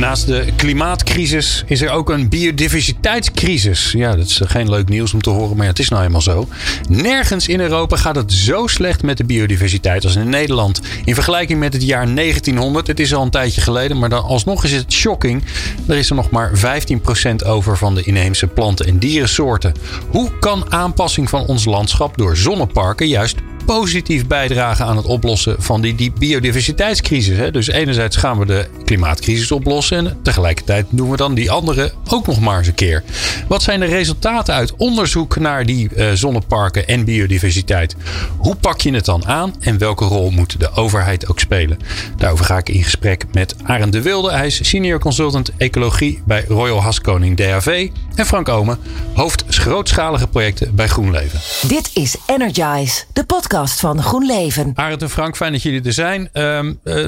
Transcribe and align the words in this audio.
Naast 0.00 0.26
de 0.26 0.46
klimaatcrisis 0.56 1.64
is 1.66 1.82
er 1.82 1.90
ook 1.90 2.10
een 2.10 2.28
biodiversiteitscrisis. 2.28 3.92
Ja, 3.92 4.16
dat 4.16 4.26
is 4.26 4.40
geen 4.44 4.70
leuk 4.70 4.88
nieuws 4.88 5.14
om 5.14 5.22
te 5.22 5.30
horen, 5.30 5.56
maar 5.56 5.66
het 5.66 5.78
is 5.78 5.88
nou 5.88 6.04
eenmaal 6.04 6.20
zo. 6.20 6.48
Nergens 6.88 7.48
in 7.48 7.60
Europa 7.60 7.96
gaat 7.96 8.16
het 8.16 8.32
zo 8.32 8.66
slecht 8.66 9.02
met 9.02 9.16
de 9.16 9.24
biodiversiteit 9.24 10.04
als 10.04 10.16
in 10.16 10.28
Nederland. 10.28 10.80
In 11.04 11.14
vergelijking 11.14 11.58
met 11.58 11.72
het 11.72 11.82
jaar 11.82 12.14
1900, 12.14 12.86
het 12.86 13.00
is 13.00 13.14
al 13.14 13.22
een 13.22 13.30
tijdje 13.30 13.60
geleden, 13.60 13.98
maar 13.98 14.08
dan 14.08 14.22
alsnog 14.22 14.64
is 14.64 14.72
het 14.72 14.92
shocking. 14.92 15.42
Er 15.86 15.96
is 15.96 16.10
er 16.10 16.16
nog 16.16 16.30
maar 16.30 16.50
15% 16.54 17.44
over 17.46 17.76
van 17.76 17.94
de 17.94 18.02
inheemse 18.02 18.46
planten- 18.46 18.86
en 18.86 18.98
dierensoorten. 18.98 19.74
Hoe 20.08 20.30
kan 20.38 20.72
aanpassing 20.72 21.28
van 21.28 21.46
ons 21.46 21.64
landschap 21.64 22.16
door 22.16 22.36
zonneparken 22.36 23.08
juist 23.08 23.36
positief 23.64 24.26
bijdragen 24.26 24.86
aan 24.86 24.96
het 24.96 25.06
oplossen 25.06 25.62
van 25.62 25.80
die, 25.80 25.94
die 25.94 26.12
biodiversiteitscrisis. 26.18 27.36
Hè? 27.36 27.50
Dus 27.50 27.68
enerzijds 27.68 28.16
gaan 28.16 28.38
we 28.38 28.46
de 28.46 28.68
klimaatcrisis 28.84 29.52
oplossen 29.52 29.96
en 30.06 30.18
tegelijkertijd 30.22 30.86
doen 30.90 31.10
we 31.10 31.16
dan 31.16 31.34
die 31.34 31.50
andere 31.50 31.92
ook 32.08 32.26
nog 32.26 32.40
maar 32.40 32.58
eens 32.58 32.66
een 32.66 32.74
keer. 32.74 33.02
Wat 33.48 33.62
zijn 33.62 33.80
de 33.80 33.86
resultaten 33.86 34.54
uit 34.54 34.74
onderzoek 34.76 35.36
naar 35.36 35.66
die 35.66 35.88
uh, 35.94 36.12
zonneparken 36.12 36.86
en 36.86 37.04
biodiversiteit? 37.04 37.96
Hoe 38.36 38.56
pak 38.56 38.80
je 38.80 38.92
het 38.92 39.04
dan 39.04 39.26
aan 39.26 39.54
en 39.60 39.78
welke 39.78 40.04
rol 40.04 40.30
moet 40.30 40.60
de 40.60 40.72
overheid 40.72 41.28
ook 41.28 41.40
spelen? 41.40 41.78
Daarover 42.16 42.44
ga 42.44 42.58
ik 42.58 42.68
in 42.68 42.82
gesprek 42.82 43.24
met 43.32 43.54
Arend 43.62 43.92
de 43.92 44.02
Wilde. 44.02 44.32
Hij 44.32 44.46
is 44.46 44.68
senior 44.68 44.98
consultant 44.98 45.52
ecologie 45.56 46.22
bij 46.24 46.44
Royal 46.48 46.82
Haskoning 46.82 47.36
DHV. 47.36 47.88
En 48.20 48.26
Frank 48.26 48.48
Omen, 48.48 48.78
hoofd 49.14 49.44
grootschalige 49.48 50.28
projecten 50.28 50.74
bij 50.74 50.88
GroenLeven. 50.88 51.68
Dit 51.68 51.90
is 51.94 52.16
Energize, 52.26 53.04
de 53.12 53.24
podcast 53.24 53.80
van 53.80 54.02
GroenLeven. 54.02 54.72
Arend 54.74 55.02
en 55.02 55.10
Frank, 55.10 55.36
fijn 55.36 55.52
dat 55.52 55.62
jullie 55.62 55.82
er 55.82 55.92
zijn. 55.92 56.28
Um, 56.32 56.80
uh, 56.84 57.06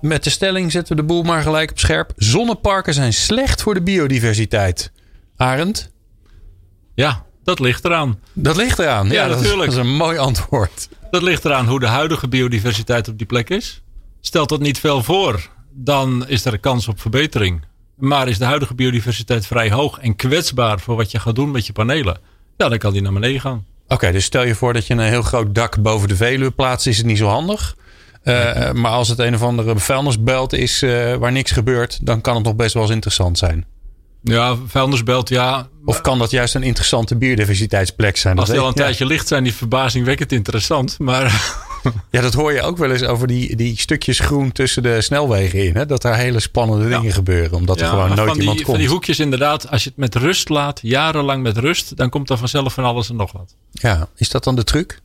met 0.00 0.24
de 0.24 0.30
stelling 0.30 0.72
zetten 0.72 0.96
we 0.96 1.00
de 1.02 1.06
boel 1.06 1.22
maar 1.22 1.42
gelijk 1.42 1.70
op 1.70 1.78
scherp. 1.78 2.12
Zonneparken 2.16 2.94
zijn 2.94 3.12
slecht 3.12 3.62
voor 3.62 3.74
de 3.74 3.82
biodiversiteit. 3.82 4.92
Arend? 5.36 5.90
Ja, 6.94 7.24
dat 7.44 7.60
ligt 7.60 7.84
eraan. 7.84 8.20
Dat 8.32 8.56
ligt 8.56 8.78
eraan, 8.78 9.06
ja, 9.06 9.12
ja 9.12 9.26
natuurlijk. 9.26 9.70
Dat 9.70 9.84
is 9.84 9.88
een 9.90 9.96
mooi 9.96 10.18
antwoord. 10.18 10.88
Dat 11.10 11.22
ligt 11.22 11.44
eraan 11.44 11.66
hoe 11.66 11.80
de 11.80 11.86
huidige 11.86 12.28
biodiversiteit 12.28 13.08
op 13.08 13.18
die 13.18 13.26
plek 13.26 13.50
is. 13.50 13.82
Stelt 14.20 14.48
dat 14.48 14.60
niet 14.60 14.78
veel 14.78 15.02
voor, 15.02 15.48
dan 15.70 16.28
is 16.28 16.44
er 16.44 16.52
een 16.52 16.60
kans 16.60 16.88
op 16.88 17.00
verbetering. 17.00 17.68
Maar 18.00 18.28
is 18.28 18.38
de 18.38 18.44
huidige 18.44 18.74
biodiversiteit 18.74 19.46
vrij 19.46 19.70
hoog 19.70 19.98
en 19.98 20.16
kwetsbaar 20.16 20.80
voor 20.80 20.96
wat 20.96 21.10
je 21.10 21.18
gaat 21.18 21.34
doen 21.34 21.50
met 21.50 21.66
je 21.66 21.72
panelen? 21.72 22.18
Ja, 22.56 22.68
dan 22.68 22.78
kan 22.78 22.92
die 22.92 23.02
naar 23.02 23.12
beneden 23.12 23.40
gaan. 23.40 23.64
Oké, 23.88 24.12
dus 24.12 24.24
stel 24.24 24.44
je 24.44 24.54
voor 24.54 24.72
dat 24.72 24.86
je 24.86 24.94
een 24.94 25.00
heel 25.00 25.22
groot 25.22 25.54
dak 25.54 25.82
boven 25.82 26.08
de 26.08 26.16
Veluwe 26.16 26.50
plaatst, 26.50 26.86
is 26.86 26.96
het 26.96 27.06
niet 27.06 27.18
zo 27.18 27.26
handig. 27.26 27.76
Uh, 28.24 28.72
maar 28.72 28.90
als 28.90 29.08
het 29.08 29.18
een 29.18 29.34
of 29.34 29.42
andere 29.42 29.78
vuilnisbelt 29.78 30.52
is 30.52 30.82
uh, 30.82 31.14
waar 31.14 31.32
niks 31.32 31.50
gebeurt, 31.50 31.98
dan 32.02 32.20
kan 32.20 32.34
het 32.34 32.44
nog 32.44 32.56
best 32.56 32.74
wel 32.74 32.82
eens 32.82 32.92
interessant 32.92 33.38
zijn. 33.38 33.66
Ja, 34.22 34.56
vuilnisbelt, 34.66 35.28
ja. 35.28 35.68
Of 35.84 36.00
kan 36.00 36.18
dat 36.18 36.30
juist 36.30 36.54
een 36.54 36.62
interessante 36.62 37.16
biodiversiteitsplek 37.16 38.16
zijn? 38.16 38.38
Als 38.38 38.48
die 38.48 38.58
al 38.58 38.66
een 38.66 38.72
ja. 38.76 38.82
tijdje 38.82 39.06
licht 39.06 39.28
zijn 39.28 39.44
die 39.44 39.54
verbazingwekkend 39.54 40.32
interessant. 40.32 40.98
Maar 40.98 41.54
ja, 42.10 42.20
dat 42.20 42.34
hoor 42.34 42.52
je 42.52 42.62
ook 42.62 42.76
wel 42.76 42.90
eens 42.90 43.02
over 43.02 43.26
die, 43.26 43.56
die 43.56 43.78
stukjes 43.78 44.18
groen 44.18 44.52
tussen 44.52 44.82
de 44.82 45.00
snelwegen 45.00 45.64
in. 45.64 45.76
Hè? 45.76 45.86
Dat 45.86 46.02
daar 46.02 46.16
hele 46.16 46.40
spannende 46.40 46.88
dingen 46.88 47.02
ja. 47.02 47.12
gebeuren. 47.12 47.52
Omdat 47.52 47.78
ja, 47.78 47.84
er 47.84 47.90
gewoon 47.90 48.14
nooit 48.14 48.30
die, 48.30 48.40
iemand 48.40 48.56
komt. 48.56 48.70
Van 48.70 48.78
die 48.78 48.88
hoekjes 48.88 49.18
inderdaad. 49.18 49.70
Als 49.70 49.82
je 49.82 49.88
het 49.88 49.98
met 49.98 50.14
rust 50.14 50.48
laat, 50.48 50.78
jarenlang 50.82 51.42
met 51.42 51.56
rust. 51.56 51.96
Dan 51.96 52.10
komt 52.10 52.30
er 52.30 52.38
vanzelf 52.38 52.74
van 52.74 52.84
alles 52.84 53.10
en 53.10 53.16
nog 53.16 53.32
wat. 53.32 53.54
Ja, 53.70 54.08
is 54.16 54.28
dat 54.28 54.44
dan 54.44 54.56
de 54.56 54.64
truc? 54.64 55.00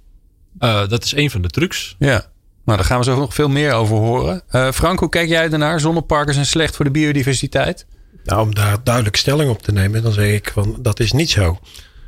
Uh, 0.59 0.87
dat 0.87 1.03
is 1.03 1.15
een 1.15 1.31
van 1.31 1.41
de 1.41 1.49
trucs. 1.49 1.95
Ja. 1.99 2.25
Nou, 2.65 2.77
daar 2.77 2.87
gaan 2.87 2.97
we 2.97 3.03
zo 3.03 3.17
nog 3.17 3.33
veel 3.33 3.49
meer 3.49 3.73
over 3.73 3.95
horen. 3.95 4.41
Uh, 4.51 4.71
Frank, 4.71 4.99
hoe 4.99 5.09
kijk 5.09 5.29
jij 5.29 5.49
ernaar? 5.49 5.79
Zonneparken 5.79 6.33
zijn 6.33 6.45
slecht 6.45 6.75
voor 6.75 6.85
de 6.85 6.91
biodiversiteit? 6.91 7.85
Nou, 8.23 8.41
om 8.41 8.55
daar 8.55 8.77
duidelijk 8.83 9.15
stelling 9.15 9.49
op 9.49 9.61
te 9.61 9.71
nemen, 9.71 10.03
dan 10.03 10.11
zeg 10.11 10.31
ik 10.31 10.51
van 10.53 10.77
dat 10.79 10.99
is 10.99 11.11
niet 11.11 11.29
zo. 11.29 11.47
Oké, 11.49 11.59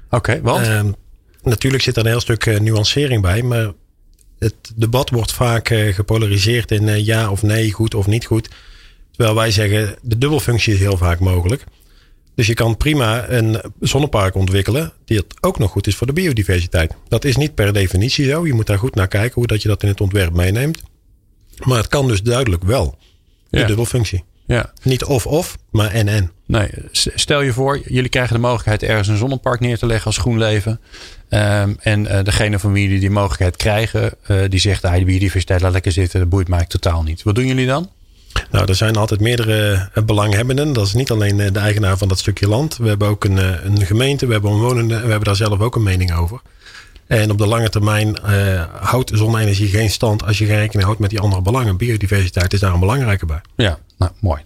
okay, 0.10 0.42
want? 0.42 0.68
Uh, 0.68 0.82
natuurlijk 1.42 1.84
zit 1.84 1.96
er 1.96 2.02
een 2.02 2.10
heel 2.10 2.20
stuk 2.20 2.46
uh, 2.46 2.60
nuancering 2.60 3.22
bij, 3.22 3.44
maar 3.44 3.72
het 4.40 4.56
debat 4.76 5.10
wordt 5.10 5.32
vaak 5.32 5.70
uh, 5.70 5.94
gepolariseerd 5.94 6.72
in 6.72 6.84
uh, 6.84 7.06
ja 7.06 7.32
of 7.32 7.44
nee, 7.44 7.72
goed 7.72 7.94
of 7.94 8.08
niet 8.08 8.26
goed. 8.26 8.50
Terwijl 9.12 9.36
wij 9.36 9.52
zeggen, 9.52 9.96
de 10.02 10.18
dubbelfunctie 10.18 10.74
is 10.74 10.80
heel 10.80 10.98
vaak 10.98 11.20
mogelijk. 11.20 11.64
Dus 12.36 12.48
je 12.48 12.54
kan 12.54 12.78
prima 12.78 13.30
een 13.30 13.62
zonnepark 13.80 14.36
ontwikkelen 14.36 14.94
die 15.06 15.18
het 15.18 15.44
ook 15.44 15.60
nog 15.60 15.72
goed 15.72 15.88
is 15.88 15.96
voor 15.96 16.08
de 16.08 16.14
biodiversiteit. 16.14 16.94
Dat 17.08 17.26
is 17.26 17.36
niet 17.36 17.56
per 17.56 17.74
definitie 17.74 18.26
zo. 18.26 18.46
Je 18.46 18.54
moet 18.54 18.68
daar 18.68 18.78
goed 18.78 18.96
naar 18.96 19.08
kijken 19.08 19.34
hoe 19.34 19.48
dat 19.48 19.62
je 19.62 19.68
dat 19.68 19.84
in 19.84 19.90
het 19.90 20.02
ontwerp 20.02 20.34
meeneemt. 20.34 20.82
Maar 21.64 21.78
het 21.78 21.88
kan 21.88 22.08
dus 22.08 22.22
duidelijk 22.22 22.64
wel. 22.64 22.98
De 23.50 23.60
ja. 23.60 23.66
dubbelfunctie. 23.66 24.24
Ja. 24.48 24.74
Niet 24.84 25.04
of-of, 25.04 25.58
maar 25.72 25.92
en-en. 25.92 26.32
Nee, 26.46 26.70
stel 26.92 27.42
je 27.42 27.54
voor, 27.54 27.80
jullie 27.86 28.10
krijgen 28.10 28.34
de 28.34 28.42
mogelijkheid 28.42 28.84
ergens 28.84 29.08
een 29.08 29.18
zonnepark 29.18 29.60
neer 29.60 29.78
te 29.78 29.86
leggen 29.86 30.06
als 30.06 30.18
GroenLeven. 30.18 30.80
Um, 31.30 31.78
en 31.80 32.02
uh, 32.02 32.20
degene 32.24 32.60
van 32.60 32.72
wie 32.72 32.84
jullie 32.84 33.00
die 33.00 33.10
mogelijkheid 33.10 33.56
krijgen, 33.56 34.14
uh, 34.28 34.38
die 34.50 34.60
zegt, 34.60 34.86
ah, 34.86 34.98
de 34.98 35.06
biodiversiteit 35.06 35.62
laat 35.62 35.72
lekker 35.72 35.92
zitten, 35.92 36.20
dat 36.20 36.30
boeit 36.30 36.48
mij 36.48 36.66
totaal 36.66 37.04
niet. 37.04 37.24
Wat 37.24 37.36
doen 37.36 37.48
jullie 37.48 37.68
dan? 37.68 37.90
Nou, 38.52 38.66
er 38.66 38.76
zijn 38.76 38.96
altijd 38.96 39.20
meerdere 39.20 39.90
belanghebbenden. 40.06 40.74
Dat 40.74 40.86
is 40.86 40.94
niet 40.94 41.12
alleen 41.12 41.38
de 41.38 41.60
eigenaar 41.60 41.98
van 41.98 42.08
dat 42.08 42.20
stukje 42.20 42.48
land. 42.48 42.78
We 42.78 42.88
hebben 42.88 43.08
ook 43.08 43.24
een, 43.24 43.38
een 43.66 43.86
gemeente, 43.86 44.26
we 44.26 44.32
hebben 44.32 44.52
omwonenden 44.52 44.98
en 44.98 45.04
we 45.04 45.10
hebben 45.10 45.28
daar 45.28 45.36
zelf 45.36 45.60
ook 45.60 45.76
een 45.76 45.84
mening 45.84 46.16
over. 46.16 46.42
En 47.08 47.32
op 47.32 47.38
de 47.38 47.48
lange 47.48 47.70
termijn 47.70 48.18
uh, 48.30 48.64
houdt 48.80 49.12
zonne-energie 49.14 49.68
geen 49.68 49.90
stand 49.90 50.26
als 50.26 50.38
je 50.38 50.46
geen 50.46 50.58
rekening 50.58 50.84
houdt 50.84 51.00
met 51.00 51.10
die 51.10 51.20
andere 51.20 51.42
belangen. 51.42 51.78
Biodiversiteit 51.78 52.54
is 52.54 52.60
daar 52.60 52.74
een 52.74 52.80
belangrijke 52.80 53.26
bij. 53.26 53.42
Ja, 53.56 53.80
nou 53.98 54.12
mooi. 54.20 54.42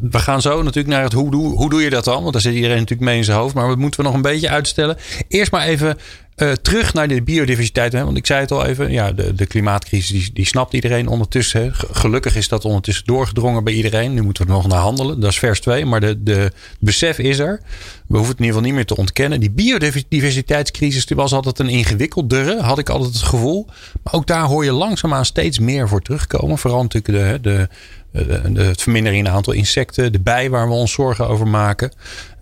We 0.00 0.18
gaan 0.18 0.42
zo 0.42 0.62
natuurlijk 0.62 0.94
naar 0.94 1.02
het 1.02 1.12
hoe 1.12 1.30
doe, 1.30 1.54
hoe 1.54 1.70
doe 1.70 1.82
je 1.82 1.90
dat 1.90 2.04
dan? 2.04 2.20
Want 2.20 2.32
daar 2.32 2.42
zit 2.42 2.54
iedereen 2.54 2.78
natuurlijk 2.78 3.08
mee 3.08 3.16
in 3.16 3.24
zijn 3.24 3.38
hoofd. 3.38 3.54
Maar 3.54 3.68
we 3.68 3.76
moeten 3.76 4.00
we 4.00 4.06
nog 4.06 4.14
een 4.14 4.22
beetje 4.22 4.48
uitstellen. 4.48 4.96
Eerst 5.28 5.50
maar 5.50 5.66
even 5.66 5.98
uh, 6.36 6.52
terug 6.52 6.94
naar 6.94 7.08
de 7.08 7.22
biodiversiteit. 7.22 7.92
Hè? 7.92 8.04
Want 8.04 8.16
ik 8.16 8.26
zei 8.26 8.40
het 8.40 8.50
al 8.50 8.64
even. 8.64 8.92
Ja, 8.92 9.12
de, 9.12 9.34
de 9.34 9.46
klimaatcrisis 9.46 10.08
die, 10.08 10.30
die 10.32 10.46
snapt 10.46 10.72
iedereen 10.72 11.08
ondertussen. 11.08 11.72
Gelukkig 11.74 12.36
is 12.36 12.48
dat 12.48 12.64
ondertussen 12.64 13.04
doorgedrongen 13.06 13.64
bij 13.64 13.72
iedereen. 13.72 14.14
Nu 14.14 14.22
moeten 14.22 14.46
we 14.46 14.52
er 14.52 14.56
nog 14.56 14.68
naar 14.68 14.78
handelen. 14.78 15.20
Dat 15.20 15.30
is 15.30 15.38
vers 15.38 15.60
2. 15.60 15.84
Maar 15.84 16.00
de, 16.00 16.22
de 16.22 16.52
besef 16.78 17.18
is 17.18 17.38
er. 17.38 17.60
We 18.06 18.16
hoeven 18.16 18.30
het 18.30 18.38
in 18.38 18.44
ieder 18.44 18.46
geval 18.46 18.62
niet 18.62 18.74
meer 18.74 18.86
te 18.86 18.96
ontkennen. 18.96 19.40
Die 19.40 19.50
biodiversiteitscrisis 19.50 21.06
die 21.06 21.16
was 21.16 21.32
altijd 21.32 21.58
een 21.58 21.68
ingewikkeldere. 21.68 22.60
Had 22.60 22.78
ik 22.78 22.88
altijd 22.88 23.12
het 23.12 23.22
gevoel. 23.22 23.66
Maar 24.02 24.14
ook 24.14 24.26
daar 24.26 24.44
hoor 24.44 24.64
je 24.64 24.72
langzaamaan 24.72 25.24
steeds 25.24 25.58
meer 25.58 25.88
voor 25.88 26.02
terugkomen. 26.02 26.58
Vooral 26.58 26.82
natuurlijk 26.82 27.42
de 27.42 27.68
het 28.14 28.82
verminderen 28.82 29.18
in 29.18 29.24
het 29.24 29.34
aantal 29.34 29.52
insecten. 29.52 30.12
De 30.12 30.20
bij 30.20 30.50
waar 30.50 30.68
we 30.68 30.74
ons 30.74 30.92
zorgen 30.92 31.28
over 31.28 31.48
maken. 31.48 31.92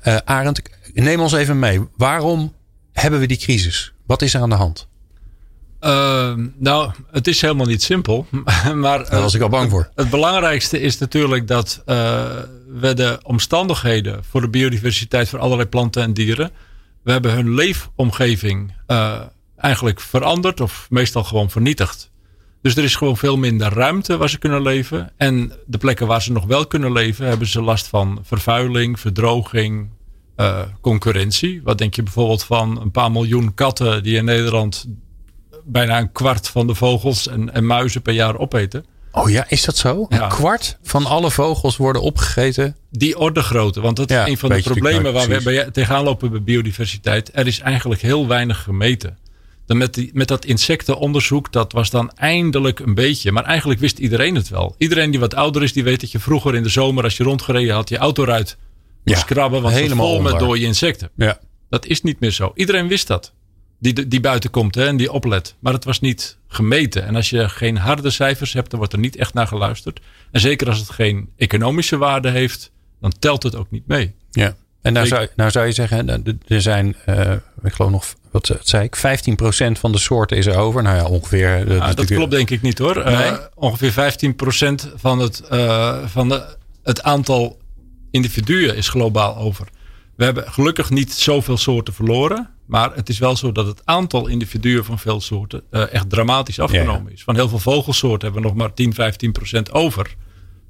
Uh, 0.05 0.17
Arend, 0.25 0.63
neem 0.95 1.21
ons 1.21 1.33
even 1.33 1.59
mee. 1.59 1.81
Waarom 1.97 2.55
hebben 2.93 3.21
we 3.21 3.27
die 3.27 3.37
crisis? 3.37 3.93
Wat 4.07 4.23
is 4.23 4.35
er 4.35 4.41
aan 4.41 4.49
de 4.49 4.55
hand? 4.55 4.89
Uh, 5.81 6.35
nou, 6.59 6.93
het 7.11 7.27
is 7.27 7.41
helemaal 7.41 7.67
niet 7.67 7.83
simpel. 7.83 8.27
maar, 8.75 9.11
Daar 9.11 9.21
was 9.21 9.35
ik 9.35 9.43
al 9.43 9.49
bang 9.49 9.71
voor. 9.71 9.91
Het 9.95 10.11
belangrijkste 10.11 10.81
is 10.81 10.99
natuurlijk 10.99 11.47
dat 11.47 11.83
we 11.85 12.93
de 12.95 13.19
omstandigheden 13.23 14.25
voor 14.25 14.41
de 14.41 14.49
biodiversiteit 14.49 15.29
voor 15.29 15.39
allerlei 15.39 15.69
planten 15.69 16.03
en 16.03 16.15
dieren. 16.15 16.51
We 17.03 17.13
hebben 17.13 17.33
hun 17.33 17.55
leefomgeving 17.55 18.73
eigenlijk 19.57 20.01
veranderd 20.01 20.61
of 20.61 20.87
meestal 20.91 21.25
gewoon 21.25 21.51
vernietigd. 21.51 22.11
Dus 22.63 22.77
er 22.77 22.85
is 22.85 22.97
gewoon 22.97 23.17
veel 23.17 23.37
minder 23.37 23.73
ruimte 23.73 24.17
waar 24.17 24.31
ze 24.31 24.39
kunnen 24.39 24.63
leven. 24.63 25.13
En 25.17 25.53
de 25.67 25.79
plekken 25.79 26.07
waar 26.07 26.23
ze 26.23 26.33
nog 26.33 26.45
wel 26.45 26.67
kunnen 26.67 26.93
leven, 26.93 27.27
hebben 27.27 27.47
ze 27.47 27.63
last 27.63 27.87
van 27.87 28.21
vervuiling, 28.23 29.01
verdroging, 29.01 29.89
uh, 30.37 30.61
concurrentie. 30.81 31.61
Wat 31.65 31.79
denk 31.79 31.95
je 31.95 32.03
bijvoorbeeld 32.03 32.45
van 32.45 32.81
een 32.81 32.91
paar 32.91 33.11
miljoen 33.11 33.55
katten 33.55 34.03
die 34.03 34.17
in 34.17 34.25
Nederland 34.25 34.87
bijna 35.65 35.99
een 35.99 36.13
kwart 36.13 36.49
van 36.49 36.67
de 36.67 36.75
vogels 36.75 37.29
en, 37.29 37.53
en 37.55 37.67
muizen 37.67 38.03
per 38.03 38.15
jaar 38.15 38.39
opeten? 38.39 38.85
Oh 39.13 39.31
ja, 39.31 39.45
is 39.49 39.65
dat 39.65 39.77
zo? 39.77 40.07
Ja. 40.09 40.23
Een 40.23 40.29
kwart 40.29 40.79
van 40.83 41.07
alle 41.07 41.31
vogels 41.31 41.77
worden 41.77 42.03
opgegeten? 42.03 42.77
Die 42.91 43.19
orde 43.19 43.43
grootte. 43.43 43.81
Want 43.81 43.97
dat 43.97 44.11
is 44.11 44.17
ja, 44.17 44.27
een 44.27 44.39
van 44.39 44.49
de 44.49 44.63
problemen 44.63 45.13
waar 45.13 45.29
we 45.29 45.69
tegenaan 45.73 46.05
lopen 46.05 46.31
bij 46.31 46.43
biodiversiteit. 46.43 47.31
Er 47.33 47.47
is 47.47 47.61
eigenlijk 47.61 48.01
heel 48.01 48.27
weinig 48.27 48.63
gemeten. 48.63 49.19
Dan 49.67 49.77
met, 49.77 49.95
die, 49.95 50.11
met 50.13 50.29
dat 50.29 50.45
insectenonderzoek, 50.45 51.53
dat 51.53 51.73
was 51.73 51.91
dan 51.91 52.11
eindelijk 52.11 52.79
een 52.79 52.95
beetje. 52.95 53.33
Maar 53.33 53.45
eigenlijk 53.45 53.81
wist 53.81 53.99
iedereen 53.99 54.35
het 54.35 54.49
wel. 54.49 54.75
Iedereen 54.79 55.11
die 55.11 55.21
wat 55.21 55.35
ouder 55.35 55.63
is, 55.63 55.73
die 55.73 55.85
weet 55.85 56.01
dat 56.01 56.13
je 56.13 56.19
vroeger 56.19 56.55
in 56.55 56.63
de 56.63 56.69
zomer, 56.69 57.05
als 57.05 57.17
je 57.17 57.25
rondgereden 57.25 57.75
had, 57.75 57.89
je 57.89 57.97
autoruit 57.97 58.57
ja, 59.05 59.23
krabben, 59.23 59.63
want 59.63 59.75
helemaal 59.75 60.07
vol 60.07 60.21
met 60.21 60.39
dode 60.39 60.61
insecten. 60.61 61.11
Ja. 61.17 61.39
Dat 61.69 61.87
is 61.87 62.03
niet 62.03 62.21
meer 62.21 62.31
zo. 62.31 62.53
Iedereen 62.55 62.89
wist 62.89 63.07
dat. 63.07 63.33
Die, 63.79 64.09
die 64.09 64.21
buiten 64.21 64.51
komt 64.51 64.75
hè, 64.75 64.87
en 64.87 64.97
die 64.97 65.13
oplet. 65.13 65.55
Maar 65.59 65.73
het 65.73 65.85
was 65.85 66.01
niet 66.01 66.39
gemeten. 66.49 67.05
En 67.05 67.17
als 67.17 67.31
je 67.31 67.49
geen 67.49 67.77
harde 67.77 68.11
cijfers 68.11 68.53
hebt, 68.53 68.71
dan 68.71 68.79
wordt 68.79 68.95
er 68.95 69.01
niet 69.01 69.17
echt 69.17 69.35
naar 69.35 69.47
geluisterd. 69.47 70.01
En 70.31 70.41
zeker 70.41 70.69
als 70.69 70.79
het 70.79 70.91
geen 70.91 71.29
economische 71.37 71.97
waarde 71.97 72.31
heeft, 72.31 72.71
dan 73.01 73.13
telt 73.19 73.43
het 73.43 73.57
ook 73.57 73.71
niet 73.71 73.87
mee. 73.87 74.15
Ja. 74.31 74.57
En 74.83 74.93
nou, 74.93 75.07
zou, 75.07 75.29
nou 75.37 75.51
zou 75.51 75.67
je 75.67 75.73
zeggen, 75.73 76.25
er 76.47 76.63
zijn, 76.63 76.97
uh, 77.09 77.33
ik 77.63 77.73
geloof 77.73 77.91
nog, 77.91 78.15
wat 78.33 78.59
zei 78.63 78.85
ik, 78.85 78.97
15% 78.97 79.01
van 79.79 79.93
de 79.93 79.99
soorten 79.99 80.37
is 80.37 80.47
er 80.47 80.57
over. 80.57 80.83
Nou 80.83 80.97
ja, 80.97 81.05
ongeveer. 81.05 81.67
Nou, 81.67 81.95
dat 81.95 82.07
klopt 82.07 82.31
denk 82.31 82.51
ik 82.51 82.63
niet 82.63 82.79
hoor. 82.79 83.05
Nee? 83.05 83.31
Uh, 83.31 83.37
ongeveer 83.55 83.93
15% 83.93 84.93
van, 84.95 85.19
het, 85.19 85.43
uh, 85.53 86.07
van 86.07 86.29
de, 86.29 86.57
het 86.83 87.03
aantal 87.03 87.59
individuen 88.11 88.77
is 88.77 88.89
globaal 88.89 89.37
over. 89.37 89.69
We 90.17 90.25
hebben 90.25 90.53
gelukkig 90.53 90.91
niet 90.91 91.13
zoveel 91.13 91.57
soorten 91.57 91.95
verloren. 91.95 92.51
Maar 92.73 92.95
het 92.95 93.09
is 93.09 93.19
wel 93.19 93.37
zo 93.37 93.53
dat 93.53 93.67
het 93.67 93.81
aantal 93.85 94.27
individuen 94.27 94.85
van 94.85 94.99
veel 94.99 95.21
soorten 95.21 95.63
uh, 95.71 95.93
echt 95.93 96.11
dramatisch 96.11 96.61
afgenomen 96.61 97.13
is. 97.13 97.23
Van 97.23 97.35
heel 97.35 97.49
veel 97.49 97.59
vogelsoorten 97.59 98.33
hebben 98.33 98.43
we 98.43 98.49
nog 98.49 98.57
maar 98.57 98.75
10, 98.75 98.95
15 98.95 99.33
procent 99.33 99.73
over. 99.73 100.15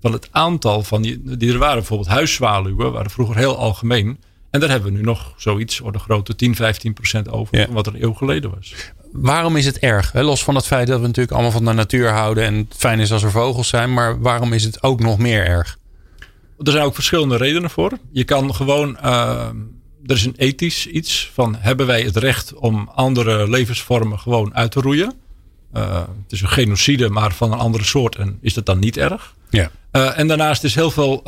Van 0.00 0.12
het 0.12 0.28
aantal 0.30 0.82
van 0.82 1.02
die, 1.02 1.36
die 1.36 1.52
er 1.52 1.58
waren, 1.58 1.76
bijvoorbeeld 1.76 2.08
huiszwaluwen, 2.08 2.92
waren 2.92 3.10
vroeger 3.10 3.36
heel 3.36 3.56
algemeen. 3.56 4.18
En 4.52 4.60
daar 4.60 4.70
hebben 4.70 4.92
we 4.92 4.98
nu 4.98 5.04
nog 5.04 5.34
zoiets, 5.36 5.80
de 5.90 5.98
grote 5.98 6.34
10, 6.34 6.56
15 6.56 6.92
procent 6.92 7.30
over. 7.30 7.58
Ja. 7.58 7.64
Van 7.64 7.74
wat 7.74 7.86
er 7.86 7.94
een 7.94 8.02
eeuw 8.02 8.12
geleden 8.12 8.50
was. 8.54 8.74
Waarom 9.12 9.56
is 9.56 9.66
het 9.66 9.78
erg? 9.78 10.14
Los 10.14 10.44
van 10.44 10.54
het 10.54 10.66
feit 10.66 10.86
dat 10.86 11.00
we 11.00 11.06
natuurlijk 11.06 11.32
allemaal 11.32 11.50
van 11.50 11.64
de 11.64 11.72
natuur 11.72 12.10
houden. 12.10 12.44
En 12.44 12.54
het 12.54 12.74
fijn 12.76 13.00
is 13.00 13.12
als 13.12 13.22
er 13.22 13.30
vogels 13.30 13.68
zijn. 13.68 13.92
Maar 13.92 14.20
waarom 14.20 14.52
is 14.52 14.64
het 14.64 14.82
ook 14.82 15.00
nog 15.00 15.18
meer 15.18 15.46
erg? 15.46 15.78
Er 16.58 16.72
zijn 16.72 16.84
ook 16.84 16.94
verschillende 16.94 17.36
redenen 17.36 17.70
voor. 17.70 17.92
Je 18.10 18.24
kan 18.24 18.54
gewoon. 18.54 18.96
Uh, 19.04 19.46
er 20.06 20.16
is 20.16 20.24
een 20.24 20.36
ethisch 20.36 20.86
iets 20.86 21.30
van 21.34 21.56
hebben 21.58 21.86
wij 21.86 22.02
het 22.02 22.16
recht 22.16 22.54
om 22.54 22.90
andere 22.94 23.50
levensvormen 23.50 24.18
gewoon 24.18 24.54
uit 24.54 24.70
te 24.70 24.80
roeien? 24.80 25.14
Uh, 25.74 25.94
het 26.22 26.32
is 26.32 26.40
een 26.40 26.48
genocide, 26.48 27.08
maar 27.08 27.32
van 27.32 27.52
een 27.52 27.58
andere 27.58 27.84
soort. 27.84 28.16
En 28.16 28.38
is 28.40 28.54
dat 28.54 28.66
dan 28.66 28.78
niet 28.78 28.96
erg? 28.96 29.34
Ja. 29.50 29.70
Uh, 29.92 30.18
en 30.18 30.28
daarnaast 30.28 30.64
is 30.64 30.74
heel 30.74 30.90
veel 30.90 31.22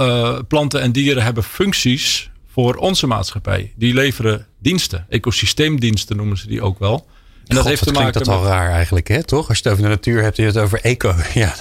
planten 0.49 0.81
en 0.81 0.93
dieren 0.93 1.23
hebben 1.23 1.43
functies 1.43 2.33
voor 2.55 2.75
onze 2.75 3.07
maatschappij. 3.07 3.73
Die 3.77 3.95
leveren 3.95 4.47
diensten. 4.59 5.07
Ecosysteemdiensten 5.09 6.17
noemen 6.17 6.39
ze 6.39 6.47
die 6.47 6.63
ook 6.63 6.79
wel. 6.79 7.07
En 7.47 7.57
dat 7.57 7.65
heeft 7.65 7.83
te 7.83 7.93
maken 7.93 8.13
dat 8.13 8.29
al 8.29 8.45
raar 8.45 8.71
eigenlijk, 8.71 9.09
hè? 9.09 9.25
toch? 9.25 9.49
Als 9.49 9.59
je 9.59 9.63
het 9.63 9.73
over 9.73 9.85
de 9.85 9.91
natuur 9.91 10.23
hebt, 10.23 10.37
je 10.37 10.43
het 10.43 10.57
over 10.57 10.81
eco. 10.81 11.15
Ja, 11.35 11.55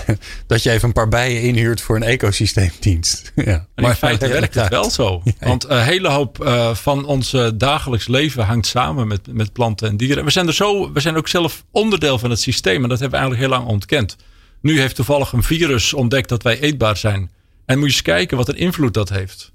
dat 0.48 0.64
je 0.64 0.72
even 0.72 0.88
een 0.88 0.94
paar 0.94 1.08
bijen 1.08 1.42
inhuurt 1.42 1.82
voor 1.82 1.96
een 1.96 2.04
ecosysteemdienst. 2.04 3.32
Ja. 3.46 3.68
Maar 3.76 3.90
in 3.90 3.96
feite 3.96 4.28
werkt 4.28 4.56
het 4.56 4.70
wel 4.70 4.90
zo. 4.90 5.22
Want 5.40 5.70
een 5.70 5.84
hele 5.84 6.10
hoop 6.10 6.44
uh, 6.44 6.76
van 6.76 7.06
ons 7.06 7.36
dagelijks 7.56 8.08
leven 8.08 8.46
hangt 8.46 8.66
samen 8.66 9.08
met, 9.08 9.34
met 9.34 9.54
planten 9.54 9.90
en 9.90 9.98
dieren. 9.98 10.26
We 10.26 10.32
zijn, 10.32 10.48
er 10.48 10.54
zo, 10.54 10.92
we 10.92 11.00
zijn 11.00 11.16
ook 11.16 11.28
zelf 11.28 11.64
onderdeel 11.72 12.20
van 12.20 12.30
het 12.30 12.40
systeem. 12.40 12.84
En 12.84 12.90
dat 12.90 13.00
hebben 13.00 13.20
we 13.20 13.26
eigenlijk 13.26 13.52
heel 13.52 13.60
lang 13.60 13.72
ontkend. 13.74 14.16
Nu 14.62 14.80
heeft 14.80 14.96
toevallig 14.96 15.32
een 15.32 15.44
virus 15.44 15.94
ontdekt 15.94 16.30
dat 16.30 16.44
wij 16.44 16.60
eetbaar 16.60 16.98
zijn. 16.98 17.32
En 17.66 17.80
moet 17.80 17.88
je 17.88 17.94
eens 17.94 18.02
kijken 18.02 18.38
wat 18.38 18.50
een 18.50 18.58
invloed 18.58 18.94
dat 18.94 19.10
heeft. 19.10 19.53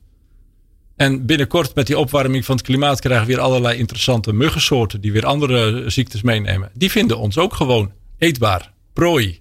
En 0.98 1.26
binnenkort 1.26 1.74
met 1.74 1.86
die 1.86 1.98
opwarming 1.98 2.44
van 2.44 2.56
het 2.56 2.64
klimaat 2.64 3.00
krijgen 3.00 3.26
we 3.26 3.32
weer 3.32 3.42
allerlei 3.42 3.78
interessante 3.78 4.32
muggensoorten 4.32 5.00
die 5.00 5.12
weer 5.12 5.26
andere 5.26 5.90
ziektes 5.90 6.22
meenemen. 6.22 6.70
Die 6.74 6.90
vinden 6.90 7.18
ons 7.18 7.38
ook 7.38 7.54
gewoon 7.54 7.92
eetbaar, 8.18 8.72
prooi. 8.92 9.40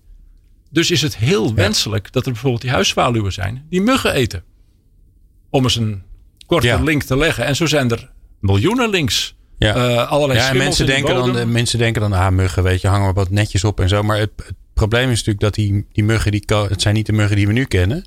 Dus 0.69 0.91
is 0.91 1.01
het 1.01 1.17
heel 1.17 1.53
wenselijk 1.53 2.11
dat 2.11 2.25
er 2.25 2.31
bijvoorbeeld 2.31 2.61
die 2.61 2.71
huiszwaluwen 2.71 3.33
zijn 3.33 3.65
die 3.69 3.81
muggen 3.81 4.13
eten. 4.13 4.43
Om 5.49 5.63
eens 5.63 5.75
een 5.75 6.03
korte 6.45 6.83
link 6.83 7.03
te 7.03 7.17
leggen. 7.17 7.45
En 7.45 7.55
zo 7.55 7.65
zijn 7.65 7.91
er 7.91 8.11
miljoenen 8.39 8.89
links. 8.89 9.35
Ja, 9.57 9.75
uh, 9.75 10.11
allerlei 10.11 10.39
ja 10.39 10.49
en 10.49 10.57
mensen 10.57 10.85
denken, 10.85 11.15
dan, 11.15 11.51
mensen 11.51 11.79
denken 11.79 12.01
dan, 12.01 12.13
ah, 12.13 12.31
muggen, 12.31 12.63
weet 12.63 12.81
je, 12.81 12.87
hangen 12.87 13.07
we 13.07 13.13
wat 13.13 13.29
netjes 13.29 13.63
op 13.63 13.79
en 13.79 13.89
zo. 13.89 14.03
Maar 14.03 14.17
het, 14.17 14.31
het 14.35 14.55
probleem 14.73 15.09
is 15.09 15.17
natuurlijk 15.17 15.39
dat 15.39 15.53
die, 15.53 15.85
die 15.91 16.03
muggen, 16.03 16.31
die, 16.31 16.43
het 16.47 16.81
zijn 16.81 16.95
niet 16.95 17.05
de 17.05 17.13
muggen 17.13 17.35
die 17.35 17.47
we 17.47 17.53
nu 17.53 17.65
kennen 17.65 18.05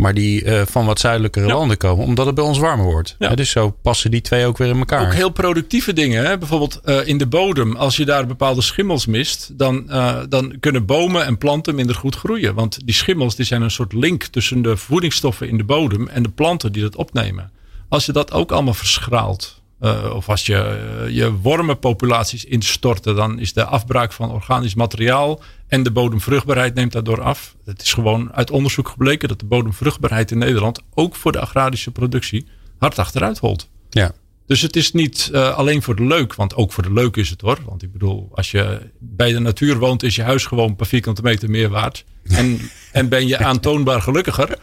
maar 0.00 0.14
die 0.14 0.44
uh, 0.44 0.62
van 0.66 0.86
wat 0.86 1.00
zuidelijkere 1.00 1.46
landen 1.46 1.76
komen, 1.76 2.04
omdat 2.04 2.26
het 2.26 2.34
bij 2.34 2.44
ons 2.44 2.58
warmer 2.58 2.86
wordt. 2.86 3.16
Ja. 3.18 3.34
dus 3.34 3.50
zo 3.50 3.76
passen 3.82 4.10
die 4.10 4.20
twee 4.20 4.46
ook 4.46 4.58
weer 4.58 4.68
in 4.68 4.78
elkaar. 4.78 5.06
Ook 5.06 5.12
heel 5.12 5.30
productieve 5.30 5.92
dingen. 5.92 6.24
Hè? 6.24 6.38
Bijvoorbeeld 6.38 6.80
uh, 6.84 7.06
in 7.06 7.18
de 7.18 7.26
bodem, 7.26 7.76
als 7.76 7.96
je 7.96 8.04
daar 8.04 8.26
bepaalde 8.26 8.62
schimmels 8.62 9.06
mist, 9.06 9.50
dan, 9.52 9.84
uh, 9.88 10.16
dan 10.28 10.56
kunnen 10.60 10.86
bomen 10.86 11.24
en 11.26 11.38
planten 11.38 11.74
minder 11.74 11.94
goed 11.94 12.16
groeien. 12.16 12.54
Want 12.54 12.78
die 12.86 12.94
schimmels 12.94 13.36
die 13.36 13.44
zijn 13.44 13.62
een 13.62 13.70
soort 13.70 13.92
link 13.92 14.24
tussen 14.24 14.62
de 14.62 14.76
voedingsstoffen 14.76 15.48
in 15.48 15.56
de 15.56 15.64
bodem 15.64 16.08
en 16.08 16.22
de 16.22 16.28
planten 16.28 16.72
die 16.72 16.82
dat 16.82 16.96
opnemen. 16.96 17.50
Als 17.88 18.06
je 18.06 18.12
dat 18.12 18.32
ook 18.32 18.52
allemaal 18.52 18.74
verschraalt, 18.74 19.59
uh, 19.80 20.14
of 20.14 20.28
als 20.28 20.46
je 20.46 21.08
je 21.10 21.32
wormenpopulaties 21.32 22.44
instorten, 22.44 23.16
dan 23.16 23.38
is 23.38 23.52
de 23.52 23.64
afbraak 23.64 24.12
van 24.12 24.30
organisch 24.30 24.74
materiaal 24.74 25.42
en 25.68 25.82
de 25.82 25.90
bodemvruchtbaarheid 25.90 26.74
neemt 26.74 26.92
daardoor 26.92 27.22
af. 27.22 27.56
Het 27.64 27.82
is 27.82 27.92
gewoon 27.92 28.32
uit 28.32 28.50
onderzoek 28.50 28.88
gebleken 28.88 29.28
dat 29.28 29.38
de 29.38 29.46
bodemvruchtbaarheid 29.46 30.30
in 30.30 30.38
Nederland 30.38 30.80
ook 30.94 31.16
voor 31.16 31.32
de 31.32 31.40
agrarische 31.40 31.90
productie 31.90 32.46
hard 32.78 32.98
achteruit 32.98 33.38
holt. 33.38 33.68
Ja. 33.90 34.12
Dus 34.46 34.60
het 34.60 34.76
is 34.76 34.92
niet 34.92 35.30
uh, 35.32 35.56
alleen 35.56 35.82
voor 35.82 35.96
de 35.96 36.04
leuk, 36.04 36.34
want 36.34 36.54
ook 36.54 36.72
voor 36.72 36.82
de 36.82 36.92
leuk 36.92 37.16
is 37.16 37.30
het 37.30 37.40
hoor. 37.40 37.58
Want 37.64 37.82
ik 37.82 37.92
bedoel, 37.92 38.28
als 38.32 38.50
je 38.50 38.90
bij 38.98 39.32
de 39.32 39.38
natuur 39.38 39.78
woont, 39.78 40.02
is 40.02 40.16
je 40.16 40.22
huis 40.22 40.46
gewoon 40.46 40.76
paar 40.76 40.86
vierkante 40.86 41.22
meter 41.22 41.50
meer 41.50 41.68
waard. 41.68 42.04
En, 42.24 42.60
en 42.92 43.08
ben 43.08 43.26
je 43.26 43.38
aantoonbaar 43.48 44.02
gelukkiger. 44.02 44.58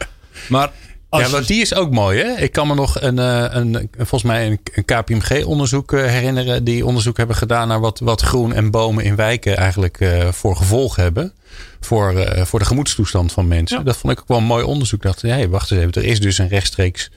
Maar 0.48 0.72
ja, 1.10 1.28
want 1.28 1.46
die 1.46 1.60
is 1.60 1.74
ook 1.74 1.90
mooi, 1.90 2.20
hè? 2.20 2.34
Ik 2.34 2.52
kan 2.52 2.66
me 2.66 2.74
nog 2.74 3.00
een, 3.00 3.18
eh, 3.18 3.44
een, 3.48 3.90
volgens 3.96 4.22
mij 4.22 4.46
een, 4.46 4.60
een 4.72 4.84
KPMG-onderzoek 4.84 5.92
eh, 5.92 6.06
herinneren. 6.06 6.64
Die 6.64 6.86
onderzoek 6.86 7.16
hebben 7.16 7.36
gedaan 7.36 7.68
naar 7.68 7.80
wat, 7.80 7.98
wat 7.98 8.20
groen 8.20 8.52
en 8.52 8.70
bomen 8.70 9.04
in 9.04 9.16
wijken 9.16 9.56
eigenlijk 9.56 10.00
uh, 10.00 10.28
voor 10.32 10.56
gevolg 10.56 10.96
hebben. 10.96 11.32
Voor, 11.80 12.12
uh, 12.12 12.42
voor 12.42 12.58
de 12.58 12.64
gemoedstoestand 12.64 13.32
van 13.32 13.48
mensen. 13.48 13.84
Dat 13.84 13.96
vond 13.96 14.12
ik 14.12 14.20
ook 14.20 14.28
wel 14.28 14.38
een 14.38 14.44
mooi 14.44 14.64
onderzoek. 14.64 15.02
dacht, 15.02 15.22
hé, 15.22 15.28
hey, 15.28 15.48
wacht 15.48 15.70
eens 15.70 15.80
even. 15.80 15.92
Er 15.92 16.04
is 16.04 16.20
dus 16.20 16.38
een 16.38 16.48
rechtstreeks 16.48 17.10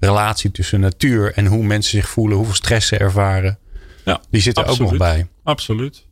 relatie 0.00 0.50
tussen 0.50 0.80
natuur 0.80 1.32
en 1.34 1.46
hoe 1.46 1.64
mensen 1.64 1.98
zich 1.98 2.08
voelen. 2.08 2.36
Hoeveel 2.36 2.54
stress 2.54 2.88
ze 2.88 2.96
ervaren. 2.96 3.58
Ja, 4.04 4.20
die 4.30 4.40
zit 4.40 4.58
er 4.58 4.66
ook 4.66 4.78
nog 4.78 4.96
bij. 4.96 5.26
Absoluut 5.42 6.04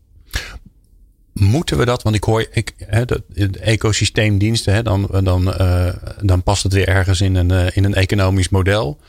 moeten 1.32 1.78
we 1.78 1.84
dat? 1.84 2.02
Want 2.02 2.16
ik 2.16 2.24
hoor, 2.24 2.46
ik, 2.50 2.74
hè, 2.76 3.04
de, 3.04 3.22
ecosysteemdiensten, 3.60 4.74
hè, 4.74 4.82
dan, 4.82 5.08
dan, 5.22 5.48
uh, 5.48 5.92
dan 6.20 6.42
past 6.42 6.62
het 6.62 6.72
weer 6.72 6.88
ergens 6.88 7.20
in 7.20 7.34
een, 7.34 7.52
uh, 7.52 7.76
in 7.76 7.84
een 7.84 7.94
economisch 7.94 8.48
model. 8.48 9.00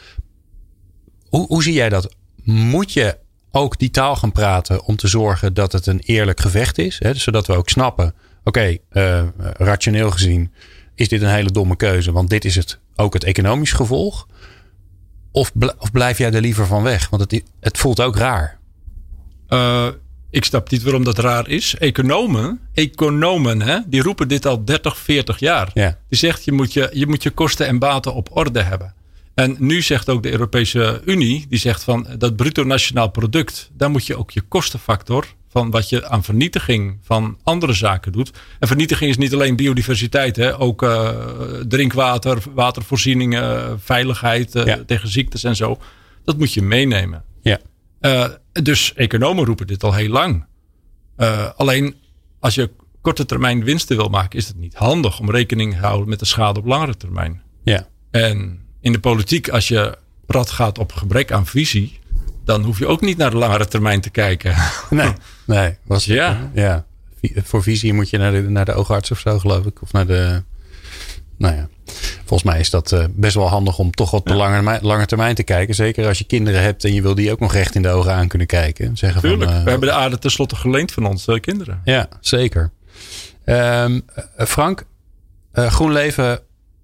Hoe, 1.29 1.47
hoe 1.47 1.63
zie 1.63 1.73
jij 1.73 1.89
dat? 1.89 2.15
Moet 2.43 2.93
je 2.93 3.17
ook 3.51 3.79
die 3.79 3.91
taal 3.91 4.15
gaan 4.15 4.31
praten 4.31 4.83
om 4.83 4.95
te 4.95 5.07
zorgen 5.07 5.53
dat 5.53 5.71
het 5.71 5.85
een 5.85 5.99
eerlijk 5.99 6.39
gevecht 6.39 6.77
is? 6.77 6.99
Hè? 6.99 7.13
Zodat 7.13 7.47
we 7.47 7.53
ook 7.53 7.69
snappen, 7.69 8.13
oké, 8.43 8.77
uh, 8.91 9.23
rationeel 9.57 10.11
gezien 10.11 10.53
is 10.95 11.07
dit 11.07 11.21
een 11.21 11.29
hele 11.29 11.51
domme 11.51 11.75
keuze, 11.75 12.11
want 12.11 12.29
dit 12.29 12.45
is 12.45 12.55
het, 12.55 12.79
ook 12.95 13.13
het 13.13 13.23
economisch 13.23 13.71
gevolg. 13.71 14.27
Of, 15.31 15.51
of 15.77 15.91
blijf 15.91 16.17
jij 16.17 16.31
er 16.31 16.41
liever 16.41 16.65
van 16.65 16.83
weg? 16.83 17.09
Want 17.09 17.31
het, 17.31 17.43
het 17.59 17.77
voelt 17.77 18.01
ook 18.01 18.15
raar. 18.15 18.59
Ik 20.31 20.45
snap 20.45 20.69
niet 20.69 20.83
waarom 20.83 21.03
dat 21.03 21.17
raar 21.17 21.49
is. 21.49 21.75
Economen, 21.77 22.59
economen 22.73 23.61
hè, 23.61 23.79
die 23.87 24.01
roepen 24.01 24.27
dit 24.27 24.45
al 24.45 24.65
30, 24.65 24.97
40 24.97 25.39
jaar. 25.39 25.71
Ja. 25.73 25.97
Die 26.09 26.17
zegt 26.17 26.45
je 26.45 26.51
moet 26.51 26.73
je, 26.73 26.89
je 26.93 27.07
moet 27.07 27.23
je 27.23 27.29
kosten 27.29 27.67
en 27.67 27.79
baten 27.79 28.13
op 28.13 28.29
orde 28.33 28.61
hebben. 28.61 28.93
En 29.33 29.55
nu 29.59 29.81
zegt 29.81 30.09
ook 30.09 30.23
de 30.23 30.31
Europese 30.31 31.01
Unie, 31.05 31.45
die 31.49 31.59
zegt 31.59 31.83
van 31.83 32.07
dat 32.17 32.35
bruto 32.35 32.63
nationaal 32.63 33.09
product, 33.09 33.69
daar 33.73 33.91
moet 33.91 34.05
je 34.05 34.17
ook 34.17 34.31
je 34.31 34.41
kostenfactor 34.41 35.25
van 35.49 35.71
wat 35.71 35.89
je 35.89 36.07
aan 36.07 36.23
vernietiging 36.23 36.97
van 37.01 37.37
andere 37.43 37.73
zaken 37.73 38.11
doet. 38.11 38.31
En 38.59 38.67
vernietiging 38.67 39.09
is 39.09 39.17
niet 39.17 39.33
alleen 39.33 39.55
biodiversiteit, 39.55 40.35
hè, 40.35 40.59
ook 40.59 40.83
uh, 40.83 41.09
drinkwater, 41.67 42.43
watervoorzieningen, 42.53 43.79
veiligheid 43.79 44.55
uh, 44.55 44.73
tegen 44.73 45.09
ziektes 45.09 45.43
en 45.43 45.55
zo. 45.55 45.77
Dat 46.23 46.37
moet 46.37 46.53
je 46.53 46.61
meenemen. 46.61 47.23
Ja. 47.41 47.59
Uh, 48.01 48.25
dus 48.51 48.93
economen 48.93 49.45
roepen 49.45 49.67
dit 49.67 49.83
al 49.83 49.93
heel 49.93 50.09
lang. 50.09 50.45
Uh, 51.17 51.49
alleen 51.55 51.95
als 52.39 52.55
je 52.55 52.69
korte 53.01 53.25
termijn 53.25 53.63
winsten 53.63 53.97
wil 53.97 54.09
maken, 54.09 54.39
is 54.39 54.47
het 54.47 54.57
niet 54.57 54.75
handig 54.75 55.19
om 55.19 55.31
rekening 55.31 55.73
te 55.73 55.79
houden 55.79 56.09
met 56.09 56.19
de 56.19 56.25
schade 56.25 56.59
op 56.59 56.65
langere 56.65 56.97
termijn. 56.97 57.41
Ja. 57.63 57.87
En 58.11 58.59
in 58.81 58.91
de 58.91 58.99
politiek, 58.99 59.49
als 59.49 59.67
je 59.67 59.97
prat 60.25 60.49
gaat 60.49 60.77
op 60.77 60.91
gebrek 60.91 61.31
aan 61.31 61.45
visie, 61.45 61.99
dan 62.45 62.63
hoef 62.63 62.79
je 62.79 62.87
ook 62.87 63.01
niet 63.01 63.17
naar 63.17 63.31
de 63.31 63.37
langere 63.37 63.67
termijn 63.67 64.01
te 64.01 64.09
kijken. 64.09 64.55
Nee, 64.89 65.13
nee. 65.45 65.77
Was, 65.83 66.05
ja. 66.05 66.51
ja. 66.53 66.85
Voor 67.21 67.63
visie 67.63 67.93
moet 67.93 68.09
je 68.09 68.17
naar 68.17 68.31
de, 68.31 68.41
naar 68.41 68.65
de 68.65 68.73
oogarts 68.73 69.11
of 69.11 69.19
zo, 69.19 69.39
geloof 69.39 69.65
ik. 69.65 69.81
Of 69.81 69.91
naar 69.91 70.07
de. 70.07 70.43
Nou 71.37 71.55
ja. 71.55 71.69
Volgens 72.31 72.51
mij 72.51 72.59
is 72.59 72.69
dat 72.69 72.91
uh, 72.91 73.05
best 73.09 73.35
wel 73.35 73.47
handig 73.47 73.77
om 73.77 73.91
toch 73.91 74.11
wat 74.11 74.21
op 74.21 74.27
lange, 74.27 74.79
lange 74.81 75.05
termijn 75.05 75.35
te 75.35 75.43
kijken. 75.43 75.75
Zeker 75.75 76.07
als 76.07 76.17
je 76.17 76.23
kinderen 76.23 76.61
hebt 76.61 76.83
en 76.83 76.93
je 76.93 77.01
wil 77.01 77.15
die 77.15 77.31
ook 77.31 77.39
nog 77.39 77.53
recht 77.53 77.75
in 77.75 77.81
de 77.81 77.89
ogen 77.89 78.13
aan 78.13 78.27
kunnen 78.27 78.47
kijken. 78.47 78.97
Zeggen 78.97 79.21
Tuurlijk, 79.21 79.49
van, 79.49 79.59
uh, 79.59 79.63
we 79.63 79.69
hebben 79.69 79.89
de 79.89 79.95
aarde 79.95 80.19
tenslotte 80.19 80.55
geleend 80.55 80.91
van 80.91 81.05
onze 81.05 81.39
kinderen. 81.39 81.81
Ja, 81.83 82.07
zeker. 82.19 82.71
Um, 83.45 84.05
Frank, 84.37 84.85
GroenLeven 85.53 86.39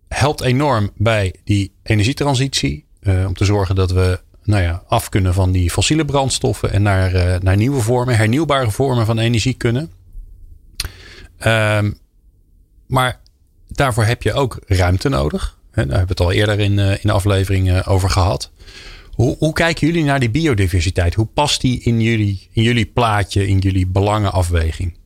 helpt 0.08 0.42
enorm 0.42 0.92
bij 0.96 1.34
die 1.44 1.72
energietransitie. 1.84 2.86
om 3.04 3.34
te 3.34 3.46
zorgen 3.46 3.76
dat 3.76 3.92
we 3.92 4.20
nou 4.44 4.62
ja, 4.62 4.84
af 4.88 5.10
kunnen 5.10 5.34
van 5.34 5.52
die 5.52 5.72
fossiele 5.72 6.06
brandstoffen 6.06 6.72
en 6.72 6.82
naar, 6.82 7.40
naar 7.44 7.58
nieuwe 7.58 7.82
vormen, 7.82 8.18
hernieuwbare 8.18 8.72
vormen 8.72 9.06
van 9.06 9.18
energie 9.18 9.54
kunnen. 9.54 9.92
Ehm, 11.38 11.92
maar 12.88 13.20
daarvoor 13.78 14.04
heb 14.04 14.24
je 14.24 14.34
ook 14.34 14.60
ruimte 14.66 15.10
nodig. 15.10 15.58
Daar 15.72 15.86
hebben 15.86 16.02
we 16.02 16.08
het 16.08 16.20
al 16.20 16.32
eerder 16.32 16.60
in, 16.60 16.80
in 16.80 17.00
de 17.02 17.12
aflevering 17.12 17.86
over 17.86 18.10
gehad. 18.10 18.52
Hoe, 19.12 19.36
hoe, 19.40 19.54
kijken 19.54 19.88
jullie 19.88 20.04
naar 20.04 20.20
die 20.20 20.30
biodiversiteit? 20.30 21.14
Hoe 21.14 21.28
past 21.34 21.62
die 21.62 21.82
in 21.82 22.02
jullie, 22.02 22.50
in 22.52 22.64
jullie 22.64 22.86
plaatje, 22.86 23.48
in 23.48 23.60
jullie 23.60 23.88
belangenafweging? 23.88 24.98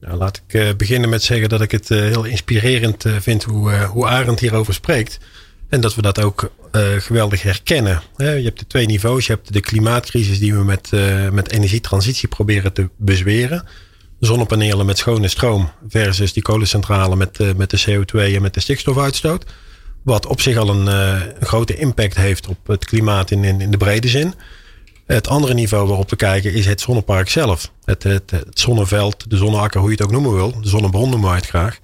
Nou, 0.00 0.16
laat 0.16 0.42
ik 0.46 0.54
uh, 0.54 0.68
beginnen 0.76 1.08
met 1.08 1.22
zeggen 1.22 1.48
dat 1.48 1.60
ik 1.60 1.70
het 1.70 1.88
heel 1.88 2.24
inspirerend 2.24 3.04
vind 3.18 3.42
hoe, 3.42 3.74
hoe 3.74 4.06
Arend 4.06 4.40
hierover 4.40 4.74
spreekt. 4.74 5.18
En 5.68 5.80
dat 5.80 5.94
we 5.94 6.02
dat 6.02 6.20
ook 6.20 6.52
geweldig 6.98 7.42
herkennen. 7.42 8.02
je 8.16 8.24
hebt 8.24 8.58
de 8.58 8.66
twee 8.66 8.86
niveaus. 8.86 9.26
Je 9.26 9.32
hebt 9.32 9.52
de 9.52 9.60
klimaatcrisis 9.60 10.38
die 10.38 10.54
we 10.54 10.64
met, 10.64 10.90
met 11.32 11.50
energietransitie 11.50 12.28
proberen 12.28 12.72
te 12.72 12.88
bezweren. 12.96 13.64
Zonnepanelen 14.20 14.86
met 14.86 14.98
schone 14.98 15.28
stroom 15.28 15.70
versus 15.88 16.32
die 16.32 16.42
kolencentrale 16.42 17.16
met, 17.16 17.56
met 17.56 17.70
de 17.70 17.80
CO2 17.80 18.34
en 18.34 18.42
met 18.42 18.54
de 18.54 18.60
stikstofuitstoot. 18.60 19.44
Wat 20.02 20.26
op 20.26 20.40
zich 20.40 20.56
al 20.56 20.68
een, 20.68 20.86
een 20.86 21.46
grote 21.46 21.76
impact 21.76 22.16
heeft 22.16 22.48
op 22.48 22.66
het 22.66 22.84
klimaat 22.84 23.30
in, 23.30 23.44
in, 23.44 23.70
de 23.70 23.76
brede 23.76 24.08
zin. 24.08 24.34
Het 25.06 25.28
andere 25.28 25.54
niveau 25.54 25.88
waarop 25.88 26.10
we 26.10 26.16
kijken 26.16 26.52
is 26.52 26.66
het 26.66 26.80
zonnepark 26.80 27.28
zelf. 27.28 27.72
Het, 27.84 28.02
het, 28.02 28.32
zonneveld, 28.50 29.30
de 29.30 29.36
zonneakker, 29.36 29.80
hoe 29.80 29.88
je 29.88 29.96
het 29.96 30.04
ook 30.04 30.12
noemen 30.12 30.34
wil. 30.34 30.60
De 30.60 30.68
zonnebron 30.68 31.10
noemen 31.10 31.42
graag. 31.42 31.78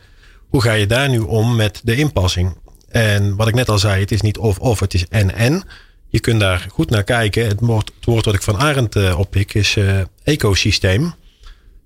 Hoe 0.48 0.62
ga 0.62 0.72
je 0.72 0.86
daar 0.86 1.08
nu 1.08 1.18
om 1.18 1.56
met 1.56 1.80
de 1.84 1.96
inpassing? 1.96 2.56
En 2.88 3.36
wat 3.36 3.48
ik 3.48 3.54
net 3.54 3.68
al 3.68 3.78
zei, 3.78 4.00
het 4.00 4.12
is 4.12 4.20
niet 4.20 4.38
of-of, 4.38 4.80
het 4.80 4.94
is 4.94 5.06
en-en. 5.08 5.62
Je 6.08 6.20
kunt 6.20 6.40
daar 6.40 6.66
goed 6.70 6.90
naar 6.90 7.04
kijken. 7.04 7.46
Het 7.46 7.60
woord, 7.60 7.92
het 8.00 8.24
wat 8.24 8.34
ik 8.34 8.42
van 8.42 8.58
Arend 8.58 8.96
uh, 8.96 9.18
oppik 9.18 9.54
is 9.54 9.76
ecosysteem. 10.22 11.14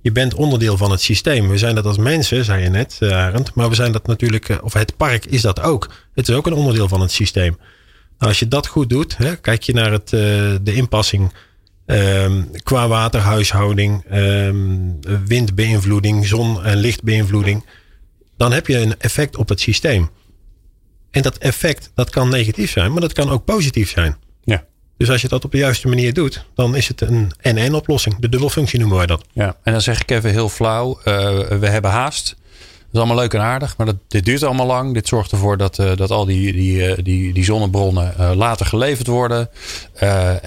Je 0.04 0.12
bent 0.12 0.34
onderdeel 0.34 0.76
van 0.76 0.90
het 0.90 1.00
systeem. 1.00 1.48
We 1.48 1.58
zijn 1.58 1.74
dat 1.74 1.86
als 1.86 1.96
mensen, 1.96 2.44
zei 2.44 2.62
je 2.62 2.68
net, 2.68 2.98
uh, 3.00 3.12
Arend. 3.12 3.54
Maar 3.54 3.68
we 3.68 3.74
zijn 3.74 3.92
dat 3.92 4.06
natuurlijk, 4.06 4.58
of 4.62 4.72
het 4.72 4.96
park 4.96 5.26
is 5.26 5.40
dat 5.40 5.60
ook. 5.60 5.90
Het 6.14 6.28
is 6.28 6.34
ook 6.34 6.46
een 6.46 6.52
onderdeel 6.52 6.88
van 6.88 7.00
het 7.00 7.10
systeem. 7.10 7.56
Nou, 8.18 8.30
als 8.30 8.38
je 8.38 8.48
dat 8.48 8.66
goed 8.66 8.88
doet, 8.88 9.16
hè, 9.16 9.36
kijk 9.36 9.62
je 9.62 9.72
naar 9.72 9.92
het, 9.92 10.12
uh, 10.12 10.20
de 10.62 10.74
inpassing 10.74 11.32
um, 11.86 12.50
qua 12.62 12.88
waterhuishouding, 12.88 14.04
um, 14.12 15.00
windbeïnvloeding, 15.26 16.26
zon- 16.26 16.64
en 16.64 16.76
lichtbeïnvloeding, 16.76 17.64
dan 18.36 18.52
heb 18.52 18.66
je 18.66 18.78
een 18.78 18.98
effect 18.98 19.36
op 19.36 19.48
het 19.48 19.60
systeem. 19.60 20.10
En 21.10 21.22
dat 21.22 21.38
effect, 21.38 21.90
dat 21.94 22.10
kan 22.10 22.28
negatief 22.28 22.70
zijn, 22.70 22.92
maar 22.92 23.00
dat 23.00 23.12
kan 23.12 23.30
ook 23.30 23.44
positief 23.44 23.90
zijn. 23.90 24.16
Dus 24.96 25.10
als 25.10 25.22
je 25.22 25.28
dat 25.28 25.44
op 25.44 25.52
de 25.52 25.58
juiste 25.58 25.88
manier 25.88 26.12
doet, 26.12 26.44
dan 26.54 26.76
is 26.76 26.88
het 26.88 27.00
een 27.00 27.32
en-en 27.40 27.74
oplossing. 27.74 28.16
De 28.18 28.28
dubbelfunctie 28.28 28.78
noemen 28.78 28.96
wij 28.96 29.06
dat. 29.06 29.24
Ja, 29.32 29.56
en 29.62 29.72
dan 29.72 29.80
zeg 29.80 30.00
ik 30.00 30.10
even 30.10 30.30
heel 30.30 30.48
flauw, 30.48 30.98
uh, 30.98 31.04
we 31.48 31.68
hebben 31.68 31.90
haast 31.90 32.36
is 32.94 33.00
allemaal 33.00 33.16
leuk 33.16 33.34
en 33.34 33.40
aardig, 33.40 33.76
maar 33.76 33.86
dat, 33.86 33.96
dit 34.08 34.24
duurt 34.24 34.42
allemaal 34.42 34.66
lang. 34.66 34.94
Dit 34.94 35.08
zorgt 35.08 35.32
ervoor 35.32 35.56
dat, 35.56 35.78
uh, 35.78 35.96
dat 35.96 36.10
al 36.10 36.24
die, 36.24 36.52
die, 36.52 36.88
uh, 36.88 36.94
die, 37.02 37.32
die 37.32 37.44
zonnebronnen 37.44 38.14
uh, 38.20 38.30
later 38.34 38.66
geleverd 38.66 39.06
worden. 39.06 39.48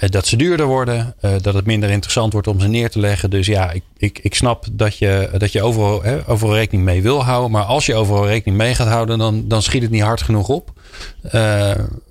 dat 0.08 0.26
ze 0.26 0.36
duurder 0.36 0.66
worden. 0.66 1.14
dat 1.42 1.54
het 1.54 1.66
minder 1.66 1.90
interessant 1.90 2.32
wordt 2.32 2.48
om 2.48 2.60
ze 2.60 2.68
neer 2.68 2.90
te 2.90 2.98
leggen. 2.98 3.30
Dus 3.30 3.46
ja, 3.46 3.70
ik, 3.70 3.82
ik, 3.96 4.18
ik 4.22 4.34
snap 4.34 4.66
dat 4.72 4.98
je, 4.98 5.30
dat 5.38 5.52
je 5.52 5.62
overal, 5.62 6.02
hè, 6.02 6.20
rekening 6.54 6.84
mee 6.84 7.02
wil 7.02 7.24
houden. 7.24 7.50
Maar 7.50 7.62
als 7.62 7.86
je 7.86 7.94
overal 7.94 8.26
rekening 8.26 8.58
mee 8.58 8.74
gaat 8.74 8.88
houden, 8.88 9.18
dan, 9.18 9.48
dan 9.48 9.62
schiet 9.62 9.82
het 9.82 9.90
niet 9.90 10.02
hard 10.02 10.22
genoeg 10.22 10.48
op. 10.48 10.72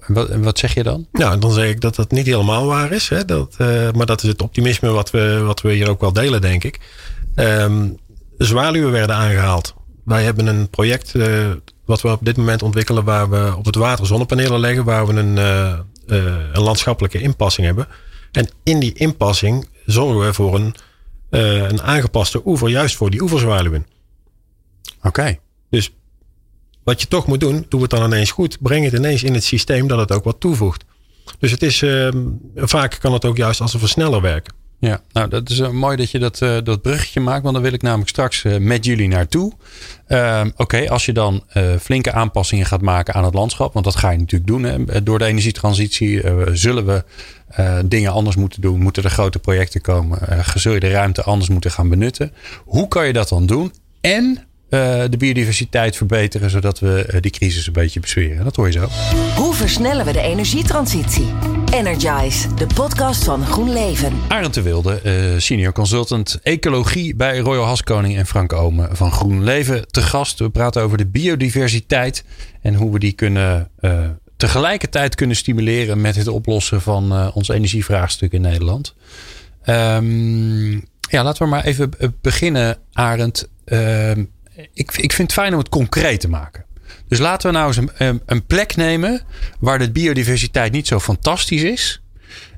Wat, 0.07 0.29
wat, 0.35 0.59
zeg 0.59 0.73
je 0.73 0.83
dan? 0.83 1.07
Nou, 1.11 1.39
dan 1.39 1.51
zeg 1.51 1.69
ik 1.69 1.81
dat 1.81 1.95
dat 1.95 2.11
niet 2.11 2.25
helemaal 2.25 2.65
waar 2.65 2.91
is. 2.91 3.09
Hè? 3.09 3.25
Dat, 3.25 3.55
maar 3.93 4.05
dat 4.05 4.23
is 4.23 4.29
het 4.29 4.41
optimisme 4.41 4.89
wat 4.89 5.11
we, 5.11 5.41
wat 5.45 5.61
we 5.61 5.73
hier 5.73 5.89
ook 5.89 6.01
wel 6.01 6.13
delen, 6.13 6.41
denk 6.41 6.63
ik. 6.63 6.79
Um, 7.35 7.97
werden 8.91 9.15
aangehaald. 9.15 9.75
Wij 10.07 10.23
hebben 10.23 10.47
een 10.47 10.69
project 10.69 11.13
uh, 11.13 11.51
wat 11.85 12.01
we 12.01 12.11
op 12.11 12.25
dit 12.25 12.37
moment 12.37 12.63
ontwikkelen 12.63 13.03
waar 13.03 13.29
we 13.29 13.53
op 13.57 13.65
het 13.65 13.75
water 13.75 14.05
zonnepanelen 14.05 14.59
leggen, 14.59 14.83
waar 14.83 15.07
we 15.07 15.13
een, 15.13 15.35
uh, 15.37 15.79
uh, 16.07 16.35
een 16.53 16.61
landschappelijke 16.61 17.21
inpassing 17.21 17.67
hebben. 17.67 17.87
En 18.31 18.49
in 18.63 18.79
die 18.79 18.93
inpassing 18.93 19.69
zorgen 19.85 20.25
we 20.25 20.33
voor 20.33 20.55
een, 20.55 20.75
een 21.69 21.81
aangepaste 21.81 22.41
oever, 22.45 22.69
juist 22.69 22.95
voor 22.95 23.09
die 23.09 23.21
oeverzwaluwen. 23.21 23.85
Oké. 24.97 25.07
Okay. 25.07 25.39
Dus 25.69 25.93
wat 26.83 27.01
je 27.01 27.07
toch 27.07 27.27
moet 27.27 27.39
doen, 27.39 27.65
doe 27.69 27.81
het 27.81 27.89
dan 27.89 28.03
ineens 28.03 28.31
goed. 28.31 28.57
Breng 28.61 28.85
het 28.85 28.93
ineens 28.93 29.23
in 29.23 29.33
het 29.33 29.43
systeem 29.43 29.87
dat 29.87 29.99
het 29.99 30.11
ook 30.11 30.23
wat 30.23 30.39
toevoegt. 30.39 30.85
Dus 31.39 31.51
het 31.51 31.63
is, 31.63 31.83
vaak 32.55 32.97
kan 32.99 33.13
het 33.13 33.25
ook 33.25 33.37
juist 33.37 33.61
als 33.61 33.73
een 33.73 33.79
versneller 33.79 34.21
werken. 34.21 34.53
Ja, 34.79 35.01
nou 35.11 35.29
dat 35.29 35.49
is 35.49 35.59
uh, 35.59 35.69
mooi 35.69 35.97
dat 35.97 36.11
je 36.11 36.19
dat, 36.19 36.41
uh, 36.41 36.57
dat 36.63 36.81
bruggetje 36.81 37.19
maakt. 37.19 37.41
Want 37.41 37.53
dan 37.53 37.63
wil 37.63 37.73
ik 37.73 37.81
namelijk 37.81 38.09
straks 38.09 38.43
uh, 38.43 38.57
met 38.57 38.85
jullie 38.85 39.07
naartoe. 39.07 39.53
Ehm, 40.07 40.49
oké, 40.55 40.89
als 40.89 41.05
je 41.05 41.13
dan 41.13 41.43
flinke 41.79 42.11
aanpassingen 42.11 42.65
gaat 42.65 42.81
maken 42.81 43.13
aan 43.13 43.23
het 43.23 43.33
landschap. 43.33 43.73
Want 43.73 43.85
dat 43.85 43.95
ga 43.95 44.09
je 44.09 44.17
natuurlijk 44.17 44.49
doen. 44.49 44.63
Hè. 44.63 45.03
Door 45.03 45.19
de 45.19 45.25
energietransitie 45.25 46.21
zullen 46.53 46.85
we 46.85 47.03
dingen 47.85 48.11
anders 48.11 48.35
moeten 48.35 48.61
doen. 48.61 48.79
Moeten 48.79 49.03
er 49.03 49.09
grote 49.09 49.39
projecten 49.39 49.81
komen. 49.81 50.19
zul 50.55 50.73
je 50.73 50.79
de 50.79 50.89
ruimte 50.89 51.23
anders 51.23 51.49
moeten 51.49 51.71
gaan 51.71 51.89
benutten. 51.89 52.33
Hoe 52.65 52.87
kan 52.87 53.07
je 53.07 53.13
dat 53.13 53.29
dan 53.29 53.45
doen? 53.45 53.73
En 54.01 54.46
de 54.69 55.15
biodiversiteit 55.17 55.95
verbeteren, 55.95 56.49
zodat 56.49 56.79
we 56.79 57.17
die 57.19 57.31
crisis 57.31 57.67
een 57.67 57.73
beetje 57.73 57.99
besweren. 57.99 58.43
Dat 58.43 58.55
hoor 58.55 58.65
je 58.65 58.71
zo. 58.71 58.87
Hoe 59.35 59.53
versnellen 59.53 60.05
we 60.05 60.11
de 60.11 60.21
energietransitie? 60.21 61.27
Energize, 61.73 62.53
de 62.53 62.67
podcast 62.75 63.23
van 63.23 63.45
GroenLeven. 63.45 64.13
Arend 64.27 64.53
de 64.53 64.61
Wilde, 64.61 65.01
uh, 65.03 65.39
senior 65.39 65.71
consultant 65.71 66.39
ecologie 66.43 67.15
bij 67.15 67.37
Royal 67.37 67.65
Haskoning 67.65 68.17
en 68.17 68.25
Frank 68.25 68.53
Omen 68.53 68.95
van 68.95 69.11
GroenLeven 69.11 69.87
te 69.87 70.01
gast. 70.01 70.39
We 70.39 70.49
praten 70.49 70.81
over 70.81 70.97
de 70.97 71.05
biodiversiteit 71.05 72.23
en 72.61 72.75
hoe 72.75 72.91
we 72.91 72.99
die 72.99 73.11
kunnen 73.11 73.71
tegelijkertijd 74.37 75.15
kunnen 75.15 75.35
stimuleren 75.35 76.01
met 76.01 76.15
het 76.15 76.27
oplossen 76.27 76.81
van 76.81 77.31
ons 77.33 77.47
energievraagstuk 77.47 78.31
in 78.31 78.41
Nederland. 78.41 78.95
Um, 79.65 80.71
ja, 81.09 81.23
laten 81.23 81.43
we 81.43 81.49
maar 81.49 81.63
even 81.63 81.91
beginnen, 82.21 82.77
Arend. 82.93 83.47
Ehm, 83.65 84.23
ik, 84.73 84.97
ik 84.97 85.11
vind 85.11 85.17
het 85.17 85.33
fijn 85.33 85.53
om 85.53 85.59
het 85.59 85.69
concreet 85.69 86.19
te 86.19 86.29
maken. 86.29 86.65
Dus 87.07 87.19
laten 87.19 87.51
we 87.51 87.57
nou 87.57 87.67
eens 87.67 87.91
een, 87.97 88.21
een 88.25 88.45
plek 88.45 88.75
nemen 88.75 89.21
waar 89.59 89.79
de 89.79 89.91
biodiversiteit 89.91 90.71
niet 90.71 90.87
zo 90.87 90.99
fantastisch 90.99 91.63
is. 91.63 92.01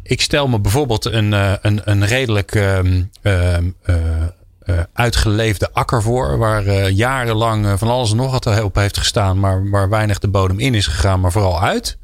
Ik 0.03 0.21
stel 0.21 0.47
me 0.47 0.59
bijvoorbeeld 0.59 1.05
een, 1.05 1.33
eh, 1.33 1.53
een, 1.61 1.81
een 1.83 2.05
redelijk 2.05 2.55
um, 2.55 3.09
uh, 3.23 3.57
uh, 3.85 4.79
uitgeleefde 4.93 5.73
akker 5.73 6.01
voor. 6.01 6.37
Waar 6.37 6.89
jarenlang 6.89 7.79
van 7.79 7.87
alles 7.87 8.11
en 8.11 8.17
nog 8.17 8.31
wat 8.31 8.63
op 8.63 8.75
heeft 8.75 8.97
gestaan. 8.97 9.39
Maar 9.39 9.69
waar 9.69 9.89
weinig 9.89 10.19
de 10.19 10.27
bodem 10.27 10.59
in 10.59 10.73
is 10.73 10.87
gegaan, 10.87 11.19
maar 11.19 11.31
vooral 11.31 11.61
uit. 11.61 11.97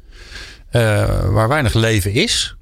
waar 1.30 1.48
weinig 1.48 1.74
leven 1.74 2.12
is. 2.12 2.56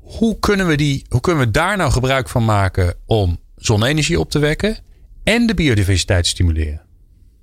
Hoe 0.00 0.38
kunnen, 0.38 0.66
we 0.66 0.76
die, 0.76 1.04
hoe 1.08 1.20
kunnen 1.20 1.44
we 1.44 1.50
daar 1.50 1.76
nou 1.76 1.92
gebruik 1.92 2.28
van 2.28 2.44
maken 2.44 2.94
om 3.06 3.38
zonne-energie 3.56 4.20
op 4.20 4.30
te 4.30 4.38
wekken. 4.38 4.78
En 5.22 5.46
de 5.46 5.54
biodiversiteit 5.54 6.24
te 6.24 6.30
stimuleren? 6.30 6.82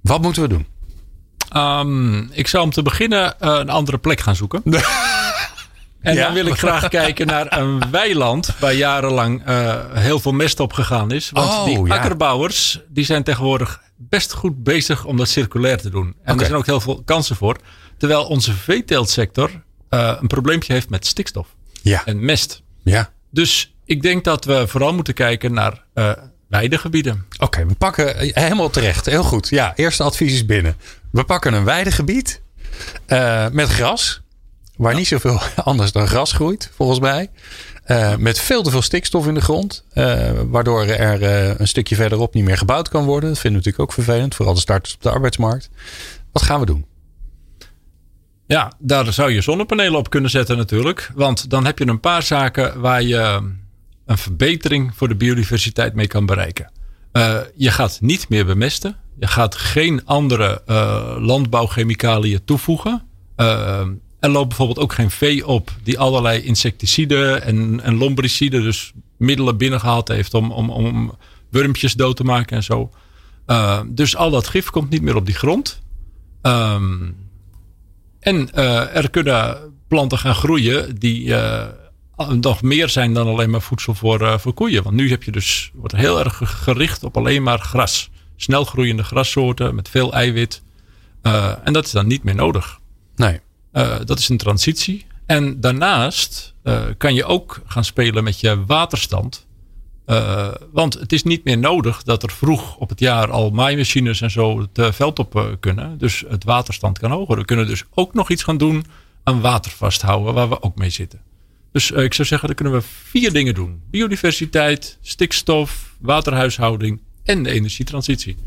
Wat 0.01 0.21
moeten 0.21 0.41
we 0.41 0.47
doen? 0.47 0.65
Um, 1.55 2.29
ik 2.31 2.47
zou 2.47 2.63
om 2.63 2.71
te 2.71 2.81
beginnen 2.81 3.35
uh, 3.41 3.57
een 3.59 3.69
andere 3.69 3.97
plek 3.97 4.19
gaan 4.19 4.35
zoeken. 4.35 4.61
en 6.01 6.15
ja. 6.15 6.25
dan 6.25 6.33
wil 6.33 6.45
ik 6.45 6.57
graag 6.57 6.87
kijken 6.87 7.27
naar 7.27 7.57
een 7.57 7.91
weiland 7.91 8.57
waar 8.59 8.73
jarenlang 8.73 9.47
uh, 9.47 9.75
heel 9.93 10.19
veel 10.19 10.31
mest 10.31 10.59
op 10.59 10.73
gegaan 10.73 11.11
is. 11.11 11.29
Want 11.29 11.49
oh, 11.49 11.65
die 11.65 11.91
akkerbouwers 11.93 12.81
die 12.89 13.05
zijn 13.05 13.23
tegenwoordig 13.23 13.81
best 13.95 14.33
goed 14.33 14.63
bezig 14.63 15.05
om 15.05 15.17
dat 15.17 15.29
circulair 15.29 15.77
te 15.77 15.89
doen. 15.89 16.05
En 16.05 16.13
okay. 16.21 16.35
er 16.35 16.45
zijn 16.45 16.57
ook 16.57 16.65
heel 16.65 16.81
veel 16.81 17.01
kansen 17.05 17.35
voor. 17.35 17.57
Terwijl 17.97 18.25
onze 18.25 18.53
veeteeltsector 18.53 19.49
uh, 19.89 20.17
een 20.19 20.27
probleempje 20.27 20.73
heeft 20.73 20.89
met 20.89 21.05
stikstof 21.05 21.55
ja. 21.81 22.05
en 22.05 22.25
mest. 22.25 22.61
Ja. 22.83 23.11
Dus 23.31 23.75
ik 23.85 24.01
denk 24.01 24.23
dat 24.23 24.45
we 24.45 24.67
vooral 24.67 24.93
moeten 24.93 25.13
kijken 25.13 25.53
naar 25.53 25.85
weidegebieden. 26.49 27.25
Oké, 27.33 27.43
okay, 27.43 27.67
we 27.67 27.75
pakken 27.75 28.15
helemaal 28.17 28.69
terecht. 28.69 29.05
Heel 29.05 29.23
goed. 29.23 29.49
Ja, 29.49 29.75
eerste 29.75 30.03
advies 30.03 30.33
is 30.33 30.45
binnen. 30.45 30.75
We 31.11 31.23
pakken 31.23 31.53
een 31.53 31.63
weidegebied 31.63 32.41
uh, 33.07 33.47
met 33.51 33.69
gras. 33.69 34.21
Waar 34.75 34.91
ja. 34.91 34.97
niet 34.97 35.07
zoveel 35.07 35.39
anders 35.63 35.91
dan 35.91 36.07
gras 36.07 36.31
groeit, 36.31 36.71
volgens 36.75 36.99
mij. 36.99 37.29
Uh, 37.87 38.15
met 38.15 38.39
veel 38.39 38.63
te 38.63 38.71
veel 38.71 38.81
stikstof 38.81 39.27
in 39.27 39.33
de 39.33 39.41
grond. 39.41 39.85
Uh, 39.93 40.29
waardoor 40.45 40.85
er 40.85 41.21
een 41.61 41.67
stukje 41.67 41.95
verderop 41.95 42.33
niet 42.33 42.43
meer 42.43 42.57
gebouwd 42.57 42.89
kan 42.89 43.05
worden. 43.05 43.29
Dat 43.29 43.39
vinden 43.39 43.61
we 43.61 43.65
natuurlijk 43.65 43.97
ook 43.97 44.05
vervelend. 44.05 44.35
Vooral 44.35 44.53
de 44.53 44.59
starters 44.59 44.93
op 44.93 45.01
de 45.01 45.09
arbeidsmarkt. 45.09 45.69
Wat 46.31 46.43
gaan 46.43 46.59
we 46.59 46.65
doen? 46.65 46.85
Ja, 48.47 48.71
daar 48.79 49.13
zou 49.13 49.31
je 49.31 49.41
zonnepanelen 49.41 49.99
op 49.99 50.09
kunnen 50.09 50.29
zetten 50.29 50.57
natuurlijk. 50.57 51.11
Want 51.15 51.49
dan 51.49 51.65
heb 51.65 51.79
je 51.79 51.87
een 51.87 51.99
paar 51.99 52.23
zaken 52.23 52.79
waar 52.79 53.01
je 53.01 53.41
een 54.07 54.17
verbetering 54.17 54.91
voor 54.95 55.07
de 55.07 55.15
biodiversiteit 55.15 55.93
mee 55.93 56.07
kan 56.07 56.25
bereiken. 56.25 56.71
Uh, 57.13 57.39
je 57.55 57.71
gaat 57.71 57.97
niet 58.01 58.29
meer 58.29 58.45
bemesten. 58.45 58.95
Je 59.19 59.27
gaat 59.27 59.55
geen 59.55 60.05
andere 60.05 60.61
uh, 60.67 61.15
landbouwchemicaliën 61.19 62.43
toevoegen. 62.45 63.03
Uh, 63.37 63.81
Er 64.19 64.29
loopt 64.29 64.47
bijvoorbeeld 64.47 64.79
ook 64.79 64.93
geen 64.93 65.11
vee 65.11 65.47
op 65.47 65.71
die 65.83 65.99
allerlei 65.99 66.41
insecticiden 66.41 67.41
en, 67.41 67.81
en 67.83 67.97
lombriciden, 67.97 68.61
dus 68.61 68.93
middelen 69.17 69.57
binnengehaald 69.57 70.07
heeft 70.07 70.33
om, 70.33 70.51
om, 70.51 70.69
om 70.69 71.17
wurmpjes 71.49 71.93
dood 71.93 72.15
te 72.15 72.23
maken 72.23 72.57
en 72.57 72.63
zo. 72.63 72.91
Dus 73.87 74.15
al 74.15 74.29
dat 74.29 74.47
gif 74.47 74.69
komt 74.69 74.89
niet 74.89 75.01
meer 75.01 75.15
op 75.15 75.25
die 75.25 75.35
grond. 75.35 75.81
Um, 76.41 77.15
en 78.19 78.53
er 78.93 79.09
kunnen 79.09 79.57
planten 79.87 80.17
gaan 80.17 80.35
groeien 80.35 80.99
die 80.99 81.35
nog 82.17 82.61
meer 82.61 82.89
zijn 82.89 83.13
dan 83.13 83.27
alleen 83.27 83.49
maar 83.49 83.61
voedsel 83.61 83.93
voor, 83.93 84.39
voor 84.39 84.53
koeien. 84.53 84.83
Want 84.83 84.95
nu 84.95 85.09
heb 85.09 85.23
je 85.23 85.31
dus, 85.31 85.71
wordt 85.73 85.95
heel 85.95 86.19
erg 86.19 86.41
gericht 86.43 87.03
op 87.03 87.17
alleen 87.17 87.43
maar 87.43 87.59
gras. 87.59 88.09
Snel 88.35 88.63
groeiende 88.63 89.03
grassoorten 89.03 89.75
met 89.75 89.89
veel 89.89 90.13
eiwit. 90.13 90.63
en 91.63 91.73
dat 91.73 91.85
is 91.85 91.91
dan 91.91 92.07
niet 92.07 92.23
meer 92.23 92.35
nodig. 92.35 92.79
Nee. 93.15 93.39
dat 94.05 94.19
is 94.19 94.29
een 94.29 94.37
transitie. 94.37 95.05
En 95.25 95.61
daarnaast 95.61 96.53
kan 96.97 97.13
je 97.13 97.25
ook 97.25 97.61
gaan 97.65 97.83
spelen 97.85 98.23
met 98.23 98.39
je 98.39 98.65
waterstand. 98.65 99.47
Want 100.71 100.93
het 100.93 101.13
is 101.13 101.23
niet 101.23 101.43
meer 101.43 101.57
nodig 101.57 102.03
dat 102.03 102.23
er 102.23 102.31
vroeg 102.31 102.75
op 102.75 102.89
het 102.89 102.99
jaar 102.99 103.31
al 103.31 103.49
maaimachines 103.49 104.21
en 104.21 104.31
zo 104.31 104.59
het 104.59 104.95
veld 104.95 105.19
op 105.19 105.57
kunnen. 105.59 105.97
Dus 105.97 106.23
het 106.29 106.43
waterstand 106.43 106.99
kan 106.99 107.11
hoger. 107.11 107.37
We 107.37 107.45
kunnen 107.45 107.67
dus 107.67 107.83
ook 107.93 108.13
nog 108.13 108.29
iets 108.29 108.43
gaan 108.43 108.57
doen 108.57 108.85
aan 109.23 109.41
water 109.41 109.71
vasthouden, 109.71 110.33
waar 110.33 110.49
we 110.49 110.61
ook 110.61 110.75
mee 110.75 110.89
zitten. 110.89 111.21
Dus 111.77 111.91
ik 111.91 112.13
zou 112.13 112.27
zeggen, 112.27 112.47
dan 112.47 112.55
kunnen 112.55 112.73
we 112.73 112.81
vier 113.03 113.33
dingen 113.33 113.53
doen: 113.53 113.81
biodiversiteit, 113.89 114.97
stikstof, 115.01 115.89
waterhuishouding 115.99 117.01
en 117.23 117.43
de 117.43 117.51
energietransitie. 117.51 118.37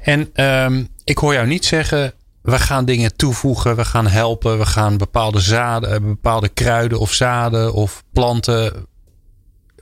En 0.00 0.44
um, 0.44 0.88
ik 1.04 1.18
hoor 1.18 1.32
jou 1.32 1.46
niet 1.46 1.64
zeggen. 1.64 2.12
We 2.42 2.58
gaan 2.58 2.84
dingen 2.84 3.16
toevoegen, 3.16 3.76
we 3.76 3.84
gaan 3.84 4.06
helpen, 4.06 4.58
we 4.58 4.66
gaan 4.66 4.96
bepaalde 4.96 5.40
zaden, 5.40 6.02
bepaalde 6.02 6.48
kruiden 6.48 6.98
of 6.98 7.12
zaden 7.12 7.72
of 7.72 8.02
planten 8.12 8.86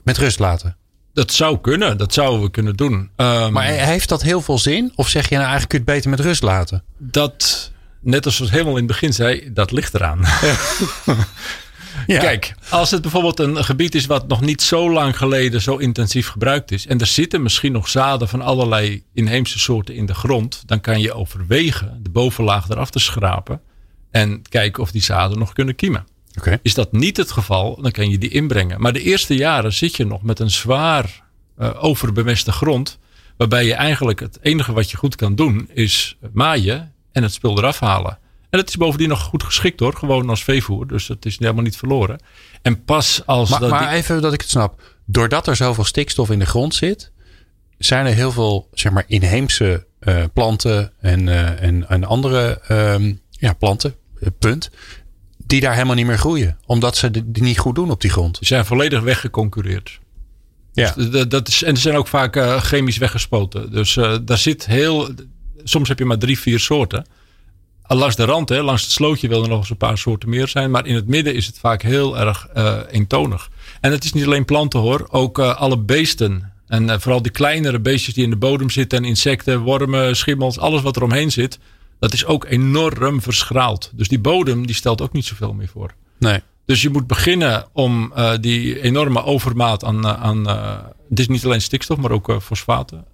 met 0.03 0.17
rust 0.17 0.39
laten. 0.39 0.77
Dat 1.13 1.31
zou 1.31 1.59
kunnen, 1.61 1.97
dat 1.97 2.13
zouden 2.13 2.41
we 2.41 2.51
kunnen 2.51 2.75
doen. 2.75 3.09
Um, 3.15 3.51
maar 3.51 3.65
heeft 3.65 4.09
dat 4.09 4.21
heel 4.21 4.41
veel 4.41 4.57
zin? 4.57 4.91
Of 4.95 5.07
zeg 5.07 5.23
je 5.29 5.35
nou 5.35 5.47
eigenlijk 5.47 5.69
kun 5.69 5.79
je 5.79 5.85
het 5.85 5.95
beter 5.95 6.09
met 6.09 6.19
rust 6.19 6.43
laten? 6.43 6.83
Dat, 6.97 7.71
net 8.01 8.25
als 8.25 8.39
we 8.39 8.49
helemaal 8.49 8.77
in 8.77 8.83
het 8.83 8.87
begin 8.87 9.13
zei, 9.13 9.53
dat 9.53 9.71
ligt 9.71 9.93
eraan. 9.93 10.19
ja. 10.41 10.55
Kijk, 12.07 12.55
als 12.69 12.91
het 12.91 13.01
bijvoorbeeld 13.01 13.39
een 13.39 13.63
gebied 13.63 13.95
is 13.95 14.05
wat 14.05 14.27
nog 14.27 14.41
niet 14.41 14.61
zo 14.61 14.91
lang 14.91 15.17
geleden 15.17 15.61
zo 15.61 15.75
intensief 15.75 16.27
gebruikt 16.27 16.71
is. 16.71 16.87
En 16.87 16.99
er 16.99 17.05
zitten 17.05 17.41
misschien 17.41 17.71
nog 17.71 17.89
zaden 17.89 18.27
van 18.27 18.41
allerlei 18.41 19.03
inheemse 19.13 19.59
soorten 19.59 19.95
in 19.95 20.05
de 20.05 20.13
grond. 20.13 20.63
Dan 20.65 20.81
kan 20.81 21.01
je 21.01 21.13
overwegen 21.13 21.99
de 22.01 22.09
bovenlaag 22.09 22.69
eraf 22.69 22.89
te 22.89 22.99
schrapen. 22.99 23.61
En 24.11 24.41
kijken 24.49 24.83
of 24.83 24.91
die 24.91 25.03
zaden 25.03 25.39
nog 25.39 25.53
kunnen 25.53 25.75
kiemen. 25.75 26.05
Okay. 26.37 26.59
Is 26.61 26.73
dat 26.73 26.91
niet 26.91 27.17
het 27.17 27.31
geval, 27.31 27.81
dan 27.81 27.91
kan 27.91 28.09
je 28.09 28.17
die 28.17 28.29
inbrengen. 28.29 28.81
Maar 28.81 28.93
de 28.93 29.01
eerste 29.01 29.35
jaren 29.35 29.73
zit 29.73 29.95
je 29.95 30.05
nog 30.05 30.23
met 30.23 30.39
een 30.39 30.51
zwaar 30.51 31.23
uh, 31.59 31.83
overbemeste 31.83 32.51
grond. 32.51 32.99
Waarbij 33.37 33.65
je 33.65 33.73
eigenlijk 33.73 34.19
het 34.19 34.37
enige 34.41 34.73
wat 34.73 34.91
je 34.91 34.97
goed 34.97 35.15
kan 35.15 35.35
doen 35.35 35.69
is 35.73 36.17
maaien 36.33 36.93
en 37.11 37.23
het 37.23 37.33
spul 37.33 37.57
eraf 37.57 37.79
halen. 37.79 38.19
En 38.53 38.59
dat 38.59 38.67
is 38.67 38.77
bovendien 38.77 39.09
nog 39.09 39.21
goed 39.21 39.43
geschikt 39.43 39.79
hoor, 39.79 39.95
gewoon 39.95 40.29
als 40.29 40.43
veevoer. 40.43 40.87
Dus 40.87 41.07
dat 41.07 41.25
is 41.25 41.39
helemaal 41.39 41.63
niet 41.63 41.77
verloren. 41.77 42.19
En 42.61 42.83
pas 42.83 43.21
als. 43.25 43.49
Maar, 43.49 43.59
dat 43.59 43.69
maar 43.69 43.91
even 43.91 44.21
dat 44.21 44.33
ik 44.33 44.41
het 44.41 44.49
snap. 44.49 44.81
Doordat 45.05 45.47
er 45.47 45.55
zoveel 45.55 45.83
stikstof 45.83 46.29
in 46.29 46.39
de 46.39 46.45
grond 46.45 46.75
zit, 46.75 47.11
zijn 47.77 48.05
er 48.05 48.13
heel 48.13 48.31
veel 48.31 48.67
zeg 48.73 48.91
maar, 48.91 49.03
inheemse 49.07 49.85
uh, 49.99 50.23
planten 50.33 50.91
en, 50.99 51.27
uh, 51.27 51.61
en, 51.61 51.89
en 51.89 52.03
andere 52.03 52.61
um, 52.69 53.21
ja, 53.29 53.53
planten, 53.53 53.95
punt 54.39 54.69
die 55.37 55.61
daar 55.61 55.73
helemaal 55.73 55.95
niet 55.95 56.05
meer 56.05 56.17
groeien. 56.17 56.57
Omdat 56.65 56.97
ze 56.97 57.05
het 57.05 57.39
niet 57.41 57.59
goed 57.59 57.75
doen 57.75 57.91
op 57.91 58.01
die 58.01 58.11
grond. 58.11 58.37
Ze 58.37 58.45
zijn 58.45 58.65
volledig 58.65 59.01
weggeconcureerd. 59.01 59.99
Ja. 60.73 60.93
Dus 60.95 61.27
dat 61.27 61.47
is, 61.47 61.63
en 61.63 61.75
ze 61.75 61.81
zijn 61.81 61.95
ook 61.95 62.07
vaak 62.07 62.35
uh, 62.35 62.61
chemisch 62.61 62.97
weggespoten. 62.97 63.71
Dus 63.71 63.93
daar 64.23 64.37
zit 64.37 64.65
heel. 64.65 65.09
Soms 65.63 65.89
heb 65.89 65.99
je 65.99 66.05
maar 66.05 66.17
drie, 66.17 66.39
vier 66.39 66.59
soorten. 66.59 67.05
Langs 67.87 68.15
de 68.15 68.25
rand, 68.25 68.49
hè, 68.49 68.61
langs 68.61 68.81
het 68.81 68.91
slootje 68.91 69.27
wil 69.27 69.43
er 69.43 69.49
nog 69.49 69.59
eens 69.59 69.69
een 69.69 69.77
paar 69.77 69.97
soorten 69.97 70.29
meer 70.29 70.47
zijn. 70.47 70.71
Maar 70.71 70.85
in 70.85 70.95
het 70.95 71.07
midden 71.07 71.35
is 71.35 71.45
het 71.45 71.59
vaak 71.59 71.81
heel 71.81 72.19
erg 72.19 72.47
uh, 72.57 72.77
eentonig. 72.91 73.49
En 73.81 73.91
het 73.91 74.03
is 74.03 74.13
niet 74.13 74.25
alleen 74.25 74.45
planten 74.45 74.79
hoor, 74.79 75.07
ook 75.09 75.39
alle 75.39 75.77
beesten. 75.77 76.51
En 76.67 77.01
vooral 77.01 77.21
die 77.21 77.31
kleinere 77.31 77.79
beestjes 77.79 78.13
die 78.13 78.23
in 78.23 78.29
de 78.29 78.35
bodem 78.35 78.69
zitten. 78.69 78.97
En 78.97 79.05
insecten, 79.05 79.59
wormen, 79.59 80.15
schimmels, 80.15 80.59
alles 80.59 80.81
wat 80.81 80.95
er 80.95 81.03
omheen 81.03 81.31
zit 81.31 81.59
dat 82.03 82.13
is 82.13 82.25
ook 82.25 82.45
enorm 82.45 83.21
verschraald. 83.21 83.91
Dus 83.93 84.07
die 84.07 84.19
bodem 84.19 84.65
die 84.65 84.75
stelt 84.75 85.01
ook 85.01 85.11
niet 85.11 85.25
zoveel 85.25 85.53
meer 85.53 85.67
voor. 85.67 85.93
Nee. 86.19 86.41
Dus 86.65 86.81
je 86.81 86.89
moet 86.89 87.07
beginnen 87.07 87.65
om 87.71 88.13
die 88.41 88.81
enorme 88.81 89.23
overmaat 89.23 89.83
aan. 89.83 90.07
aan 90.07 90.47
het 91.09 91.19
is 91.19 91.27
niet 91.27 91.45
alleen 91.45 91.61
stikstof, 91.61 91.97
maar 91.97 92.11
ook 92.11 92.37
fosfaten. 92.41 93.05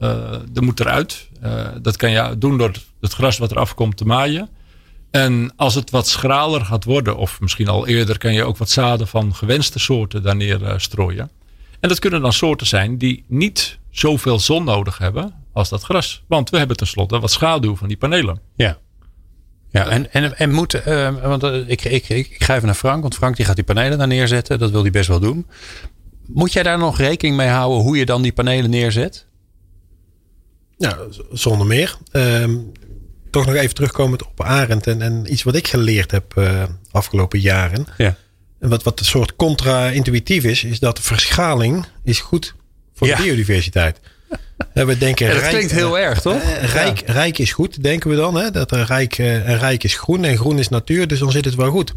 dat 0.52 0.64
moet 0.64 0.80
eruit. 0.80 1.30
dat 1.82 1.96
kan 1.98 2.12
je 2.12 2.36
doen 2.38 2.58
door 2.58 2.72
het 3.02 3.14
gras 3.14 3.38
wat 3.38 3.52
eraf 3.52 3.74
komt 3.74 3.98
te 3.98 4.06
maaien. 4.06 4.50
En 5.12 5.54
als 5.56 5.76
het 5.76 5.90
wat 5.90 6.08
schraler 6.08 6.66
gaat 6.66 6.84
worden, 6.84 7.18
of 7.18 7.42
misschien 7.42 7.68
al 7.68 7.88
eerder, 7.88 8.18
kan 8.18 8.34
je 8.34 8.44
ook 8.44 8.58
wat 8.58 8.70
zaden 8.70 9.08
van 9.08 9.36
gewenste 9.36 9.80
soorten 9.80 10.24
daar 10.24 10.36
neer 10.36 10.74
strooien. 10.78 11.32
En 11.80 11.90
dat 11.90 12.00
kunnen 12.00 12.22
dan 12.22 12.34
soorten 12.34 12.68
zijn 12.68 12.98
die 12.98 13.24
niet 13.28 13.80
zoveel 13.90 14.40
zon 14.40 14.64
nodig 14.64 14.98
hebben 14.98 15.34
als 15.54 15.70
dat 15.70 15.84
gras. 15.84 16.24
Want 16.28 16.50
we 16.50 16.58
hebben 16.58 16.78
tenslotte 16.78 17.20
wat 17.20 17.32
schaduw 17.32 17.76
van 17.76 17.88
die 17.88 17.98
panelen. 17.98 18.42
Ja. 18.56 18.78
Ja, 19.72 19.88
en, 19.88 20.14
en, 20.14 20.38
en 20.38 20.52
moet, 20.52 20.88
uh, 20.88 21.16
want 21.22 21.44
uh, 21.44 21.70
ik, 21.70 21.84
ik, 21.84 22.10
ik, 22.10 22.30
ik 22.30 22.44
ga 22.44 22.56
even 22.56 22.66
naar 22.66 22.76
Frank, 22.76 23.02
want 23.02 23.16
Frank 23.16 23.36
die 23.36 23.46
gaat 23.46 23.56
die 23.56 23.66
panelen 23.66 23.98
daar 23.98 24.08
neerzetten. 24.08 24.60
Dat 24.60 24.72
wil 24.72 24.82
hij 24.82 24.92
best 24.92 25.08
wel 25.08 25.20
doen. 25.20 25.48
Moet 26.26 26.54
jij 26.54 26.64
daar 26.64 26.78
nog 26.78 26.98
rekening 26.98 27.38
mee 27.38 27.48
houden 27.48 27.82
hoe 27.82 27.98
je 27.98 28.06
dan 28.06 28.22
die 28.22 28.32
panelen 28.32 28.70
neerzet? 28.70 29.28
Ja, 30.78 30.98
zonder 31.32 31.68
meer. 31.68 31.98
Um, 32.12 32.72
toch 33.32 33.46
nog 33.46 33.56
even 33.56 33.76
terugkomend 33.76 34.26
op 34.26 34.44
Arend 34.44 34.88
en, 34.88 35.02
en 35.02 35.32
iets 35.32 35.44
wat 35.44 35.56
ik 35.56 35.68
geleerd 35.68 36.12
heb 36.12 36.34
uh, 36.38 36.64
afgelopen 36.92 37.40
jaren. 37.40 37.86
Ja. 37.98 38.16
En 38.60 38.70
wat, 38.70 38.84
wat 38.84 39.00
een 39.00 39.06
soort 39.06 39.36
contra-intuïtief 39.36 40.44
is, 40.44 40.64
is 40.64 40.80
dat 40.80 41.00
verschaling 41.00 41.86
is 42.04 42.20
goed 42.20 42.56
voor 42.96 43.08
Ja. 43.08 43.16
de 43.18 43.24
biodiversiteit. 43.24 44.00
Ja, 44.74 44.86
we 44.86 44.98
denken 44.98 45.26
Ja, 45.28 45.32
dat 45.32 45.42
rijk, 45.42 45.54
klinkt 45.54 45.72
heel 45.72 46.00
erg, 46.00 46.22
toch? 46.22 46.42
eh, 46.42 46.64
rijk, 46.64 47.02
rijk 47.06 47.38
is 47.38 47.52
goed, 47.52 47.84
denken 47.84 48.10
we 48.10 48.16
dan. 48.16 48.36
Hè? 48.36 48.52
Dat 48.52 48.72
er 48.72 48.86
rijk, 48.86 49.18
eh, 49.18 49.50
en 49.50 49.58
rijk 49.58 49.84
is 49.84 49.94
groen 49.94 50.24
en 50.24 50.38
groen 50.38 50.60
is 50.60 50.70
natuur, 50.70 51.08
dus 51.08 51.20
dan 51.20 51.32
zit 51.32 51.46
het 51.46 51.56
wel 51.56 51.70
goed. 51.72 51.94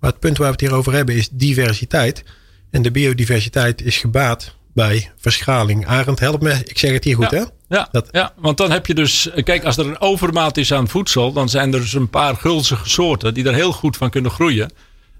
Maar 0.00 0.10
het 0.10 0.20
punt 0.20 0.36
waar 0.38 0.46
we 0.46 0.52
het 0.52 0.60
hier 0.60 0.74
over 0.74 0.92
hebben 0.92 1.14
is 1.14 1.28
diversiteit. 1.32 2.24
En 2.70 2.82
de 2.82 2.90
biodiversiteit 2.90 3.82
is 3.82 3.96
gebaat 3.96 4.54
bij 4.74 5.10
verschaling. 5.16 5.86
Arend, 5.86 6.20
help 6.20 6.42
me. 6.42 6.60
Ik 6.64 6.78
zeg 6.78 6.92
het 6.92 7.04
hier 7.04 7.14
goed, 7.16 7.30
Ja. 7.30 7.38
hè? 7.38 7.44
Ja, 7.76 7.88
Dat- 7.92 8.08
ja, 8.12 8.32
want 8.36 8.56
dan 8.56 8.70
heb 8.70 8.86
je 8.86 8.94
dus, 8.94 9.30
kijk, 9.44 9.64
als 9.64 9.76
er 9.76 9.86
een 9.86 10.00
overmaat 10.00 10.56
is 10.56 10.72
aan 10.72 10.88
voedsel, 10.88 11.32
dan 11.32 11.48
zijn 11.48 11.74
er 11.74 11.80
dus 11.80 11.92
een 11.92 12.10
paar 12.10 12.36
gulzige 12.36 12.88
soorten 12.88 13.34
die 13.34 13.44
er 13.44 13.54
heel 13.54 13.72
goed 13.72 13.96
van 13.96 14.10
kunnen 14.10 14.30
groeien. 14.30 14.72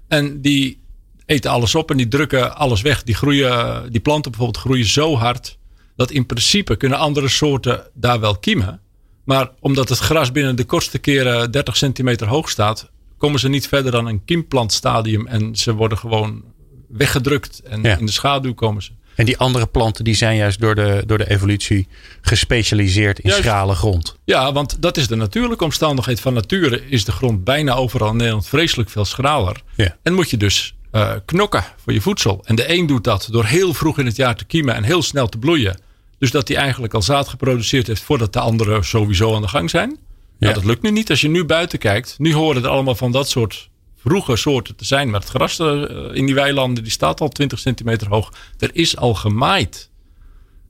En 0.07 0.41
die 0.41 0.81
eten 1.25 1.51
alles 1.51 1.75
op 1.75 1.91
en 1.91 1.97
die 1.97 2.07
drukken 2.07 2.55
alles 2.55 2.81
weg. 2.81 3.03
Die, 3.03 3.15
groeien, 3.15 3.91
die 3.91 4.01
planten 4.01 4.31
bijvoorbeeld 4.31 4.63
groeien 4.63 4.85
zo 4.85 5.15
hard 5.15 5.57
dat 5.95 6.11
in 6.11 6.25
principe 6.25 6.75
kunnen 6.75 6.97
andere 6.97 7.27
soorten 7.27 7.87
daar 7.93 8.19
wel 8.19 8.37
kiemen. 8.37 8.79
Maar 9.25 9.49
omdat 9.59 9.89
het 9.89 9.97
gras 9.99 10.31
binnen 10.31 10.55
de 10.55 10.63
kortste 10.63 10.97
keren 10.97 11.51
30 11.51 11.77
centimeter 11.77 12.27
hoog 12.27 12.49
staat, 12.49 12.89
komen 13.17 13.39
ze 13.39 13.49
niet 13.49 13.67
verder 13.67 13.91
dan 13.91 14.05
een 14.07 14.25
kiemplantstadium 14.25 15.27
en 15.27 15.55
ze 15.55 15.73
worden 15.73 15.97
gewoon 15.97 16.43
weggedrukt 16.87 17.61
en 17.63 17.81
Ja. 17.83 17.97
in 17.97 18.05
de 18.05 18.11
schaduw 18.11 18.53
komen 18.53 18.83
ze. 18.83 18.91
En 19.15 19.25
die 19.25 19.37
andere 19.37 19.65
planten 19.65 20.03
die 20.03 20.15
zijn 20.15 20.37
juist 20.37 20.59
door 20.59 20.75
de, 20.75 21.03
door 21.05 21.17
de 21.17 21.29
evolutie 21.29 21.87
gespecialiseerd 22.21 23.19
in 23.19 23.29
Juist. 23.29 23.43
schrale 23.43 23.75
grond. 23.75 24.17
Ja, 24.23 24.53
want 24.53 24.81
dat 24.81 24.97
is 24.97 25.07
de 25.07 25.15
natuurlijke 25.15 25.63
omstandigheid 25.63 26.19
van 26.19 26.33
nature. 26.33 26.81
Is 26.89 27.05
de 27.05 27.11
grond 27.11 27.43
bijna 27.43 27.73
overal 27.73 28.09
in 28.09 28.15
Nederland 28.15 28.47
vreselijk 28.47 28.89
veel 28.89 29.05
schraler. 29.05 29.61
Ja. 29.75 29.97
En 30.03 30.13
moet 30.13 30.29
je 30.29 30.37
dus 30.37 30.75
eh, 30.91 31.11
knokken 31.25 31.63
voor 31.83 31.93
je 31.93 32.01
voedsel. 32.01 32.41
En 32.45 32.55
de 32.55 32.73
een 32.73 32.85
doet 32.85 33.03
dat 33.03 33.27
door 33.31 33.45
heel 33.45 33.73
vroeg 33.73 33.99
in 33.99 34.05
het 34.05 34.15
jaar 34.15 34.35
te 34.35 34.45
kiemen 34.45 34.75
en 34.75 34.83
heel 34.83 35.01
snel 35.01 35.27
te 35.29 35.37
bloeien. 35.37 35.79
Dus 36.17 36.31
dat 36.31 36.47
hij 36.47 36.57
eigenlijk 36.57 36.93
al 36.93 37.01
zaad 37.01 37.27
geproduceerd 37.27 37.87
heeft 37.87 38.01
voordat 38.01 38.33
de 38.33 38.39
anderen 38.39 38.85
sowieso 38.85 39.35
aan 39.35 39.41
de 39.41 39.47
gang 39.47 39.69
zijn. 39.69 39.97
Ja. 40.39 40.47
Ja. 40.47 40.53
dat 40.53 40.65
lukt 40.65 40.81
nu 40.81 40.91
niet. 40.91 41.09
Als 41.09 41.21
je 41.21 41.29
nu 41.29 41.45
buiten 41.45 41.79
kijkt, 41.79 42.15
nu 42.17 42.33
horen 42.33 42.63
er 42.63 42.69
allemaal 42.69 42.95
van 42.95 43.11
dat 43.11 43.29
soort 43.29 43.69
vroege 44.03 44.35
soorten 44.35 44.75
te 44.75 44.85
zijn. 44.85 45.09
Maar 45.09 45.19
het 45.19 45.29
gras 45.29 45.59
eh, 45.59 45.83
in 46.13 46.25
die 46.25 46.35
weilanden 46.35 46.83
die 46.83 46.91
staat 46.91 47.21
al 47.21 47.29
20 47.29 47.59
centimeter 47.59 48.07
hoog. 48.07 48.33
Er 48.57 48.69
is 48.73 48.97
al 48.97 49.13
gemaaid. 49.13 49.91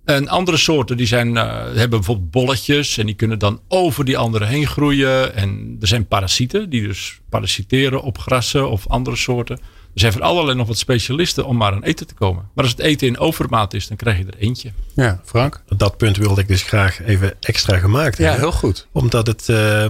En 0.05 0.27
andere 0.27 0.57
soorten 0.57 0.97
die 0.97 1.07
zijn, 1.07 1.37
eh, 1.37 1.45
hebben 1.63 1.89
bijvoorbeeld 1.89 2.31
bolletjes 2.31 2.97
en 2.97 3.05
die 3.05 3.15
kunnen 3.15 3.39
dan 3.39 3.61
over 3.67 4.05
die 4.05 4.17
andere 4.17 4.45
heen 4.45 4.67
groeien. 4.67 5.35
En 5.35 5.77
er 5.79 5.87
zijn 5.87 6.07
parasieten 6.07 6.69
die 6.69 6.87
dus 6.87 7.19
parasiteren 7.29 8.01
op 8.01 8.17
grassen 8.17 8.69
of 8.69 8.87
andere 8.87 9.15
soorten. 9.15 9.59
Er 9.93 9.99
zijn 9.99 10.11
voor 10.13 10.21
allerlei 10.21 10.57
nog 10.57 10.67
wat 10.67 10.77
specialisten 10.77 11.45
om 11.45 11.57
maar 11.57 11.71
aan 11.73 11.83
eten 11.83 12.07
te 12.07 12.13
komen. 12.13 12.43
Maar 12.53 12.63
als 12.63 12.73
het 12.73 12.81
eten 12.83 13.07
in 13.07 13.17
overmaat 13.17 13.73
is, 13.73 13.87
dan 13.87 13.97
krijg 13.97 14.17
je 14.17 14.23
er 14.25 14.37
eentje. 14.37 14.71
Ja, 14.95 15.21
Frank? 15.25 15.61
Dat 15.75 15.97
punt 15.97 16.17
wilde 16.17 16.41
ik 16.41 16.47
dus 16.47 16.63
graag 16.63 17.01
even 17.03 17.33
extra 17.39 17.77
gemaakt 17.77 18.17
Ja, 18.17 18.23
hebben. 18.23 18.41
heel 18.41 18.51
goed. 18.51 18.87
Omdat 18.91 19.27
het, 19.27 19.49
eh, 19.49 19.85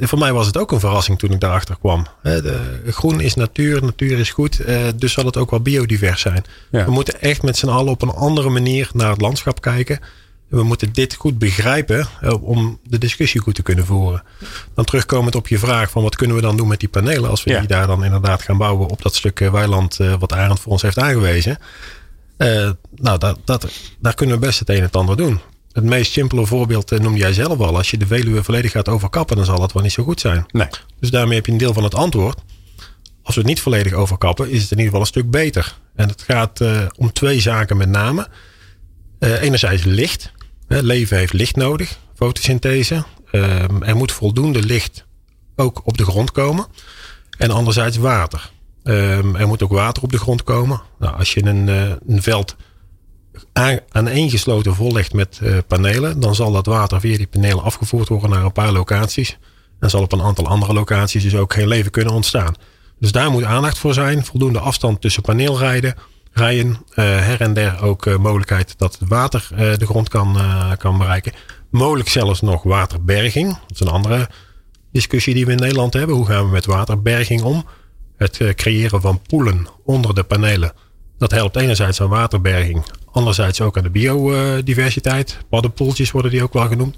voor 0.00 0.18
mij 0.18 0.32
was 0.32 0.46
het 0.46 0.56
ook 0.58 0.72
een 0.72 0.80
verrassing 0.80 1.18
toen 1.18 1.30
ik 1.30 1.40
daarachter 1.40 1.76
kwam. 1.80 2.06
Hè, 2.22 2.42
de, 2.42 2.60
groen 2.86 3.20
is 3.20 3.34
natuur, 3.34 3.82
natuur 3.84 4.18
is 4.18 4.30
goed. 4.30 4.60
eh, 4.60 4.78
dus 4.96 5.12
zal 5.12 5.24
het 5.24 5.36
ook 5.36 5.50
wel 5.50 5.60
biodivers 5.60 6.20
zijn. 6.20 6.44
Ja. 6.70 6.84
We 6.84 6.90
moeten 6.90 7.20
echt 7.20 7.42
met 7.42 7.56
z'n 7.56 7.68
allen 7.68 7.92
op 7.92 8.02
een 8.02 8.10
andere 8.10 8.48
manier 8.50 8.90
naar 8.92 9.10
het 9.10 9.20
landschap 9.20 9.60
kijken. 9.60 10.00
We 10.48 10.62
moeten 10.62 10.92
dit 10.92 11.14
goed 11.14 11.38
begrijpen 11.38 12.06
om 12.40 12.78
de 12.84 12.98
discussie 12.98 13.40
goed 13.40 13.54
te 13.54 13.62
kunnen 13.62 13.86
voeren. 13.86 14.22
Dan 14.74 14.84
terugkomend 14.84 15.34
op 15.34 15.48
je 15.48 15.58
vraag 15.58 15.90
van 15.90 16.02
wat 16.02 16.16
kunnen 16.16 16.36
we 16.36 16.42
dan 16.42 16.56
doen 16.56 16.68
met 16.68 16.80
die 16.80 16.88
panelen. 16.88 17.30
Als 17.30 17.44
we 17.44 17.50
Ja. 17.50 17.58
die 17.58 17.68
daar 17.68 17.86
dan 17.86 18.04
inderdaad 18.04 18.42
gaan 18.42 18.58
bouwen 18.58 18.88
op 18.88 19.02
dat 19.02 19.14
stuk 19.14 19.40
eh, 19.40 19.50
weiland 19.50 20.00
eh, 20.00 20.14
wat 20.18 20.32
Arend 20.32 20.60
voor 20.60 20.72
ons 20.72 20.82
heeft 20.82 20.98
aangewezen. 20.98 21.58
Eh, 22.36 22.70
nou, 22.96 23.18
dat, 23.18 23.38
dat, 23.44 23.68
daar 23.98 24.14
kunnen 24.14 24.40
we 24.40 24.46
best 24.46 24.58
het 24.58 24.68
een 24.68 24.76
en 24.76 24.82
het 24.82 24.96
ander 24.96 25.16
doen. 25.16 25.40
Het 25.72 25.84
meest 25.84 26.12
simpele 26.12 26.46
voorbeeld 26.46 26.90
noemde 26.90 27.18
jij 27.18 27.32
zelf 27.32 27.58
al. 27.60 27.76
Als 27.76 27.90
je 27.90 27.96
de 27.98 28.06
Veluwe 28.06 28.44
volledig 28.44 28.70
gaat 28.70 28.88
overkappen, 28.88 29.36
dan 29.36 29.44
zal 29.44 29.60
dat 29.60 29.72
wel 29.72 29.82
niet 29.82 29.92
zo 29.92 30.04
goed 30.04 30.20
zijn. 30.20 30.46
Nee. 30.50 30.68
Dus 31.00 31.10
daarmee 31.10 31.36
heb 31.36 31.46
je 31.46 31.52
een 31.52 31.58
deel 31.58 31.72
van 31.72 31.84
het 31.84 31.94
antwoord. 31.94 32.38
Als 33.22 33.34
we 33.34 33.40
het 33.40 33.50
niet 33.50 33.60
volledig 33.60 33.92
overkappen, 33.92 34.50
is 34.50 34.62
het 34.62 34.70
in 34.70 34.76
ieder 34.78 34.84
geval 34.84 35.00
een 35.00 35.06
stuk 35.06 35.30
beter. 35.30 35.74
En 35.94 36.08
het 36.08 36.22
gaat 36.22 36.60
om 36.96 37.12
twee 37.12 37.40
zaken 37.40 37.76
met 37.76 37.88
name. 37.88 38.28
Eh, 39.24 39.42
enerzijds 39.42 39.84
licht. 39.84 40.32
Hè, 40.66 40.80
leven 40.82 41.16
heeft 41.18 41.32
licht 41.32 41.56
nodig, 41.56 41.98
fotosynthese. 42.14 43.04
Ehm, 43.30 43.82
er 43.82 43.96
moet 43.96 44.12
voldoende 44.12 44.62
licht 44.62 45.06
ook 45.56 45.80
op 45.84 45.96
de 45.96 46.04
grond 46.04 46.32
komen. 46.32 46.66
En 47.38 47.50
anderzijds 47.50 47.96
water. 47.96 48.50
Ehm, 48.82 49.34
er 49.34 49.46
moet 49.46 49.62
ook 49.62 49.72
water 49.72 50.02
op 50.02 50.12
de 50.12 50.18
grond 50.18 50.42
komen. 50.42 50.82
Nou, 50.98 51.16
als 51.16 51.34
je 51.34 51.44
een, 51.44 51.68
eh, 51.68 51.92
een 52.06 52.22
veld 52.22 52.56
aan, 53.52 53.78
aaneengesloten 53.88 54.74
vollegt 54.74 55.12
met 55.12 55.40
eh, 55.42 55.58
panelen, 55.66 56.20
dan 56.20 56.34
zal 56.34 56.52
dat 56.52 56.66
water 56.66 57.00
via 57.00 57.16
die 57.16 57.26
panelen 57.26 57.62
afgevoerd 57.62 58.08
worden 58.08 58.30
naar 58.30 58.44
een 58.44 58.52
paar 58.52 58.72
locaties. 58.72 59.38
En 59.80 59.90
zal 59.90 60.02
op 60.02 60.12
een 60.12 60.22
aantal 60.22 60.46
andere 60.46 60.72
locaties 60.72 61.22
dus 61.22 61.36
ook 61.36 61.52
geen 61.52 61.68
leven 61.68 61.90
kunnen 61.90 62.12
ontstaan. 62.12 62.54
Dus 62.98 63.12
daar 63.12 63.30
moet 63.30 63.44
aandacht 63.44 63.78
voor 63.78 63.94
zijn. 63.94 64.24
Voldoende 64.24 64.58
afstand 64.58 65.00
tussen 65.00 65.22
paneelrijden. 65.22 65.94
Rijen, 66.34 66.76
eh, 66.94 67.04
her 67.04 67.40
en 67.40 67.54
der 67.54 67.82
ook 67.82 68.06
eh, 68.06 68.16
mogelijkheid 68.16 68.74
dat 68.78 68.96
het 68.98 69.08
water 69.08 69.48
eh, 69.50 69.76
de 69.76 69.86
grond 69.86 70.08
kan, 70.08 70.36
kan 70.78 70.98
bereiken. 70.98 71.32
Mogelijk 71.70 72.08
zelfs 72.08 72.40
nog 72.40 72.62
waterberging. 72.62 73.48
Dat 73.48 73.70
is 73.70 73.80
een 73.80 73.88
andere 73.88 74.28
discussie 74.92 75.34
die 75.34 75.46
we 75.46 75.52
in 75.52 75.58
Nederland 75.58 75.92
hebben. 75.94 76.16
Hoe 76.16 76.26
gaan 76.26 76.44
we 76.44 76.50
met 76.50 76.66
waterberging 76.66 77.42
om? 77.42 77.64
Het 78.16 78.40
creëren 78.54 79.00
van 79.00 79.22
poelen 79.22 79.66
onder 79.84 80.14
de 80.14 80.22
panelen. 80.22 80.72
Dat 81.18 81.30
helpt 81.30 81.56
enerzijds 81.56 82.00
aan 82.00 82.08
waterberging. 82.08 82.84
Anderzijds 83.10 83.60
ook 83.60 83.76
aan 83.76 83.82
de 83.82 83.90
biodiversiteit. 83.90 85.38
Paddenpoeltjes 85.48 86.10
worden 86.10 86.30
die 86.30 86.42
ook 86.42 86.52
wel 86.52 86.68
genoemd. 86.68 86.96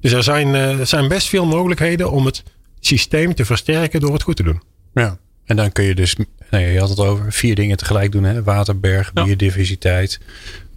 Dus 0.00 0.12
er 0.12 0.22
zijn, 0.22 0.54
er 0.54 0.86
zijn 0.86 1.08
best 1.08 1.28
veel 1.28 1.46
mogelijkheden 1.46 2.10
om 2.10 2.26
het 2.26 2.42
systeem 2.80 3.34
te 3.34 3.44
versterken 3.44 4.00
door 4.00 4.12
het 4.12 4.22
goed 4.22 4.36
te 4.36 4.42
doen. 4.42 4.62
Ja. 4.94 5.18
En 5.44 5.56
dan 5.56 5.72
kun 5.72 5.84
je 5.84 5.94
dus, 5.94 6.16
nee, 6.50 6.72
je 6.72 6.78
had 6.78 6.88
het 6.88 6.98
over 7.00 7.32
vier 7.32 7.54
dingen 7.54 7.76
tegelijk 7.76 8.12
doen. 8.12 8.24
Hè? 8.24 8.42
Waterberg, 8.42 9.10
Ja. 9.14 9.24
biodiversiteit, 9.24 10.20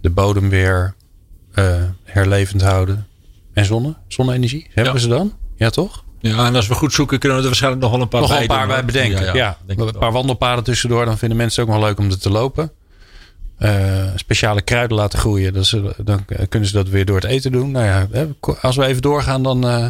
de 0.00 0.10
bodem 0.10 0.48
weer 0.48 0.94
eh, 1.54 1.82
herlevend 2.04 2.62
houden. 2.62 3.06
En 3.52 3.64
zonne, 3.64 3.94
zonne-energie. 4.08 4.62
Hebben 4.66 4.84
Ja. 4.84 4.92
we 4.92 5.00
ze 5.00 5.08
dan? 5.08 5.32
Ja, 5.56 5.70
toch? 5.70 6.04
Ja, 6.20 6.46
en 6.46 6.54
als 6.54 6.66
we 6.68 6.74
goed 6.74 6.92
zoeken, 6.92 7.18
kunnen 7.18 7.36
we 7.36 7.42
er 7.42 7.48
waarschijnlijk 7.48 7.82
nog 7.82 7.92
wel 7.92 8.00
een 8.02 8.08
paar 8.08 8.20
nog 8.20 8.28
wel 8.30 8.38
bij 8.38 8.46
een 8.48 8.52
paar 8.56 8.66
doen, 8.66 8.74
bij 8.76 8.84
bedenken. 8.84 9.34
Ja, 9.34 9.58
een 9.66 9.76
wel. 9.76 9.92
paar 9.92 10.12
wandelpaden 10.12 10.64
tussendoor. 10.64 11.04
Dan 11.04 11.18
vinden 11.18 11.36
mensen 11.38 11.60
het 11.62 11.70
ook 11.70 11.76
nog 11.76 11.86
leuk 11.86 11.98
om 11.98 12.10
er 12.10 12.18
te 12.18 12.30
lopen. 12.30 12.70
Eh, 13.58 14.06
speciale 14.16 14.62
kruiden 14.62 14.96
laten 14.96 15.18
groeien. 15.18 15.52
Dat 15.52 15.66
ze, 15.66 15.94
dan 16.04 16.24
kunnen 16.48 16.68
ze 16.68 16.74
dat 16.74 16.88
weer 16.88 17.04
door 17.04 17.16
het 17.16 17.24
eten 17.24 17.52
doen. 17.52 17.70
Nou 17.70 17.84
ja, 17.86 18.06
hè, 18.10 18.26
als 18.60 18.76
we 18.76 18.84
even 18.86 19.02
doorgaan, 19.02 19.42
dan. 19.42 19.66
eh, 19.66 19.86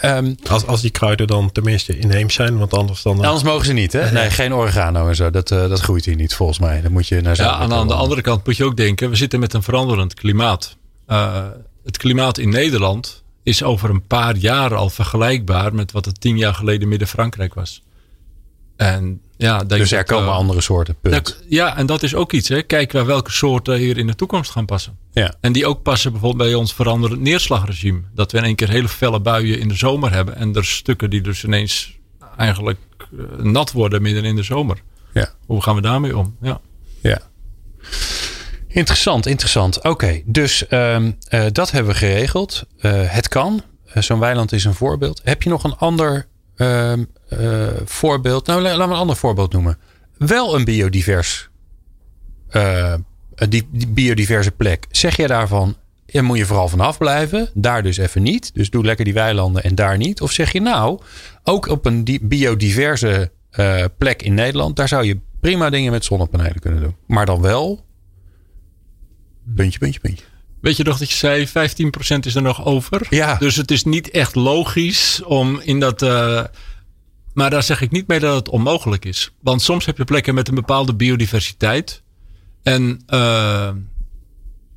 ehm, 0.00 0.34
Als, 0.50 0.66
als 0.66 0.80
die 0.80 0.90
kruiden 0.90 1.26
dan 1.26 1.52
tenminste 1.52 1.98
inheems 1.98 2.34
zijn. 2.34 2.58
Want 2.58 2.74
anders 2.74 3.02
dan... 3.02 3.24
anders 3.24 3.42
mogen 3.42 3.64
ze 3.66 3.72
niet, 3.72 3.92
hè? 3.92 4.10
Nee, 4.10 4.30
geen 4.30 4.54
oregano 4.54 5.08
en 5.08 5.16
zo. 5.16 5.30
Dat, 5.30 5.50
eh, 5.50 5.68
dat 5.68 5.80
groeit 5.80 6.04
hier 6.04 6.16
niet, 6.16 6.34
volgens 6.34 6.58
mij. 6.58 6.80
Dan 6.82 6.92
moet 6.92 7.08
je 7.08 7.20
naar 7.20 7.36
Ja, 7.36 7.60
en 7.60 7.72
aan 7.72 7.88
de 7.88 7.94
andere 7.94 8.20
kant 8.20 8.46
moet 8.46 8.56
je 8.56 8.64
ook 8.64 8.76
denken, 8.76 9.10
we 9.10 9.16
zitten 9.16 9.40
met 9.40 9.52
een 9.54 9.62
veranderend 9.62 10.14
klimaat. 10.14 10.76
Uh, 11.08 11.44
het 11.84 11.96
klimaat 11.96 12.38
in 12.38 12.48
Nederland 12.48 13.22
is 13.42 13.62
over 13.62 13.90
een 13.90 14.06
paar 14.06 14.36
jaar 14.36 14.74
al 14.74 14.90
vergelijkbaar 14.90 15.74
met 15.74 15.92
wat 15.92 16.04
het 16.04 16.20
tien 16.20 16.36
jaar 16.38 16.54
geleden 16.54 16.88
Midden-Frankrijk 16.88 17.54
was. 17.54 17.82
En 18.76 19.20
ja, 19.40 19.64
Dus 19.64 19.92
er 19.92 20.04
komen 20.04 20.28
uh, 20.28 20.34
andere 20.36 20.60
soorten. 20.60 20.96
Punt. 21.00 21.42
ja, 21.48 21.76
en 21.76 21.86
dat 21.86 22.02
is 22.02 22.14
ook 22.14 22.32
iets. 22.32 22.48
Hè. 22.48 22.62
Kijk 22.62 22.92
naar 22.92 23.06
welke 23.06 23.30
soorten 23.30 23.74
hier 23.76 23.98
in 23.98 24.06
de 24.06 24.14
toekomst 24.14 24.50
gaan 24.50 24.66
passen. 24.66 24.96
ja. 25.12 25.34
En 25.40 25.52
die 25.52 25.66
ook 25.66 25.82
passen 25.82 26.12
bijvoorbeeld 26.12 26.48
bij 26.48 26.58
ons 26.58 26.74
veranderend 26.74 27.20
neerslagregime. 27.20 28.00
Dat 28.14 28.32
we 28.32 28.38
in 28.38 28.44
één 28.44 28.54
keer 28.54 28.68
hele 28.70 28.88
felle 28.88 29.20
buien 29.20 29.58
in 29.58 29.68
de 29.68 29.74
zomer 29.74 30.12
hebben. 30.12 30.36
En 30.36 30.54
er 30.54 30.64
stukken 30.64 31.10
die 31.10 31.20
dus 31.20 31.44
ineens 31.44 31.98
eigenlijk 32.36 32.78
uh, 33.12 33.24
nat 33.36 33.72
worden 33.72 34.02
midden 34.02 34.24
in 34.24 34.36
de 34.36 34.42
zomer. 34.42 34.82
Ja. 35.12 35.28
Hoe 35.46 35.62
gaan 35.62 35.74
we 35.74 35.80
daarmee 35.80 36.16
om? 36.16 36.36
Ja. 36.40 36.60
Ja. 37.02 37.20
Interessant, 38.68 39.26
interessant. 39.26 39.82
Oké, 39.84 40.22
dus 40.24 40.64
um, 40.70 41.16
uh, 41.30 41.44
dat 41.52 41.70
hebben 41.70 41.92
we 41.92 41.98
geregeld. 41.98 42.66
Uh, 42.80 42.92
het 43.04 43.28
kan. 43.28 43.62
Zo'n 43.94 44.18
weiland 44.18 44.52
is 44.52 44.64
een 44.64 44.74
voorbeeld. 44.74 45.20
Heb 45.24 45.42
je 45.42 45.48
nog 45.50 45.64
een 45.64 45.76
ander 45.76 46.26
voorbeeld? 47.84 48.46
Nou, 48.46 48.60
laten 48.62 48.78
we 48.78 48.84
een 48.84 49.00
ander 49.00 49.16
voorbeeld 49.16 49.52
noemen. 49.52 49.78
Wel 50.18 50.54
een 50.54 50.64
biodivers, 50.64 51.48
die, 53.48 53.68
die 53.70 53.88
biodiverse 53.88 54.50
plek. 54.50 54.86
Zeg 54.90 55.16
je 55.16 55.26
daarvan, 55.26 55.76
daar 56.06 56.24
moet 56.24 56.38
je 56.38 56.46
vooral 56.46 56.68
vanaf 56.68 56.98
blijven. 56.98 57.50
Daar 57.54 57.82
dus 57.82 57.96
even 57.96 58.22
niet. 58.22 58.54
Dus 58.54 58.70
doe 58.70 58.84
lekker 58.84 59.04
die 59.04 59.14
weilanden 59.14 59.62
en 59.62 59.74
daar 59.74 59.96
niet. 59.96 60.20
Of 60.20 60.32
zeg 60.32 60.52
je 60.52 60.60
nou, 60.60 61.00
ook 61.44 61.66
op 61.66 61.86
een 61.86 62.18
biodiverse 62.22 63.30
plek 63.98 64.22
in 64.22 64.34
Nederland, 64.34 64.76
daar 64.76 64.88
zou 64.88 65.04
je 65.04 65.18
prima 65.40 65.70
dingen 65.70 65.92
met 65.92 66.04
zonnepanelen 66.04 66.60
kunnen 66.60 66.80
doen. 66.80 66.96
Maar 67.06 67.26
dan 67.26 67.40
wel. 67.40 67.84
Puntje, 69.54 69.78
puntje, 69.78 70.00
puntje. 70.00 70.24
Weet 70.60 70.76
je 70.76 70.84
nog 70.84 70.98
dat 70.98 71.10
je 71.10 71.16
zei 71.16 71.48
15% 71.48 71.50
is 72.20 72.34
er 72.34 72.42
nog 72.42 72.64
over? 72.64 73.06
Ja. 73.10 73.36
Dus 73.36 73.56
het 73.56 73.70
is 73.70 73.84
niet 73.84 74.10
echt 74.10 74.34
logisch 74.34 75.22
om 75.22 75.60
in 75.60 75.80
dat. 75.80 76.02
Uh, 76.02 76.44
maar 77.34 77.50
daar 77.50 77.62
zeg 77.62 77.80
ik 77.80 77.90
niet 77.90 78.06
mee 78.06 78.20
dat 78.20 78.34
het 78.34 78.48
onmogelijk 78.48 79.04
is. 79.04 79.30
Want 79.40 79.62
soms 79.62 79.86
heb 79.86 79.96
je 79.96 80.04
plekken 80.04 80.34
met 80.34 80.48
een 80.48 80.54
bepaalde 80.54 80.94
biodiversiteit. 80.94 82.02
En 82.62 83.02
uh, 83.08 83.68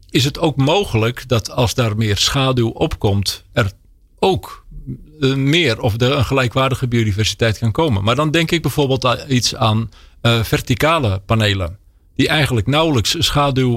is 0.10 0.24
het 0.24 0.40
ook 0.40 0.56
mogelijk 0.56 1.28
dat 1.28 1.52
als 1.52 1.74
daar 1.74 1.98
meer 1.98 2.18
schaduw 2.18 2.70
opkomt, 2.70 3.44
er 3.54 3.72
ook 4.20 4.66
uh, 5.20 5.36
meer 5.36 5.82
of 5.82 5.94
een 5.98 6.26
gelijkwaardige 6.26 6.88
biodiversiteit 6.88 7.58
kan 7.58 7.72
komen. 7.72 8.04
Maar 8.04 8.16
dan 8.16 8.32
denk 8.32 8.52
ik 8.52 8.62
bijvoorbeeld 8.62 9.26
iets 9.28 9.56
aan 9.56 9.90
uh, 10.22 10.44
verticale 10.44 11.22
panelen 11.26 11.78
die 12.16 12.28
eigenlijk 12.28 12.68
nauwelijks 12.68 13.16
schaduw 13.20 13.76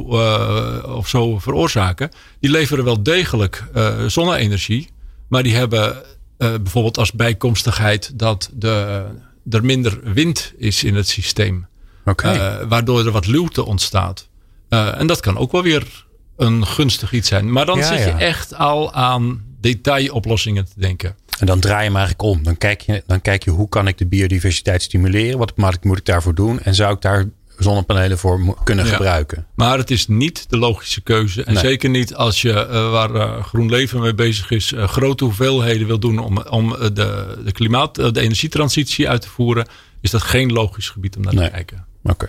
of 0.83 1.09
zo 1.09 1.39
veroorzaken, 1.39 2.11
die 2.41 2.51
leveren 2.51 2.85
wel 2.85 3.03
degelijk 3.03 3.65
zonne-energie, 4.07 4.91
maar 5.29 5.43
die 5.43 5.55
hebben 5.55 6.03
bijvoorbeeld 6.37 6.99
als 6.99 7.13
bijkomstigheid 7.13 8.19
dat 8.19 8.51
de, 8.53 9.05
er 9.51 9.65
minder 9.65 10.13
wind 10.13 10.53
is 10.57 10.85
in 10.85 10.95
het 10.95 11.09
systeem, 11.09 11.67
okay. 12.05 12.67
waardoor 12.67 13.07
er 13.07 13.11
wat 13.11 13.27
luwte 13.27 13.65
ontstaat. 13.65 14.29
en 14.69 15.07
dat 15.07 15.21
kan 15.21 15.39
ook 15.39 15.53
wel 15.53 15.63
weer 15.63 16.05
een 16.37 16.67
gunstig 16.67 17.13
iets 17.13 17.29
zijn. 17.29 17.53
Maar 17.53 17.67
dan 17.67 17.79
ja, 17.79 17.87
zit 17.87 17.99
je 17.99 18.05
ja. 18.05 18.19
echt 18.19 18.55
al 18.55 18.93
aan 18.93 19.45
detailoplossingen 19.61 20.65
te 20.65 20.81
denken. 20.81 21.17
En 21.39 21.47
dan 21.47 21.61
draai 21.61 21.79
je 21.79 21.87
hem 21.87 21.97
eigenlijk 21.97 22.29
om. 22.29 22.43
Dan 22.43 22.59
kijk 22.59 22.81
je, 22.81 23.03
dan 23.07 23.21
kijk 23.21 23.45
je 23.45 23.51
hoe 23.51 23.69
kan 23.69 23.89
ik 23.89 23.99
de 23.99 24.07
biodiversiteit 24.07 24.83
stimuleren? 24.83 25.39
Wat 25.39 25.57
moet 25.57 25.99
ik 25.99 26.05
daarvoor 26.05 26.35
doen? 26.35 26.61
En 26.61 26.75
zou 26.75 26.95
ik 26.95 27.01
daar 27.01 27.25
zonnepanelen 27.59 28.19
voor 28.19 28.57
kunnen 28.65 28.85
ja. 28.87 28.91
gebruiken. 28.93 29.47
Maar 29.55 29.79
het 29.79 29.91
is 29.91 30.07
niet 30.07 30.51
de 30.51 30.57
logische 30.57 31.01
keuze. 31.01 31.45
En 31.45 31.55
nee. 31.55 31.63
zeker 31.63 31.91
niet 31.91 32.15
als 32.15 32.43
je, 32.43 32.49
uh, 32.49 32.91
waar 32.91 33.15
uh, 33.15 33.45
GroenLeven 33.45 34.01
mee 34.01 34.15
bezig 34.15 34.51
is, 34.51 34.73
uh, 34.73 34.89
grote 34.89 35.25
hoeveelheden 35.25 35.87
wil 35.87 35.99
doen 35.99 36.19
om, 36.19 36.39
om 36.39 36.71
de, 36.71 37.39
de 37.45 37.53
klimaat, 37.53 37.95
de 37.95 38.21
energietransitie 38.21 39.09
uit 39.09 39.21
te 39.21 39.29
voeren, 39.29 39.67
is 40.01 40.11
dat 40.11 40.23
geen 40.23 40.53
logisch 40.53 40.89
gebied 40.89 41.17
om 41.17 41.23
naar 41.23 41.35
nee. 41.35 41.45
te 41.45 41.51
kijken. 41.51 41.87
Oké. 42.03 42.13
Okay. 42.13 42.29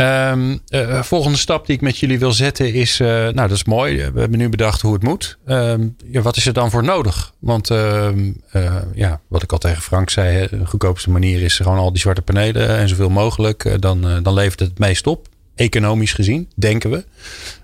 Um, 0.00 0.60
volgende 1.02 1.38
stap 1.38 1.66
die 1.66 1.74
ik 1.74 1.80
met 1.80 1.98
jullie 1.98 2.18
wil 2.18 2.32
zetten 2.32 2.74
is, 2.74 3.00
uh, 3.00 3.08
nou 3.08 3.34
dat 3.34 3.50
is 3.50 3.64
mooi, 3.64 3.96
we 3.96 4.20
hebben 4.20 4.38
nu 4.38 4.48
bedacht 4.48 4.80
hoe 4.80 4.92
het 4.92 5.02
moet. 5.02 5.38
Um, 5.46 5.96
ja, 6.10 6.20
wat 6.20 6.36
is 6.36 6.46
er 6.46 6.52
dan 6.52 6.70
voor 6.70 6.84
nodig? 6.84 7.32
Want 7.38 7.70
uh, 7.70 8.08
ja, 8.94 9.20
wat 9.28 9.42
ik 9.42 9.52
al 9.52 9.58
tegen 9.58 9.82
Frank 9.82 10.10
zei, 10.10 10.46
de 10.50 10.66
goedkoopste 10.66 11.10
manier 11.10 11.42
is 11.42 11.56
gewoon 11.56 11.78
al 11.78 11.92
die 11.92 12.00
zwarte 12.00 12.22
panelen 12.22 12.68
en 12.68 12.88
zoveel 12.88 13.10
mogelijk. 13.10 13.76
dan, 13.80 14.22
dan 14.22 14.34
levert 14.34 14.60
het 14.60 14.68
het 14.68 14.78
meest 14.78 15.06
op. 15.06 15.28
economisch 15.54 16.12
gezien, 16.12 16.48
denken 16.54 16.90
we. 16.90 17.04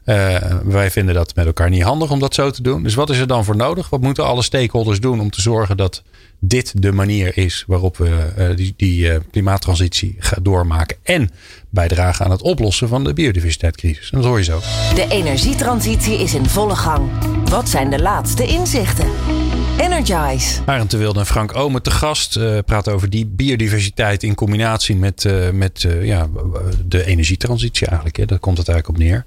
Uh, 0.09 0.37
wij 0.65 0.91
vinden 0.91 1.15
dat 1.15 1.35
met 1.35 1.47
elkaar 1.47 1.71
niet 1.71 1.83
handig 1.83 2.11
om 2.11 2.19
dat 2.19 2.35
zo 2.35 2.51
te 2.51 2.63
doen. 2.63 2.83
Dus 2.83 2.95
wat 2.95 3.11
is 3.11 3.19
er 3.19 3.27
dan 3.27 3.45
voor 3.45 3.57
nodig? 3.57 3.91
Wat 3.91 4.01
moeten 4.01 4.25
alle 4.25 4.43
stakeholders 4.43 5.01
doen 5.01 5.21
om 5.21 5.31
te 5.31 5.41
zorgen 5.41 5.77
dat 5.77 6.03
dit 6.39 6.83
de 6.83 6.93
manier 6.93 7.37
is 7.37 7.65
waarop 7.67 7.97
we 7.97 8.33
uh, 8.39 8.57
die, 8.57 8.75
die 8.77 9.07
uh, 9.07 9.17
klimaattransitie 9.31 10.17
gaan 10.19 10.43
doormaken 10.43 10.97
en 11.03 11.31
bijdragen 11.71 12.25
aan 12.25 12.31
het 12.31 12.43
oplossen 12.43 12.89
van 12.89 13.05
de 13.05 13.13
biodiversiteitscrisis? 13.13 14.11
En 14.11 14.19
dat 14.19 14.27
hoor 14.27 14.39
je 14.39 14.45
zo. 14.45 14.61
De 14.95 15.07
energietransitie 15.09 16.19
is 16.19 16.35
in 16.35 16.47
volle 16.47 16.77
gang. 16.77 17.11
Wat 17.49 17.69
zijn 17.69 17.91
de 17.91 18.03
laatste 18.03 18.47
inzichten? 18.47 19.07
Energize. 19.79 20.61
Arend 20.65 20.91
de 20.91 20.97
Wilde 20.97 21.19
en 21.19 21.27
Frank 21.27 21.57
Omen 21.57 21.83
te 21.83 21.91
gast. 21.91 22.37
Uh, 22.37 22.59
praten 22.67 22.93
over 22.93 23.11
die 23.11 23.27
biodiversiteit 23.27 24.23
in 24.23 24.35
combinatie 24.35 24.97
met, 24.97 25.25
uh, 25.25 25.51
met 25.51 25.83
uh, 25.83 26.05
ja, 26.05 26.29
de 26.85 27.05
energietransitie 27.05 27.87
eigenlijk. 27.87 28.17
Hè. 28.17 28.25
Daar 28.25 28.39
komt 28.39 28.59
het 28.59 28.69
eigenlijk 28.69 28.99
op 28.99 29.05
neer. 29.05 29.25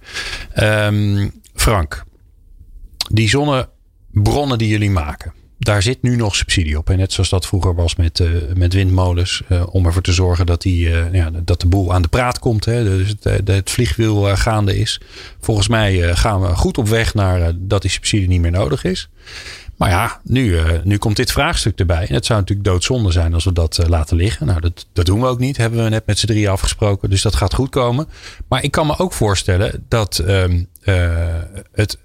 Um, 0.85 1.31
Frank, 1.55 2.03
die 3.09 3.29
zonnebronnen 3.29 4.57
die 4.57 4.67
jullie 4.67 4.89
maken. 4.89 5.33
Daar 5.59 5.81
zit 5.81 6.01
nu 6.01 6.15
nog 6.15 6.35
subsidie 6.35 6.77
op. 6.77 6.89
En 6.89 6.97
net 6.97 7.13
zoals 7.13 7.29
dat 7.29 7.45
vroeger 7.45 7.75
was 7.75 7.95
met, 7.95 8.23
met 8.55 8.73
windmolens. 8.73 9.43
om 9.69 9.85
ervoor 9.85 10.01
te 10.01 10.13
zorgen 10.13 10.45
dat, 10.45 10.61
die, 10.61 10.89
ja, 11.11 11.31
dat 11.43 11.61
de 11.61 11.67
boel 11.67 11.93
aan 11.93 12.01
de 12.01 12.07
praat 12.07 12.39
komt. 12.39 12.65
Hè. 12.65 12.83
Dus 12.83 13.15
het, 13.19 13.47
het 13.47 13.69
vliegwiel 13.69 14.35
gaande 14.35 14.79
is. 14.79 15.01
Volgens 15.39 15.67
mij 15.67 16.15
gaan 16.15 16.41
we 16.41 16.47
goed 16.47 16.77
op 16.77 16.87
weg 16.87 17.13
naar 17.13 17.51
dat 17.55 17.81
die 17.81 17.91
subsidie 17.91 18.27
niet 18.27 18.41
meer 18.41 18.51
nodig 18.51 18.83
is. 18.83 19.09
Maar 19.81 19.89
ja, 19.89 20.21
nu, 20.23 20.45
uh, 20.45 20.65
nu 20.83 20.97
komt 20.97 21.15
dit 21.15 21.31
vraagstuk 21.31 21.79
erbij. 21.79 22.07
En 22.07 22.13
het 22.13 22.25
zou 22.25 22.39
natuurlijk 22.39 22.67
doodzonde 22.67 23.11
zijn 23.11 23.33
als 23.33 23.43
we 23.43 23.53
dat 23.53 23.77
uh, 23.81 23.87
laten 23.87 24.17
liggen. 24.17 24.45
Nou, 24.45 24.61
dat, 24.61 24.85
dat 24.93 25.05
doen 25.05 25.19
we 25.19 25.27
ook 25.27 25.39
niet. 25.39 25.57
Hebben 25.57 25.83
we 25.83 25.89
net 25.89 26.05
met 26.05 26.19
z'n 26.19 26.25
drieën 26.25 26.49
afgesproken. 26.49 27.09
Dus 27.09 27.21
dat 27.21 27.35
gaat 27.35 27.53
goed 27.53 27.69
komen. 27.69 28.07
Maar 28.47 28.63
ik 28.63 28.71
kan 28.71 28.87
me 28.87 28.97
ook 28.97 29.13
voorstellen 29.13 29.85
dat 29.87 30.23
um, 30.27 30.67
uh, 30.83 31.17
het, 31.71 31.97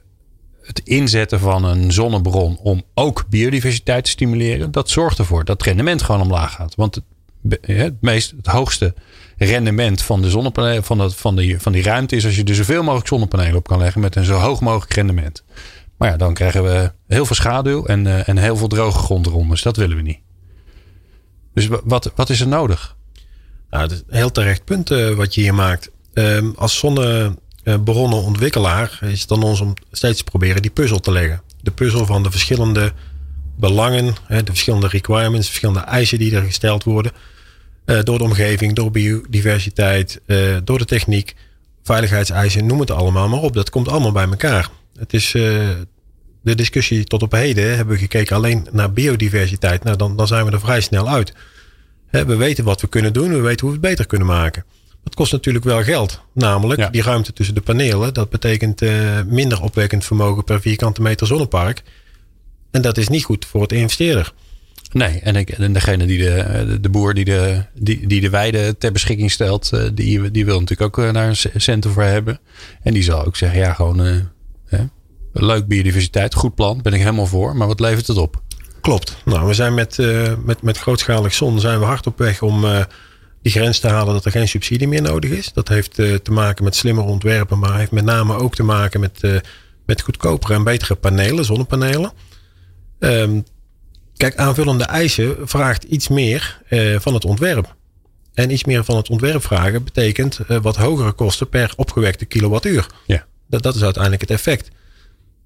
het 0.62 0.80
inzetten 0.84 1.40
van 1.40 1.64
een 1.64 1.92
zonnebron 1.92 2.58
om 2.58 2.82
ook 2.94 3.24
biodiversiteit 3.28 4.04
te 4.04 4.10
stimuleren. 4.10 4.70
Dat 4.70 4.90
zorgt 4.90 5.18
ervoor 5.18 5.44
dat 5.44 5.56
het 5.56 5.66
rendement 5.66 6.02
gewoon 6.02 6.20
omlaag 6.20 6.52
gaat. 6.52 6.74
Want 6.74 6.94
het, 6.94 7.04
het, 7.60 7.94
meest, 8.00 8.34
het 8.36 8.46
hoogste 8.46 8.94
rendement 9.36 10.02
van 10.02 10.22
de 10.22 10.30
zonnepanelen, 10.30 10.84
van, 10.84 10.98
dat, 10.98 11.14
van, 11.14 11.36
die, 11.36 11.60
van 11.60 11.72
die 11.72 11.82
ruimte 11.82 12.16
is 12.16 12.24
als 12.24 12.36
je 12.36 12.44
er 12.44 12.54
zoveel 12.54 12.82
mogelijk 12.82 13.08
zonnepanelen 13.08 13.56
op 13.56 13.66
kan 13.66 13.78
leggen 13.78 14.00
met 14.00 14.16
een 14.16 14.24
zo 14.24 14.38
hoog 14.38 14.60
mogelijk 14.60 14.92
rendement. 14.92 15.44
Maar 15.96 16.10
ja, 16.10 16.16
dan 16.16 16.34
krijgen 16.34 16.62
we 16.62 16.92
heel 17.06 17.26
veel 17.26 17.36
schaduw 17.36 17.84
en, 17.84 18.04
uh, 18.04 18.28
en 18.28 18.36
heel 18.36 18.56
veel 18.56 18.68
droge 18.68 18.98
grond 18.98 19.26
erom. 19.26 19.48
Dus 19.48 19.62
dat 19.62 19.76
willen 19.76 19.96
we 19.96 20.02
niet. 20.02 20.18
Dus 21.54 21.68
wat, 21.84 22.12
wat 22.14 22.30
is 22.30 22.40
er 22.40 22.48
nodig? 22.48 22.96
Nou, 23.70 23.82
het 23.82 23.92
is 23.92 24.02
een 24.06 24.16
heel 24.16 24.32
terecht 24.32 24.64
punt 24.64 24.90
uh, 24.90 25.14
wat 25.14 25.34
je 25.34 25.40
hier 25.40 25.54
maakt. 25.54 25.90
Um, 26.12 26.54
als 26.56 26.78
zonnebronnen-ontwikkelaar 26.78 28.98
is 29.02 29.20
het 29.20 29.28
dan 29.28 29.42
ons 29.42 29.60
om 29.60 29.74
steeds 29.90 30.18
te 30.18 30.24
proberen 30.24 30.62
die 30.62 30.70
puzzel 30.70 31.00
te 31.00 31.12
leggen. 31.12 31.42
De 31.60 31.70
puzzel 31.70 32.06
van 32.06 32.22
de 32.22 32.30
verschillende 32.30 32.92
belangen, 33.56 34.14
de 34.28 34.44
verschillende 34.44 34.88
requirements, 34.88 35.46
de 35.46 35.52
verschillende 35.52 35.80
eisen 35.80 36.18
die 36.18 36.36
er 36.36 36.42
gesteld 36.42 36.84
worden. 36.84 37.12
Uh, 37.86 38.02
door 38.02 38.18
de 38.18 38.24
omgeving, 38.24 38.74
door 38.74 38.90
biodiversiteit, 38.90 40.20
door 40.64 40.78
de 40.78 40.84
techniek, 40.84 41.34
veiligheidseisen, 41.82 42.66
noem 42.66 42.80
het 42.80 42.90
allemaal 42.90 43.28
maar 43.28 43.40
op. 43.40 43.54
Dat 43.54 43.70
komt 43.70 43.88
allemaal 43.88 44.12
bij 44.12 44.28
elkaar. 44.28 44.70
Het 44.98 45.12
is 45.12 45.34
uh, 45.34 45.68
de 46.42 46.54
discussie 46.54 47.04
tot 47.04 47.22
op 47.22 47.32
heden. 47.32 47.76
Hebben 47.76 47.94
we 47.94 48.00
gekeken 48.00 48.36
alleen 48.36 48.66
naar 48.72 48.92
biodiversiteit. 48.92 49.84
Nou, 49.84 49.96
dan, 49.96 50.16
dan 50.16 50.26
zijn 50.26 50.44
we 50.44 50.50
er 50.50 50.60
vrij 50.60 50.80
snel 50.80 51.08
uit. 51.08 51.32
we 52.10 52.36
weten 52.36 52.64
wat 52.64 52.80
we 52.80 52.88
kunnen 52.88 53.12
doen. 53.12 53.28
We 53.28 53.40
weten 53.40 53.60
hoe 53.60 53.76
we 53.76 53.80
het 53.80 53.88
beter 53.88 54.06
kunnen 54.06 54.26
maken. 54.26 54.64
Dat 55.04 55.14
kost 55.14 55.32
natuurlijk 55.32 55.64
wel 55.64 55.82
geld. 55.82 56.20
Namelijk 56.32 56.80
ja. 56.80 56.88
die 56.88 57.02
ruimte 57.02 57.32
tussen 57.32 57.54
de 57.54 57.60
panelen. 57.60 58.14
Dat 58.14 58.30
betekent 58.30 58.82
uh, 58.82 59.22
minder 59.26 59.62
opwekkend 59.62 60.04
vermogen 60.04 60.44
per 60.44 60.60
vierkante 60.60 61.02
meter 61.02 61.26
zonnepark. 61.26 61.82
En 62.70 62.82
dat 62.82 62.96
is 62.96 63.08
niet 63.08 63.24
goed 63.24 63.44
voor 63.44 63.62
het 63.62 63.72
investeerder. 63.72 64.32
Nee, 64.92 65.20
en, 65.20 65.36
ik, 65.36 65.50
en 65.50 65.72
degene 65.72 66.06
die 66.06 66.18
de, 66.18 66.78
de 66.80 66.88
boer 66.88 67.14
die 67.14 67.24
de, 67.24 67.62
die, 67.74 68.06
die 68.06 68.20
de 68.20 68.30
weide 68.30 68.78
ter 68.78 68.92
beschikking 68.92 69.30
stelt, 69.30 69.70
die, 69.94 70.30
die 70.30 70.44
wil 70.44 70.60
natuurlijk 70.60 70.98
ook 70.98 71.14
daar 71.14 71.28
een 71.28 71.60
centen 71.60 71.92
voor 71.92 72.02
hebben. 72.02 72.40
En 72.82 72.92
die 72.92 73.02
zal 73.02 73.24
ook 73.24 73.36
zeggen, 73.36 73.58
ja, 73.58 73.72
gewoon 73.72 73.98
Hè? 73.98 74.20
Leuk 75.38 75.66
biodiversiteit, 75.66 76.34
goed 76.34 76.54
plan, 76.54 76.82
ben 76.82 76.92
ik 76.92 77.00
helemaal 77.00 77.26
voor. 77.26 77.56
Maar 77.56 77.66
wat 77.66 77.80
levert 77.80 78.06
het 78.06 78.16
op? 78.16 78.42
Klopt. 78.80 79.16
Nou, 79.24 79.46
we 79.46 79.54
zijn 79.54 79.74
met, 79.74 79.98
uh, 79.98 80.32
met, 80.44 80.62
met 80.62 80.78
grootschalig 80.78 81.34
zon 81.34 81.60
zijn 81.60 81.78
we 81.78 81.84
hard 81.84 82.06
op 82.06 82.18
weg 82.18 82.42
om 82.42 82.64
uh, 82.64 82.80
die 83.42 83.52
grens 83.52 83.78
te 83.78 83.88
halen 83.88 84.14
dat 84.14 84.24
er 84.24 84.30
geen 84.30 84.48
subsidie 84.48 84.88
meer 84.88 85.02
nodig 85.02 85.30
is. 85.30 85.52
Dat 85.52 85.68
heeft 85.68 85.98
uh, 85.98 86.14
te 86.14 86.32
maken 86.32 86.64
met 86.64 86.76
slimmer 86.76 87.04
ontwerpen, 87.04 87.58
maar 87.58 87.78
heeft 87.78 87.90
met 87.90 88.04
name 88.04 88.34
ook 88.36 88.54
te 88.54 88.62
maken 88.62 89.00
met, 89.00 89.42
met 89.86 90.00
goedkopere 90.00 90.54
en 90.54 90.64
betere 90.64 90.94
panelen, 90.94 91.44
zonnepanelen. 91.44 92.12
Um, 92.98 93.44
kijk, 94.16 94.36
aanvullende 94.36 94.84
eisen 94.84 95.36
vraagt 95.44 95.84
iets 95.84 96.08
meer 96.08 96.62
van 96.98 97.14
het 97.14 97.24
ontwerp. 97.24 97.74
En 98.34 98.50
iets 98.50 98.64
meer 98.64 98.84
van 98.84 98.96
het 98.96 99.08
ontwerp 99.08 99.42
vragen 99.42 99.84
betekent 99.84 100.38
wat 100.62 100.76
hogere 100.76 101.12
kosten 101.12 101.48
per 101.48 101.72
opgewekte 101.76 102.24
kilowattuur. 102.24 102.86
Ja. 103.06 103.26
Dat, 103.48 103.62
dat 103.62 103.74
is 103.74 103.82
uiteindelijk 103.82 104.22
het 104.22 104.30
effect. 104.30 104.70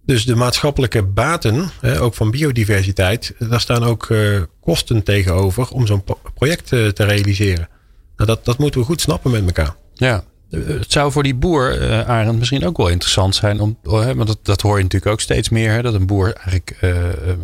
Dus 0.05 0.25
de 0.25 0.35
maatschappelijke 0.35 1.03
baten, 1.03 1.71
ook 1.99 2.15
van 2.15 2.31
biodiversiteit, 2.31 3.35
daar 3.39 3.61
staan 3.61 3.85
ook 3.85 4.09
uh, 4.09 4.41
kosten 4.61 5.03
tegenover 5.03 5.69
om 5.71 5.87
zo'n 5.87 6.05
project 6.35 6.73
uh, 6.73 6.89
te 6.89 7.05
realiseren. 7.05 7.69
Nou, 8.17 8.29
dat, 8.29 8.45
dat 8.45 8.59
moeten 8.59 8.81
we 8.81 8.87
goed 8.87 9.01
snappen 9.01 9.31
met 9.31 9.45
elkaar. 9.45 9.75
Ja, 9.95 10.25
het 10.51 10.93
zou 10.93 11.13
voor 11.13 11.23
die 11.23 11.35
boer, 11.35 11.83
uh, 11.83 12.09
Arend, 12.09 12.39
misschien 12.39 12.67
ook 12.67 12.77
wel 12.77 12.89
interessant 12.89 13.35
zijn. 13.35 13.61
Om, 13.61 13.79
uh, 13.85 13.93
want 13.93 14.27
dat, 14.27 14.39
dat 14.43 14.61
hoor 14.61 14.77
je 14.77 14.83
natuurlijk 14.83 15.13
ook 15.13 15.21
steeds 15.21 15.49
meer. 15.49 15.71
Hè, 15.71 15.83
dat 15.83 15.95
een 15.95 16.07
boer 16.07 16.33
eigenlijk 16.33 16.77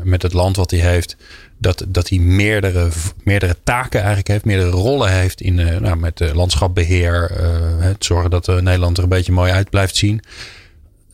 met 0.02 0.22
het 0.22 0.32
land 0.32 0.56
wat 0.56 0.70
hij 0.70 0.80
heeft. 0.80 1.16
Dat, 1.58 1.84
dat 1.88 2.08
hij 2.08 2.18
meerdere, 2.18 2.88
meerdere 3.24 3.56
taken 3.64 3.98
eigenlijk 3.98 4.28
heeft. 4.28 4.44
Meerdere 4.44 4.70
rollen 4.70 5.12
heeft 5.12 5.40
in, 5.40 5.54
nou, 5.54 5.96
met 5.96 6.30
landschapbeheer. 6.34 7.30
het 7.78 8.04
zorgen 8.04 8.30
dat 8.30 8.46
Nederland 8.46 8.96
er 8.96 9.02
een 9.02 9.08
beetje 9.08 9.32
mooi 9.32 9.52
uit 9.52 9.70
blijft 9.70 9.96
zien. 9.96 10.22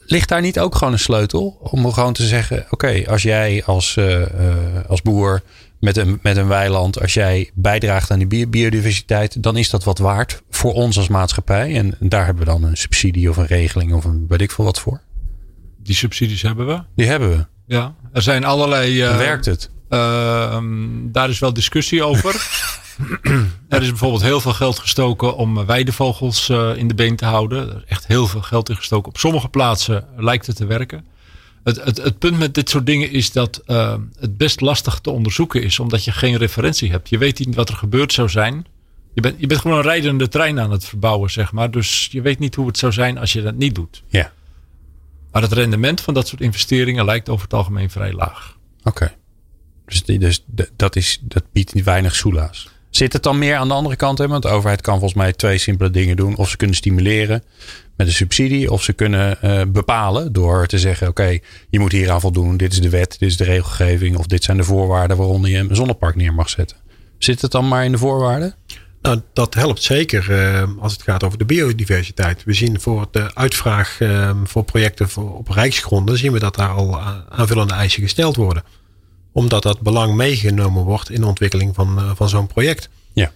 Ligt 0.07 0.29
daar 0.29 0.41
niet 0.41 0.59
ook 0.59 0.75
gewoon 0.75 0.93
een 0.93 0.99
sleutel? 0.99 1.59
Om 1.61 1.93
gewoon 1.93 2.13
te 2.13 2.27
zeggen: 2.27 2.59
oké, 2.59 2.75
okay, 2.75 3.05
als 3.05 3.23
jij 3.23 3.63
als, 3.65 3.99
als 4.87 5.03
boer 5.03 5.43
met 5.83 5.97
een, 5.97 6.19
met 6.23 6.37
een 6.37 6.49
weiland, 6.49 7.01
als 7.01 7.15
jij 7.15 7.51
bijdraagt 7.55 8.11
aan 8.11 8.19
die 8.19 8.47
biodiversiteit, 8.47 9.43
dan 9.43 9.57
is 9.57 9.71
dat 9.71 9.85
wat 9.85 9.99
waard 9.99 10.43
voor 10.51 10.73
ons 10.73 10.97
als 10.97 11.09
maatschappij. 11.09 11.77
En 11.77 11.95
daar 12.01 12.25
hebben 12.25 12.45
we 12.45 12.51
dan 12.51 12.65
een 12.65 12.77
subsidie 12.77 13.31
of 13.31 13.37
een 13.37 13.47
regeling 13.47 13.93
of 13.93 14.05
een 14.05 14.25
weet 14.29 14.41
ik 14.41 14.51
veel 14.51 14.65
wat 14.65 14.81
voor. 14.81 15.01
Die 15.83 15.95
subsidies 15.95 16.43
hebben 16.43 16.67
we. 16.67 16.83
Die 16.95 17.07
hebben 17.07 17.31
we. 17.31 17.47
Ja, 17.67 17.95
er 18.13 18.23
zijn 18.23 18.45
allerlei. 18.45 19.03
Uh, 19.03 19.17
werkt 19.17 19.45
het? 19.45 19.71
Uh, 19.91 20.59
daar 21.03 21.29
is 21.29 21.39
wel 21.39 21.53
discussie 21.53 22.03
over. 22.03 22.35
er 23.69 23.83
is 23.83 23.89
bijvoorbeeld 23.89 24.23
heel 24.23 24.41
veel 24.41 24.53
geld 24.53 24.79
gestoken 24.79 25.37
om 25.37 25.67
weidevogels 25.67 26.49
uh, 26.49 26.77
in 26.77 26.89
de 26.89 26.95
been 26.95 27.17
te 27.17 27.25
houden. 27.25 27.69
Er 27.69 27.77
is 27.77 27.85
echt 27.87 28.07
heel 28.07 28.27
veel 28.27 28.43
geld 28.43 28.69
in 28.69 28.77
gestoken. 28.77 29.09
Op 29.09 29.19
sommige 29.19 29.49
plaatsen 29.49 30.07
lijkt 30.17 30.47
het 30.47 30.57
te 30.57 30.67
werken. 30.67 31.05
Het, 31.65 31.85
het, 31.85 31.97
het, 31.97 32.19
punt 32.19 32.39
met 32.39 32.55
dit 32.55 32.71
soort 32.71 32.87
dingen 32.87 33.11
is 33.11 33.33
dat 33.33 33.63
uh, 33.67 33.95
het 34.21 34.37
best 34.37 34.61
lastig 34.61 34.99
te 34.99 35.11
onderzoeken 35.11 35.63
is, 35.63 35.79
omdat 35.79 36.05
je 36.05 36.13
geen 36.13 36.37
referentie 36.37 36.91
hebt. 36.91 37.09
Je 37.09 37.19
weet 37.19 37.39
niet 37.39 37.55
wat 37.55 37.69
er 37.69 37.77
gebeurd 37.77 38.13
zou 38.13 38.29
zijn. 38.29 38.67
Je 39.15 39.21
bent, 39.21 39.41
je 39.41 39.47
bent 39.47 39.61
gewoon 39.61 39.77
een 39.77 39.83
rijdende 39.83 40.29
trein 40.29 40.61
aan 40.61 40.71
het 40.71 40.85
verbouwen, 40.85 41.31
zeg 41.31 41.53
maar. 41.53 41.71
Dus 41.71 42.09
je 42.11 42.21
weet 42.21 42.39
niet 42.39 42.55
hoe 42.55 42.67
het 42.67 42.79
zou 42.79 42.93
zijn 42.93 43.19
als 43.19 43.33
je 43.33 43.43
dat 43.43 43.55
niet 43.55 43.75
doet. 43.75 44.03
Ja. 44.09 44.33
Maar 45.33 45.43
het 45.43 45.53
rendement 45.53 46.01
van 46.01 46.15
dat 46.15 46.29
soort 46.29 46.41
investeringen 46.41 47.05
lijkt 47.05 47.29
over 47.29 47.45
het 47.45 47.55
algemeen 47.55 47.91
vrij 47.91 48.13
laag. 48.13 48.57
Oké. 48.79 48.89
Okay. 48.89 49.17
Dus, 49.87 50.05
dus 50.05 50.45
dat, 50.77 50.97
is, 50.97 51.19
dat 51.23 51.43
biedt 51.53 51.83
weinig 51.83 52.15
soelaas. 52.15 52.69
Zit 52.93 53.13
het 53.13 53.23
dan 53.23 53.39
meer 53.39 53.57
aan 53.57 53.69
de 53.69 53.75
andere 53.75 53.97
kant? 53.97 54.19
Hè? 54.19 54.29
Want 54.29 54.43
de 54.43 54.49
overheid 54.49 54.81
kan 54.81 54.95
volgens 54.99 55.15
mij 55.15 55.33
twee 55.33 55.59
simpele 55.59 55.91
dingen 55.91 56.17
doen. 56.17 56.37
Of 56.37 56.49
ze 56.49 56.57
kunnen 56.57 56.77
stimuleren 56.77 57.43
met 57.97 58.07
een 58.07 58.13
subsidie. 58.13 58.71
Of 58.71 58.83
ze 58.83 58.93
kunnen 58.93 59.39
uh, 59.45 59.63
bepalen 59.69 60.33
door 60.33 60.67
te 60.67 60.79
zeggen: 60.79 61.09
oké, 61.09 61.39
je 61.71 61.79
moet 61.79 61.93
hier 61.93 62.11
aan 62.11 62.21
voldoen. 62.21 62.57
Dit 62.57 62.73
is 62.73 62.81
de 62.81 62.91
wet, 62.91 63.17
dit 63.19 63.29
is 63.29 63.37
de 63.37 63.45
regelgeving. 63.45 64.17
Of 64.17 64.27
dit 64.27 64.45
zijn 64.45 64.57
de 64.57 64.65
voorwaarden 64.65 65.17
waaronder 65.17 65.51
je 65.51 65.59
een 65.59 65.77
zonnepark 65.77 66.17
neer 66.17 66.35
mag 66.35 66.51
zetten. 66.51 66.77
Zit 67.19 67.43
het 67.43 67.51
dan 67.51 67.69
maar 67.69 67.85
in 67.85 67.93
de 67.93 67.99
voorwaarden? 67.99 68.55
Nou, 69.03 69.21
dat 69.33 69.55
helpt 69.55 69.83
zeker 69.83 70.31
uh, 70.31 70.63
als 70.81 70.93
het 70.93 71.03
gaat 71.03 71.25
over 71.25 71.39
de 71.39 71.45
biodiversiteit. 71.45 72.45
We 72.45 72.53
zien 72.53 72.81
voor 72.81 73.07
de 73.11 73.35
uitvraag 73.35 74.01
uh, 74.01 74.31
voor 74.45 74.65
projecten 74.65 75.09
op 75.17 75.49
rijksgronden, 75.49 76.19
zien 76.19 76.33
we 76.33 76.39
dat 76.39 76.55
daar 76.55 76.69
al 76.69 77.01
aanvullende 77.29 77.75
eisen 77.75 78.03
gesteld 78.03 78.37
worden. 78.37 78.65
Omdat 79.33 79.63
dat 79.63 79.81
belang 79.81 80.15
meegenomen 80.15 80.85
wordt 80.85 81.11
in 81.11 81.21
de 81.21 81.27
ontwikkeling 81.27 81.75
van, 81.75 81.99
uh, 81.99 82.11
van 82.15 82.29
zo'n 82.29 82.47
project. 82.47 82.89
Ja. 83.13 83.33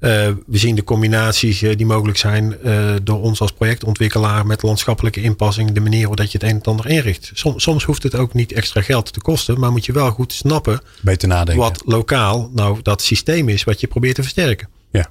Uh, 0.00 0.10
we 0.46 0.58
zien 0.58 0.74
de 0.74 0.84
combinaties 0.84 1.62
uh, 1.62 1.76
die 1.76 1.86
mogelijk 1.86 2.18
zijn 2.18 2.56
uh, 2.64 2.94
door 3.02 3.20
ons 3.20 3.40
als 3.40 3.52
projectontwikkelaar 3.52 4.46
met 4.46 4.62
landschappelijke 4.62 5.22
inpassing, 5.22 5.72
de 5.72 5.80
manier 5.80 6.08
waarop 6.08 6.26
je 6.26 6.38
het 6.38 6.42
een 6.42 6.48
en 6.48 6.62
ander 6.62 6.86
inricht. 6.88 7.30
Som, 7.34 7.58
soms 7.58 7.84
hoeft 7.84 8.02
het 8.02 8.14
ook 8.14 8.34
niet 8.34 8.52
extra 8.52 8.82
geld 8.82 9.12
te 9.12 9.20
kosten, 9.20 9.60
maar 9.60 9.70
moet 9.70 9.86
je 9.86 9.92
wel 9.92 10.10
goed 10.10 10.32
snappen 10.32 10.80
Beter 11.00 11.28
nadenken. 11.28 11.62
wat 11.62 11.82
lokaal 11.84 12.50
nou 12.54 12.78
dat 12.82 13.02
systeem 13.02 13.48
is 13.48 13.64
wat 13.64 13.80
je 13.80 13.86
probeert 13.86 14.14
te 14.14 14.22
versterken. 14.22 14.68
Ja, 14.90 15.10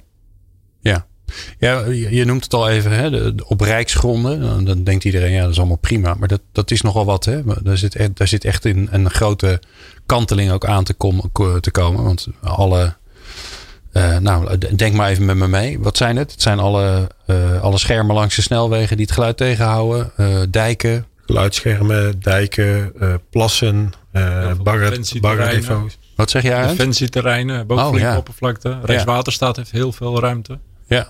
ja. 0.80 1.08
Ja, 1.58 1.84
je 1.90 2.24
noemt 2.24 2.44
het 2.44 2.54
al 2.54 2.68
even, 2.68 2.92
hè, 2.92 3.10
de, 3.10 3.44
op 3.46 3.60
rijksgronden. 3.60 4.38
Nou, 4.38 4.64
dan 4.64 4.84
denkt 4.84 5.04
iedereen, 5.04 5.32
ja, 5.32 5.42
dat 5.42 5.50
is 5.50 5.58
allemaal 5.58 5.76
prima. 5.76 6.14
Maar 6.14 6.28
dat, 6.28 6.40
dat 6.52 6.70
is 6.70 6.80
nogal 6.80 7.04
wat. 7.04 7.24
Hè. 7.24 7.42
Daar, 7.62 7.78
zit, 7.78 7.96
echt, 7.96 8.16
daar 8.16 8.28
zit 8.28 8.44
echt 8.44 8.64
in 8.64 8.88
een 8.90 9.10
grote 9.10 9.60
kanteling 10.10 10.50
ook 10.50 10.64
aan 10.64 10.84
te, 10.84 10.94
kom, 10.94 11.30
te 11.60 11.70
komen. 11.70 12.04
Want 12.04 12.26
alle, 12.42 12.94
uh, 13.92 14.18
nou, 14.18 14.58
denk 14.58 14.94
maar 14.94 15.10
even 15.10 15.24
met 15.24 15.36
me 15.36 15.48
mee. 15.48 15.80
Wat 15.80 15.96
zijn 15.96 16.16
het? 16.16 16.32
Het 16.32 16.42
zijn 16.42 16.58
alle, 16.58 17.10
uh, 17.26 17.62
alle 17.62 17.78
schermen 17.78 18.14
langs 18.14 18.36
de 18.36 18.42
snelwegen 18.42 18.96
die 18.96 19.06
het 19.06 19.14
geluid 19.14 19.36
tegenhouden. 19.36 20.12
Uh, 20.16 20.42
dijken. 20.50 21.06
Geluidsschermen, 21.26 22.20
dijken, 22.20 22.92
plassen, 23.30 23.92
uh, 24.12 24.52
baggerdepots. 24.62 25.98
Wat 26.16 26.30
zeg 26.30 26.42
jij? 26.42 26.66
Defensieterreinen, 26.66 27.66
bovenliggende 27.66 28.06
oh, 28.06 28.12
ja. 28.12 28.18
oppervlakte. 28.18 28.78
Rijkswaterstaat 28.82 29.56
heeft 29.56 29.70
heel 29.70 29.92
veel 29.92 30.20
ruimte. 30.20 30.58
Ja, 30.86 31.06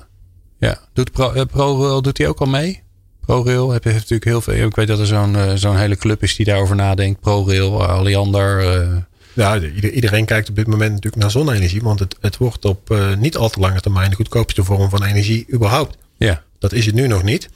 ja. 0.59 0.79
Doet 0.93 1.13
Pro, 1.13 1.45
ProRail 1.45 2.03
doet 2.03 2.19
hij 2.19 2.29
ook 2.29 2.41
al 2.41 2.47
mee? 2.47 2.83
ProRail 3.31 3.71
heb 3.71 3.85
je 3.85 3.93
natuurlijk 3.93 4.25
heel 4.25 4.41
veel. 4.41 4.67
Ik 4.67 4.75
weet 4.75 4.87
dat 4.87 4.99
er 4.99 5.07
zo'n 5.07 5.35
uh, 5.35 5.53
zo'n 5.55 5.77
hele 5.77 5.97
club 5.97 6.23
is 6.23 6.37
die 6.37 6.47
daarover 6.47 6.77
nadenkt. 6.77 7.21
ProRail, 7.21 7.87
Alliander. 7.87 9.09
Ja, 9.33 9.59
iedereen 9.59 10.25
kijkt 10.25 10.49
op 10.49 10.55
dit 10.57 10.67
moment 10.67 10.91
natuurlijk 10.91 11.23
naar 11.23 11.31
zonne-energie. 11.31 11.83
Want 11.83 11.99
het, 11.99 12.17
het 12.21 12.37
wordt 12.37 12.65
op 12.65 12.97
niet 13.19 13.37
al 13.37 13.49
te 13.49 13.61
lange 13.61 13.81
termijn 13.81 14.11
de 14.11 14.17
goedkoopste 14.17 14.65
vorm 14.65 14.91
van 14.91 15.05
energie 15.05 15.47
überhaupt. 15.53 15.97
Ja. 16.17 16.43
Dat 16.59 16.73
is 16.73 16.87
het 16.87 16.95
nu 16.95 17.07
nog 17.07 17.23
niet. 17.23 17.49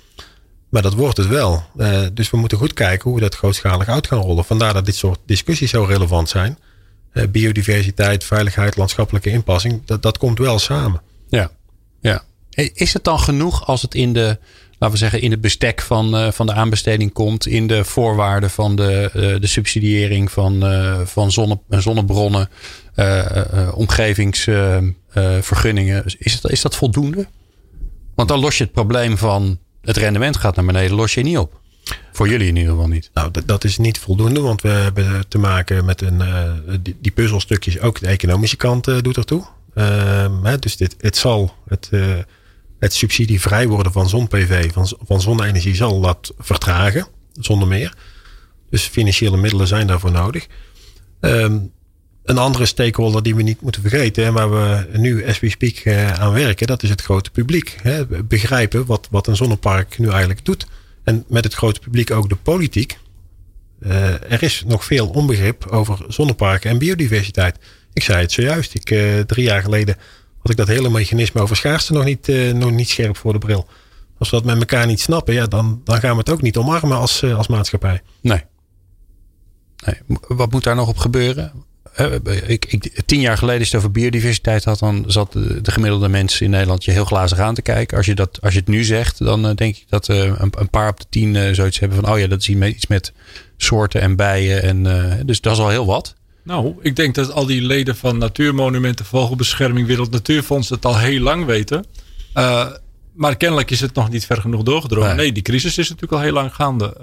Maar 0.68 0.82
dat 0.82 0.94
wordt 0.94 1.16
het 1.16 1.26
wel. 1.26 1.62
dus 2.12 2.30
we 2.30 2.37
moeten 2.37 2.58
goed 2.58 2.72
kijken 2.72 3.04
hoe 3.04 3.14
we 3.14 3.20
dat 3.20 3.34
grootschalig 3.34 3.88
uit 3.88 4.06
gaan 4.06 4.20
rollen. 4.20 4.44
Vandaar 4.44 4.72
dat 4.72 4.87
dit 4.87 4.96
soort 4.96 5.18
discussies 5.26 5.70
zo 5.70 5.84
relevant 5.84 6.28
zijn. 6.28 6.58
Eh, 7.14 7.28
biodiversiteit, 7.28 8.24
veiligheid, 8.24 8.76
landschappelijke 8.76 9.30
inpassing, 9.30 9.82
dat, 9.84 10.02
dat 10.02 10.18
komt 10.18 10.38
wel 10.38 10.58
samen. 10.58 11.02
Ja, 11.28 11.50
ja. 12.00 12.22
Is 12.74 12.92
het 12.92 13.04
dan 13.04 13.18
genoeg 13.18 13.66
als 13.66 13.82
het 13.82 13.94
in 13.94 14.12
de, 14.12 14.38
laten 14.78 14.90
we 14.90 15.02
zeggen, 15.02 15.20
in 15.20 15.30
het 15.30 15.40
bestek 15.40 15.80
van, 15.80 16.14
uh, 16.14 16.30
van 16.30 16.46
de 16.46 16.52
aanbesteding 16.52 17.12
komt, 17.12 17.46
in 17.46 17.66
de 17.66 17.84
voorwaarden 17.84 18.50
van 18.50 18.76
de, 18.76 19.10
uh, 19.14 19.40
de 19.40 19.46
subsidiëring 19.46 20.30
van, 20.30 20.72
uh, 20.72 21.00
van 21.04 21.32
zonne, 21.32 21.58
zonnebronnen, 21.68 22.48
omgevingsvergunningen? 23.74 26.04
is, 26.18 26.40
is 26.40 26.62
dat 26.62 26.76
voldoende? 26.76 27.26
Want 28.14 28.28
dan 28.28 28.40
los 28.40 28.58
je 28.58 28.64
het 28.64 28.72
probleem 28.72 29.18
van 29.18 29.58
het 29.82 29.96
rendement 29.96 30.37
gaat 30.37 30.56
naar 30.56 30.64
beneden, 30.64 30.96
los 30.96 31.14
je 31.14 31.22
niet 31.22 31.38
op. 31.38 31.62
Voor 32.12 32.28
jullie 32.28 32.48
in 32.48 32.56
ieder 32.56 32.72
geval 32.72 32.88
niet. 32.88 33.10
Nou, 33.14 33.30
dat, 33.46 33.64
is 33.64 33.78
niet 33.78 33.98
voldoende, 33.98 34.40
want 34.40 34.62
we 34.62 34.68
hebben 34.68 35.28
te 35.28 35.38
maken 35.38 35.84
met 35.84 36.02
een, 36.02 36.22
die, 37.00 37.12
puzzelstukjes, 37.12 37.80
ook 37.80 38.00
de 38.00 38.06
economische 38.06 38.56
kant 38.56 38.84
doet 38.84 39.16
ertoe. 39.16 39.44
Uh, 39.74 40.26
hè, 40.42 40.58
dus 40.58 40.76
dit, 40.76 40.94
het 40.98 41.16
zal 41.16 41.54
het, 41.68 41.90
het 42.78 42.94
subsidievrij 42.94 43.66
worden 43.68 43.92
van 43.92 44.08
zon-PV, 44.08 44.72
van, 44.72 44.88
van 45.00 45.20
zonne-energie, 45.20 45.74
zal 45.74 46.00
dat 46.00 46.34
vertragen, 46.38 47.06
zonder 47.32 47.68
meer. 47.68 47.94
Dus 48.70 48.82
financiële 48.82 49.37
middelen 49.37 49.66
zijn 49.66 49.87
daarvoor 49.87 50.10
nodig. 50.10 50.46
Um, 51.20 51.72
een 52.24 52.38
andere 52.38 52.66
stakeholder 52.66 53.22
die 53.22 53.34
we 53.34 53.42
niet 53.42 53.60
moeten 53.60 53.82
vergeten 53.82 54.24
en 54.24 54.32
waar 54.32 54.50
we 54.50 54.88
nu 54.98 55.26
as 55.26 55.40
we 55.40 55.50
speak 55.50 55.87
aan 56.18 56.32
werken, 56.32 56.66
dat 56.66 56.82
is 56.82 56.90
het 56.90 57.02
grote 57.02 57.30
publiek. 57.30 57.76
Begrijpen 58.24 58.87
wat, 58.87 59.08
wat 59.10 59.26
een 59.26 59.37
zonnepark 59.37 59.98
nu 59.98 60.08
eigenlijk 60.08 60.44
doet. 60.44 60.66
En 61.02 61.24
met 61.28 61.44
het 61.44 61.54
grote 61.54 61.80
publiek 61.80 62.10
ook 62.10 62.28
de 62.28 62.37
politiek. 62.37 62.98
Uh, 63.80 64.32
er 64.32 64.42
is 64.42 64.62
nog 64.66 64.84
veel 64.84 65.08
onbegrip 65.08 65.66
over 65.66 66.04
zonneparken 66.08 66.70
en 66.70 66.78
biodiversiteit. 66.78 67.56
Ik 67.92 68.02
zei 68.02 68.20
het 68.20 68.32
zojuist. 68.32 68.74
Ik, 68.74 68.90
uh, 68.90 69.20
drie 69.20 69.44
jaar 69.44 69.62
geleden 69.62 69.96
had 70.44 70.52
ik 70.52 70.66
dat 70.66 70.76
hele 70.76 70.90
mechanisme 70.90 71.40
over 71.40 71.57
schaarste 71.57 71.92
nog 71.92 72.04
niet, 72.04 72.28
uh, 72.28 72.52
nog 72.52 72.70
niet 72.70 72.88
scherp 72.88 73.16
voor 73.16 73.33
de 73.33 73.38
bril. 73.38 73.66
Als 74.18 74.30
we 74.30 74.37
dat 74.37 74.44
met 74.44 74.59
elkaar 74.59 74.87
niet 74.87 75.00
snappen, 75.00 75.35
ja, 75.35 75.46
dan, 75.46 75.80
dan 75.85 75.98
gaan 75.98 76.11
we 76.11 76.18
het 76.18 76.30
ook 76.30 76.42
niet 76.42 76.57
omarmen 76.57 76.96
als, 76.96 77.24
als 77.24 77.48
maatschappij. 77.48 78.02
Nee. 78.20 78.42
nee. 79.85 80.18
Wat 80.28 80.52
moet 80.52 80.64
daar 80.64 80.74
nog 80.74 80.88
op 80.88 80.96
gebeuren? 80.96 81.52
ik, 82.46 82.64
ik, 82.64 83.02
tien 83.07 83.20
jaar 83.20 83.38
geleden 83.38 83.61
is 83.61 83.66
het 83.66 83.76
over 83.76 83.90
biodiversiteit 83.90 84.64
had, 84.64 84.78
dan 84.78 85.04
zat 85.07 85.33
de, 85.33 85.61
gemiddelde 85.62 86.09
mens 86.09 86.40
in 86.40 86.50
Nederland 86.50 86.85
je 86.85 86.90
heel 86.90 87.04
glazig 87.04 87.38
aan 87.38 87.54
te 87.54 87.62
kijken. 87.62 87.96
Als 87.96 88.07
je, 88.07 88.14
dat, 88.14 88.38
als 88.40 88.52
je 88.52 88.59
het 88.59 88.68
nu 88.68 88.85
zegt, 88.85 89.18
dan 89.18 89.42
denk 89.54 89.76
ik 89.76 89.85
dat 89.88 90.09
een, 90.09 90.70
paar 90.70 90.88
op 90.88 91.00
de 91.00 91.07
tien 91.09 91.54
zoiets 91.54 91.78
hebben 91.78 92.00
van, 92.00 92.12
oh 92.12 92.18
ja, 92.18 92.26
dat 92.26 92.40
is 92.40 92.48
iets 92.48 92.87
met 92.87 93.12
soorten 93.57 94.00
en 94.00 94.16
bijen. 94.16 94.62
En, 94.62 95.26
dus 95.26 95.40
dat 95.40 95.52
is 95.52 95.59
al 95.59 95.68
heel 95.68 95.87
wat. 95.87 96.14
Nou, 96.44 96.74
ik 96.80 96.96
denk 96.96 97.14
dat 97.14 97.33
al 97.33 97.46
die 97.46 97.62
leden 97.62 97.96
van 97.96 98.18
Natuurmonumenten, 98.18 99.04
Vogelbescherming, 99.04 99.87
Wereld 99.87 100.11
Natuurfonds 100.11 100.68
het 100.68 100.85
al 100.85 100.98
heel 100.98 101.20
lang 101.20 101.44
weten. 101.44 101.85
maar 103.14 103.37
kennelijk 103.37 103.70
is 103.70 103.80
het 103.80 103.94
nog 103.94 104.11
niet 104.11 104.26
ver 104.26 104.40
genoeg 104.40 104.62
doorgedrongen. 104.62 105.09
Nee. 105.09 105.16
nee, 105.16 105.33
die 105.33 105.42
crisis 105.42 105.78
is 105.78 105.88
natuurlijk 105.88 106.12
al 106.12 106.20
heel 106.20 106.33
lang 106.33 106.54
gaande. 106.54 106.96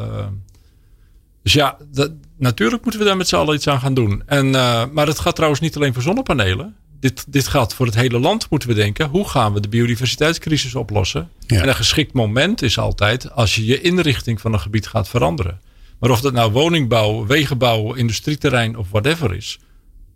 Dus 1.44 1.54
ja, 1.54 1.78
dat, 1.92 2.12
natuurlijk 2.38 2.82
moeten 2.84 3.02
we 3.02 3.08
daar 3.08 3.18
met 3.18 3.28
z'n 3.28 3.36
allen 3.36 3.56
iets 3.56 3.68
aan 3.68 3.80
gaan 3.80 3.94
doen. 3.94 4.24
En, 4.26 4.46
uh, 4.46 4.84
maar 4.92 5.08
het 5.08 5.20
gaat 5.20 5.36
trouwens 5.36 5.62
niet 5.62 5.76
alleen 5.76 5.94
voor 5.94 6.04
zonnepanelen. 6.04 6.76
Dit, 7.00 7.26
dit 7.28 7.48
gaat 7.48 7.74
voor 7.74 7.86
het 7.86 7.96
hele 7.96 8.20
land, 8.20 8.50
moeten 8.50 8.70
we 8.70 8.76
denken. 8.76 9.10
Hoe 9.10 9.30
gaan 9.30 9.54
we 9.54 9.60
de 9.60 9.68
biodiversiteitscrisis 9.68 10.76
oplossen? 10.76 11.30
En 11.48 11.68
een 11.68 11.76
geschikt 11.76 12.14
moment 12.14 12.62
is 12.62 12.78
altijd 12.78 13.32
als 13.32 13.56
je 13.56 13.66
je 13.66 13.82
inrichting 13.82 14.42
van 14.42 14.54
een 14.54 14.60
gebied 14.60 14.88
gaat 14.88 15.10
veranderen. 15.10 15.60
Maar 16.02 16.10
of 16.10 16.22
dat 16.22 16.34
nou 16.34 16.52
woningbouw, 16.52 17.26
wegenbouw, 17.26 17.94
industrieterrein 17.94 18.78
of 18.78 18.90
whatever 18.90 19.36
is. 19.36 19.60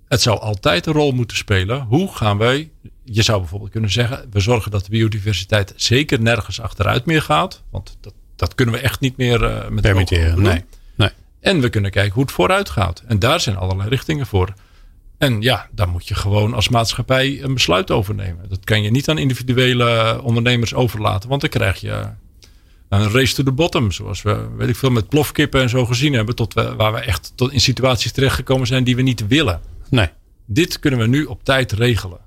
Het 0.08 0.22
zou 0.22 0.40
altijd 0.40 0.86
een 0.86 0.94
rol 0.94 1.12
moeten 1.12 1.38
spelen. 1.38 1.82
Hoe 1.82 2.16
gaan 2.16 2.38
wij, 2.38 2.72
je 3.04 3.22
zou 3.22 3.40
bijvoorbeeld 3.40 3.72
kunnen 3.72 3.92
zeggen, 3.92 4.28
we 4.32 4.40
zorgen 4.40 4.72
dat 4.72 4.84
de 4.84 4.90
biodiversiteit 4.90 5.74
zeker 5.76 6.22
nergens 6.22 6.62
achteruit 6.62 7.06
meer 7.06 7.22
gaat. 7.22 7.64
Want 7.72 7.98
dat, 8.02 8.14
dat 8.36 8.56
kunnen 8.56 8.76
we 8.76 8.82
echt 8.82 9.00
niet 9.00 9.18
meer 9.18 9.44
uh, 9.44 9.68
met 9.68 9.82
permitteren. 9.82 10.42
Nee. 10.42 10.64
En 11.46 11.62
we 11.62 11.70
kunnen 11.70 11.92
kijken 11.92 12.14
hoe 12.14 12.24
het 12.24 12.32
vooruit 12.32 12.70
gaat. 12.70 13.04
En 13.08 13.20
daar 13.20 13.40
zijn 13.40 13.56
allerlei 13.56 13.90
richtingen 13.90 14.26
voor. 14.26 14.54
En 15.18 15.42
ja, 15.42 15.68
daar 15.72 15.90
moet 15.90 16.08
je 16.08 16.16
gewoon 16.16 16.54
als 16.54 16.70
maatschappij 16.70 17.44
een 17.44 17.54
besluit 17.54 17.92
over 17.92 18.16
nemen. 18.16 18.50
Dat 18.50 18.64
kan 18.64 18.84
je 18.84 18.92
niet 18.92 19.10
aan 19.10 19.18
individuele 19.18 20.20
ondernemers 20.24 20.74
overlaten. 20.74 21.30
Want 21.30 21.42
dan 21.42 21.50
krijg 21.50 21.82
je 21.82 22.04
een 22.90 23.12
race 23.12 23.36
to 23.36 23.44
the 23.44 23.52
bottom. 23.52 23.92
Zoals 23.92 24.22
we, 24.22 24.48
weet 24.58 24.70
ik 24.70 24.76
veel, 24.76 24.90
met 24.90 25.10
plofkippen 25.10 25.62
en 25.62 25.70
zo 25.70 25.86
gezien 25.86 26.14
hebben. 26.14 26.36
Tot 26.36 26.54
we, 26.54 26.76
waar 26.76 26.94
we 26.94 27.00
echt 27.00 27.32
tot 27.36 27.52
in 27.52 27.62
situaties 27.62 28.12
terechtgekomen 28.12 28.68
zijn 28.68 28.84
die 28.84 28.96
we 28.96 29.02
niet 29.02 29.28
willen. 29.28 29.62
Nee. 29.90 30.10
Dit 30.46 30.80
kunnen 30.80 31.00
we 31.00 31.08
nu 31.08 31.26
op 31.26 31.44
tijd 31.44 31.72
regelen. 31.72 32.20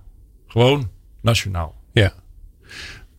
Gewoon 0.47 0.91
nationaal. 1.21 1.75
Ja. 1.93 2.13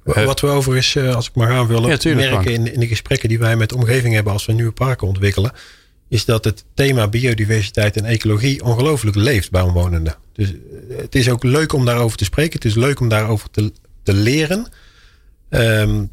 Wat 0.03 0.39
we 0.39 0.47
overigens, 0.47 0.95
eh, 0.95 1.15
als 1.15 1.27
ik 1.27 1.35
maar 1.35 1.51
aanvullen, 1.51 1.99
ja, 2.01 2.15
merken 2.15 2.53
in, 2.53 2.73
in 2.73 2.79
de 2.79 2.87
gesprekken 2.87 3.29
die 3.29 3.39
wij 3.39 3.55
met 3.55 3.69
de 3.69 3.75
omgeving 3.75 4.13
hebben 4.13 4.33
als 4.33 4.45
we 4.45 4.53
nieuwe 4.53 4.71
parken 4.71 5.07
ontwikkelen 5.07 5.51
is 6.09 6.25
dat 6.25 6.43
het 6.43 6.65
thema 6.73 7.07
biodiversiteit 7.07 7.97
en 7.97 8.05
ecologie 8.05 8.63
ongelooflijk 8.63 9.15
leeft 9.15 9.51
bij 9.51 9.61
omwonenden. 9.61 10.15
Dus 10.33 10.51
eh, 10.51 10.97
het 10.97 11.15
is 11.15 11.29
ook 11.29 11.43
leuk 11.43 11.73
om 11.73 11.85
daarover 11.85 12.17
te 12.17 12.23
spreken. 12.23 12.53
Het 12.53 12.65
is 12.65 12.75
leuk 12.75 12.99
om 12.99 13.09
daarover 13.09 13.49
te, 13.49 13.71
te 14.03 14.13
leren. 14.13 14.67
Um, 15.49 16.09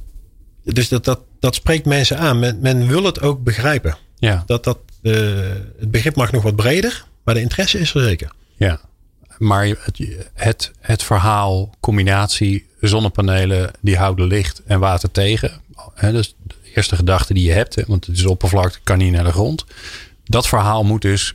dus 0.74 0.88
dat, 0.88 1.04
dat, 1.04 1.20
dat 1.40 1.54
spreekt 1.54 1.86
mensen 1.86 2.18
aan. 2.18 2.38
Men, 2.38 2.58
men 2.60 2.86
wil 2.86 3.04
het 3.04 3.20
ook 3.20 3.44
begrijpen. 3.44 3.96
Ja. 4.18 4.42
Dat, 4.46 4.64
dat, 4.64 4.78
uh, 5.02 5.14
het 5.78 5.90
begrip 5.90 6.16
mag 6.16 6.32
nog 6.32 6.42
wat 6.42 6.56
breder, 6.56 7.04
maar 7.24 7.34
de 7.34 7.40
interesse 7.40 7.78
is 7.78 7.94
er 7.94 8.02
zeker. 8.02 8.32
Ja, 8.56 8.80
maar 9.38 9.66
het, 9.66 10.00
het, 10.34 10.72
het 10.80 11.02
verhaal, 11.02 11.74
combinatie 11.80 12.66
zonnepanelen, 12.80 13.70
die 13.80 13.96
houden 13.96 14.26
licht 14.26 14.62
en 14.66 14.80
water 14.80 15.10
tegen. 15.10 15.60
Hè, 15.94 16.12
dus 16.12 16.34
eerste 16.74 16.96
gedachte 16.96 17.34
die 17.34 17.44
je 17.44 17.52
hebt. 17.52 17.86
Want 17.86 18.06
het 18.06 18.16
is 18.16 18.26
oppervlakte, 18.26 18.78
kan 18.82 18.98
niet 18.98 19.12
naar 19.12 19.24
de 19.24 19.32
grond. 19.32 19.64
Dat 20.24 20.48
verhaal 20.48 20.84
moet 20.84 21.02
dus 21.02 21.34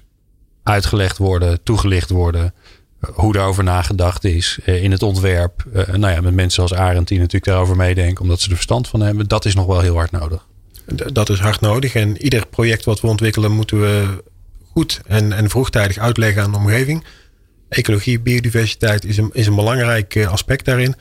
uitgelegd 0.64 1.18
worden, 1.18 1.64
toegelicht 1.64 2.10
worden. 2.10 2.54
Eh, 3.02 3.10
hoe 3.14 3.34
daarover 3.34 3.64
nagedacht 3.64 4.24
is 4.24 4.60
eh, 4.66 4.84
in 4.84 4.92
het 4.92 5.04
ontwerp. 5.04 5.66
Uh, 5.76 5.88
nou 5.88 6.14
ja, 6.14 6.22
met 6.22 6.34
mensen 6.34 6.62
als 6.62 6.74
Arend 6.74 7.08
die 7.08 7.18
natuurlijk 7.18 7.46
daarover 7.46 7.76
meedenken. 7.76 8.24
Omdat 8.24 8.40
ze 8.40 8.50
er 8.50 8.56
verstand 8.56 8.88
van 8.88 9.02
hebben. 9.02 9.28
Dat 9.28 9.46
is 9.46 9.56
nog 9.56 9.66
wel 9.66 9.80
heel 9.80 9.96
hard 9.96 10.12
nodig. 10.12 10.46
Dat 11.14 11.30
is 11.30 11.40
hard 11.40 11.62
nodig. 11.62 11.96
En 11.96 12.24
ieder 12.24 12.48
project 12.48 12.86
wat 12.86 13.02
we 13.02 13.08
ontwikkelen 13.08 13.52
moeten 13.52 13.82
we 13.82 14.24
goed 14.72 15.02
en, 15.06 15.34
en 15.34 15.50
vroegtijdig 15.50 15.98
uitleggen 15.98 16.44
aan 16.44 16.52
de 16.52 16.58
omgeving. 16.58 17.06
Ecologie, 17.70 18.20
biodiversiteit 18.20 19.06
is 19.06 19.18
een, 19.18 19.30
is 19.34 19.48
een 19.48 19.56
belangrijk 19.56 20.26
aspect 20.26 20.66
daarin. 20.66 20.96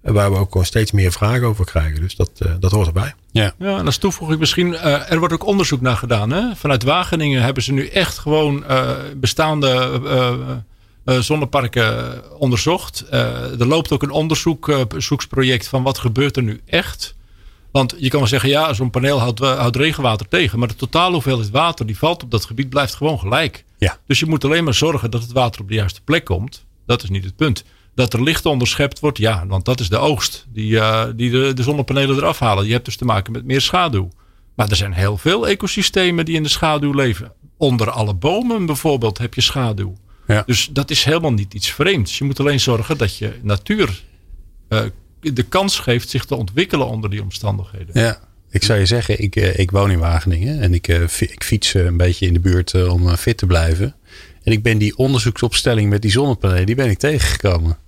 Waar 0.00 0.32
we 0.32 0.38
ook 0.38 0.50
gewoon 0.50 0.66
steeds 0.66 0.92
meer 0.92 1.12
vragen 1.12 1.46
over 1.46 1.64
krijgen. 1.64 2.00
Dus 2.00 2.16
dat, 2.16 2.30
dat 2.60 2.70
hoort 2.70 2.86
erbij. 2.86 3.14
Ja. 3.30 3.52
ja, 3.58 3.78
en 3.78 3.86
als 3.86 3.96
toevoeging 3.96 4.40
misschien, 4.40 4.72
uh, 4.72 5.10
er 5.10 5.18
wordt 5.18 5.34
ook 5.34 5.46
onderzoek 5.46 5.80
naar 5.80 5.96
gedaan. 5.96 6.30
Hè? 6.30 6.54
Vanuit 6.54 6.82
Wageningen 6.82 7.42
hebben 7.42 7.62
ze 7.62 7.72
nu 7.72 7.86
echt 7.86 8.18
gewoon 8.18 8.64
uh, 8.70 8.90
bestaande 9.16 10.00
zonneparken 11.20 12.22
onderzocht. 12.38 13.04
er 13.10 13.66
loopt 13.66 13.92
ook 13.92 14.02
een 14.02 14.10
onderzoeksproject 14.10 15.68
van 15.68 15.82
wat 15.82 15.98
gebeurt 15.98 16.36
er 16.36 16.42
nu 16.42 16.60
echt. 16.66 17.14
Want 17.76 17.94
je 17.98 18.08
kan 18.08 18.18
wel 18.18 18.28
zeggen, 18.28 18.48
ja, 18.48 18.72
zo'n 18.72 18.90
paneel 18.90 19.20
houdt, 19.20 19.38
houdt, 19.38 19.76
regenwater 19.76 20.28
tegen. 20.28 20.58
Maar 20.58 20.68
de 20.68 20.76
totale 20.76 21.12
hoeveelheid 21.12 21.50
water 21.50 21.86
die 21.86 21.98
valt 21.98 22.22
op 22.22 22.30
dat 22.30 22.44
gebied 22.44 22.68
blijft 22.68 22.94
gewoon 22.94 23.18
gelijk. 23.18 23.64
Ja. 23.78 23.98
Dus 24.06 24.18
je 24.18 24.26
moet 24.26 24.44
alleen 24.44 24.64
maar 24.64 24.74
zorgen 24.74 25.10
dat 25.10 25.22
het 25.22 25.32
water 25.32 25.60
op 25.60 25.68
de 25.68 25.74
juiste 25.74 26.00
plek 26.02 26.24
komt. 26.24 26.64
Dat 26.86 27.02
is 27.02 27.08
niet 27.08 27.24
het 27.24 27.36
punt. 27.36 27.64
Dat 27.94 28.12
er 28.12 28.22
licht 28.22 28.46
onderschept 28.46 29.00
wordt, 29.00 29.18
ja, 29.18 29.46
want 29.46 29.64
dat 29.64 29.80
is 29.80 29.88
de 29.88 29.96
oogst 29.96 30.46
die, 30.48 30.72
uh, 30.72 31.04
die 31.16 31.30
de, 31.30 31.52
de, 31.54 31.62
zonnepanelen 31.62 32.16
eraf 32.16 32.38
halen. 32.38 32.66
Je 32.66 32.72
hebt 32.72 32.84
dus 32.84 32.96
te 32.96 33.04
maken 33.04 33.32
met 33.32 33.44
meer 33.44 33.60
schaduw. 33.60 34.08
Maar 34.54 34.68
er 34.68 34.76
zijn 34.76 34.92
heel 34.92 35.16
veel 35.16 35.48
ecosystemen 35.48 36.24
die 36.24 36.36
in 36.36 36.42
de 36.42 36.48
schaduw 36.48 36.92
leven. 36.92 37.32
Onder 37.56 37.90
alle 37.90 38.14
bomen 38.14 38.66
bijvoorbeeld 38.66 39.18
heb 39.18 39.34
je 39.34 39.40
schaduw. 39.40 39.96
Ja. 40.26 40.42
Dus 40.46 40.68
dat 40.72 40.90
is 40.90 41.04
helemaal 41.04 41.32
niet 41.32 41.54
iets 41.54 41.70
vreemds. 41.70 42.18
Je 42.18 42.24
moet 42.24 42.40
alleen 42.40 42.60
zorgen 42.60 42.98
dat 42.98 43.16
je 43.16 43.32
natuur 43.42 44.02
uh, 44.68 44.80
de 45.20 45.42
kans 45.42 45.78
geeft 45.78 46.08
zich 46.08 46.24
te 46.24 46.34
ontwikkelen 46.34 46.86
onder 46.86 47.10
die 47.10 47.22
omstandigheden. 47.22 48.00
Ja. 48.00 48.24
Ik 48.50 48.64
zou 48.64 48.78
je 48.78 48.86
zeggen, 48.86 49.22
ik, 49.22 49.36
ik 49.36 49.70
woon 49.70 49.90
in 49.90 49.98
Wageningen 49.98 50.60
en 50.60 50.74
ik, 50.74 50.88
ik 51.18 51.44
fiets 51.44 51.74
een 51.74 51.96
beetje 51.96 52.26
in 52.26 52.32
de 52.32 52.40
buurt 52.40 52.88
om 52.88 53.16
fit 53.16 53.38
te 53.38 53.46
blijven. 53.46 53.94
En 54.42 54.52
ik 54.52 54.62
ben 54.62 54.78
die 54.78 54.96
onderzoeksopstelling 54.96 55.90
met 55.90 56.02
die 56.02 56.10
zonnepanelen, 56.10 56.66
die 56.66 56.74
ben 56.74 56.90
ik 56.90 56.98
tegengekomen. 56.98 57.78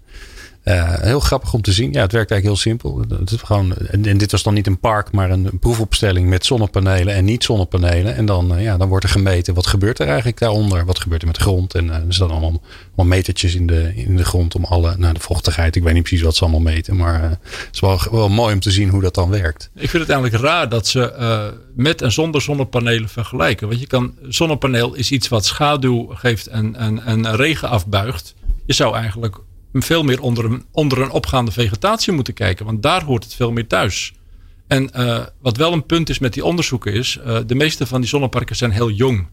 Uh, 0.69 0.95
heel 1.01 1.21
grappig 1.21 1.55
om 1.55 1.62
te 1.62 1.73
zien. 1.73 1.93
Ja, 1.93 2.01
het 2.01 2.12
werkt 2.12 2.31
eigenlijk 2.31 2.45
heel 2.62 2.73
simpel. 2.73 3.05
Het 3.19 3.31
is 3.31 3.41
gewoon, 3.43 3.77
en, 3.77 4.19
dit 4.19 4.31
was 4.31 4.43
dan 4.43 4.55
niet 4.55 4.66
een 4.66 4.79
park, 4.79 5.12
maar 5.12 5.31
een 5.31 5.59
proefopstelling 5.61 6.29
met 6.29 6.47
zonnepanelen 6.47 7.14
en 7.14 7.25
niet 7.25 7.45
zonnepanelen. 7.45 8.14
En 8.14 8.27
dan, 8.27 8.55
uh, 8.55 8.62
ja, 8.62 8.77
dan 8.77 8.89
wordt 8.89 9.05
er 9.05 9.11
gemeten 9.11 9.55
wat 9.55 9.66
gebeurt 9.66 9.99
er 9.99 10.07
eigenlijk 10.07 10.39
daaronder. 10.39 10.85
Wat 10.85 11.01
gebeurt 11.01 11.21
er 11.21 11.27
met 11.27 11.37
de 11.37 11.43
grond. 11.43 11.75
En 11.75 11.87
uh, 11.87 11.95
er 11.95 12.05
staan 12.09 12.31
allemaal, 12.31 12.61
allemaal 12.97 13.16
metertjes 13.16 13.55
in 13.55 13.66
de, 13.66 13.93
in 13.95 14.16
de 14.16 14.25
grond 14.25 14.55
om 14.55 14.64
alle, 14.64 14.95
nou, 14.97 15.14
de 15.14 15.21
vochtigheid. 15.21 15.77
Ik 15.77 15.83
weet 15.83 15.95
niet 15.95 16.03
precies 16.03 16.23
wat 16.25 16.37
ze 16.37 16.43
allemaal 16.43 16.61
meten. 16.61 16.97
Maar 16.97 17.23
het 17.31 17.69
is 17.73 17.81
wel, 17.81 18.01
wel 18.11 18.29
mooi 18.29 18.55
om 18.55 18.61
te 18.61 18.71
zien 18.71 18.89
hoe 18.89 19.03
dat 19.03 19.14
dan 19.14 19.31
werkt. 19.31 19.71
Ik 19.75 19.91
vind 19.91 20.03
het 20.03 20.12
eigenlijk 20.12 20.43
raar 20.43 20.69
dat 20.69 20.87
ze 20.87 21.53
met 21.75 22.03
en 22.03 22.12
zonder 22.12 22.43
zonnepanelen 22.43 23.09
vergelijken. 23.09 23.69
Want 23.69 23.81
je 23.81 23.87
kan, 23.87 24.14
zonnepaneel 24.29 24.95
is 24.95 25.11
iets 25.11 25.29
wat 25.29 25.45
schaduw 25.45 26.07
geeft 26.07 26.47
en, 26.47 26.77
en, 26.77 27.05
en 27.05 27.37
regen 27.37 27.69
afbuigt. 27.69 28.35
Je 28.66 28.73
zou 28.73 28.95
eigenlijk 28.95 29.37
veel 29.73 30.03
meer 30.03 30.21
onder 30.21 30.45
een, 30.45 30.64
onder 30.71 31.01
een 31.01 31.11
opgaande 31.11 31.51
vegetatie 31.51 32.12
moeten 32.12 32.35
kijken. 32.35 32.66
Want 32.66 32.83
daar 32.83 33.05
hoort 33.05 33.25
het 33.25 33.35
veel 33.35 33.53
meer 33.53 33.66
thuis. 33.66 34.12
En 34.66 34.91
uh, 34.97 35.25
wat 35.41 35.57
wel 35.57 35.73
een 35.73 35.87
punt 35.87 36.09
is 36.09 36.19
met 36.19 36.33
die 36.33 36.45
onderzoeken 36.45 36.93
is, 36.93 37.19
uh, 37.27 37.39
de 37.47 37.55
meeste 37.55 37.87
van 37.87 38.01
die 38.01 38.09
zonneparken 38.09 38.57
zijn 38.57 38.71
heel 38.71 38.91
jong. 38.91 39.27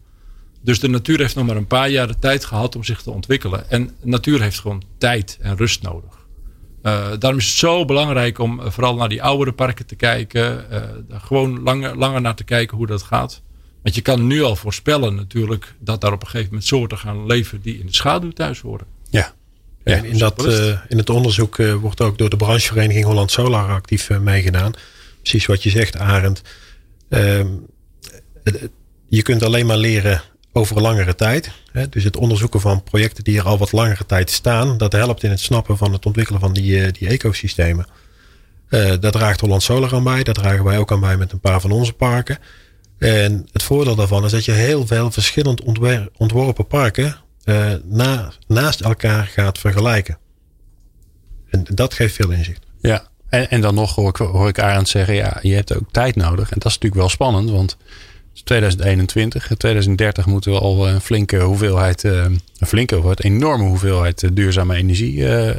Dus 0.62 0.80
de 0.80 0.88
natuur 0.88 1.18
heeft 1.18 1.34
nog 1.34 1.46
maar 1.46 1.56
een 1.56 1.66
paar 1.66 1.90
jaar 1.90 2.06
de 2.06 2.18
tijd 2.18 2.44
gehad 2.44 2.76
om 2.76 2.84
zich 2.84 3.02
te 3.02 3.10
ontwikkelen. 3.10 3.70
En 3.70 3.90
natuur 4.02 4.42
heeft 4.42 4.60
gewoon 4.60 4.82
tijd 4.98 5.38
en 5.40 5.56
rust 5.56 5.82
nodig. 5.82 6.26
Uh, 6.82 7.08
daarom 7.18 7.40
is 7.40 7.46
het 7.46 7.56
zo 7.56 7.84
belangrijk 7.84 8.38
om 8.38 8.60
vooral 8.62 8.94
naar 8.94 9.08
die 9.08 9.22
oudere 9.22 9.52
parken 9.52 9.86
te 9.86 9.94
kijken. 9.94 10.64
gewoon 11.10 11.62
langer, 11.62 11.96
langer 11.96 12.20
naar 12.20 12.34
te 12.34 12.44
kijken 12.44 12.76
hoe 12.76 12.86
dat 12.86 13.02
gaat. 13.02 13.42
Want 13.82 13.94
je 13.94 14.04
kan 14.04 14.26
nu 14.26 14.42
al 14.42 14.56
voorspellen 14.56 15.14
natuurlijk 15.14 15.74
dat 15.78 16.00
daar 16.00 16.12
op 16.12 16.20
een 16.20 16.26
gegeven 16.26 16.48
moment 16.48 16.68
soorten 16.68 16.98
gaan 16.98 17.26
leven 17.26 17.60
die 17.60 17.78
in 17.78 17.86
de 17.86 17.94
schaduw 17.94 18.30
thuis 18.30 18.60
horen. 18.60 18.86
Ja, 19.10 19.34
ja, 19.90 20.02
in, 20.02 20.18
dat, 20.18 20.46
uh, 20.46 20.78
in 20.88 20.98
het 20.98 21.10
onderzoek 21.10 21.58
uh, 21.58 21.74
wordt 21.74 22.00
ook 22.00 22.18
door 22.18 22.30
de 22.30 22.36
branchevereniging 22.36 23.04
Holland 23.04 23.30
Solar 23.30 23.68
actief 23.68 24.08
uh, 24.08 24.18
meegedaan. 24.18 24.72
Precies 25.20 25.46
wat 25.46 25.62
je 25.62 25.70
zegt, 25.70 25.96
Arend. 25.96 26.42
Ehm, 27.08 27.46
je 29.08 29.22
kunt 29.22 29.42
alleen 29.42 29.66
maar 29.66 29.76
leren 29.76 30.22
over 30.52 30.76
een 30.76 30.82
langere 30.82 31.14
tijd. 31.14 31.50
Hè? 31.72 31.88
Dus 31.88 32.04
het 32.04 32.16
onderzoeken 32.16 32.60
van 32.60 32.82
projecten 32.82 33.24
die 33.24 33.38
er 33.38 33.44
al 33.44 33.58
wat 33.58 33.72
langere 33.72 34.06
tijd 34.06 34.30
staan, 34.30 34.76
dat 34.76 34.92
helpt 34.92 35.22
in 35.22 35.30
het 35.30 35.40
snappen 35.40 35.76
van 35.76 35.92
het 35.92 36.06
ontwikkelen 36.06 36.40
van 36.40 36.52
die, 36.52 36.92
die 36.92 37.08
ecosystemen. 37.08 37.86
daar 38.68 39.10
draagt 39.10 39.40
Holland 39.40 39.62
Solar 39.62 39.94
aan 39.94 40.04
bij. 40.04 40.22
Daar 40.22 40.34
dragen 40.34 40.64
wij 40.64 40.78
ook 40.78 40.92
aan 40.92 41.00
bij 41.00 41.16
met 41.16 41.32
een 41.32 41.40
paar 41.40 41.60
van 41.60 41.70
onze 41.70 41.92
parken. 41.92 42.38
En 42.98 43.48
het 43.52 43.62
voordeel 43.62 43.94
daarvan 43.94 44.24
is 44.24 44.30
dat 44.30 44.44
je 44.44 44.52
heel 44.52 44.86
veel 44.86 45.10
verschillend 45.10 45.62
ontworpen 46.16 46.66
parken 46.66 47.16
uh, 47.46 47.72
na, 47.84 48.32
naast 48.46 48.80
elkaar 48.80 49.26
gaat 49.26 49.58
vergelijken. 49.58 50.18
En 51.50 51.64
dat 51.74 51.94
geeft 51.94 52.14
veel 52.14 52.30
inzicht. 52.30 52.66
Ja, 52.80 53.06
en, 53.28 53.50
en 53.50 53.60
dan 53.60 53.74
nog 53.74 53.94
hoor 53.94 54.08
ik, 54.08 54.16
hoor 54.16 54.48
ik 54.48 54.58
Arend 54.58 54.88
zeggen, 54.88 55.14
ja, 55.14 55.38
je 55.42 55.54
hebt 55.54 55.76
ook 55.76 55.90
tijd 55.90 56.16
nodig. 56.16 56.50
En 56.50 56.58
dat 56.58 56.66
is 56.66 56.74
natuurlijk 56.74 57.00
wel 57.00 57.08
spannend, 57.08 57.50
want 57.50 57.76
2021, 58.44 59.52
2030 59.56 60.26
moeten 60.26 60.52
we 60.52 60.58
al 60.58 60.88
een 60.88 61.00
flinke 61.00 61.40
hoeveelheid, 61.40 62.04
uh, 62.04 62.24
een 62.58 62.66
flinke, 62.66 62.96
een 62.96 63.14
enorme 63.16 63.64
hoeveelheid 63.64 64.36
duurzame 64.36 64.76
energie 64.76 65.14
uh, 65.14 65.50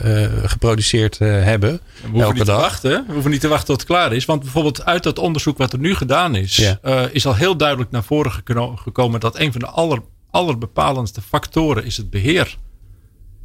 geproduceerd 0.44 1.20
hebben. 1.20 1.72
We 1.72 2.02
hoeven 2.02 2.22
elke 2.22 2.38
niet 2.38 2.46
dag. 2.46 2.56
te 2.56 2.62
wachten. 2.62 3.04
We 3.08 3.14
hoeven 3.14 3.32
niet 3.32 3.42
te 3.42 3.48
wachten 3.48 3.68
tot 3.68 3.78
het 3.78 3.88
klaar 3.88 4.14
is. 4.14 4.26
Want 4.26 4.42
bijvoorbeeld 4.42 4.86
uit 4.86 5.04
dat 5.04 5.20
onderzoek 5.20 5.58
wat 5.58 5.74
er 5.74 5.80
nu 5.80 5.96
gedaan 5.96 6.36
is, 6.36 6.56
ja. 6.56 7.10
is 7.12 7.26
al 7.26 7.36
heel 7.36 7.58
duidelijk 7.58 7.92
naar 7.92 8.04
voren 8.04 8.32
gekomen 8.76 9.20
dat 9.20 9.40
een 9.40 9.52
van 9.52 9.62
de 9.62 9.68
aller 9.68 10.00
allerbepalendste 10.32 11.22
factoren 11.22 11.86
is 11.86 11.98
het 11.98 12.10
beheer. 12.10 12.58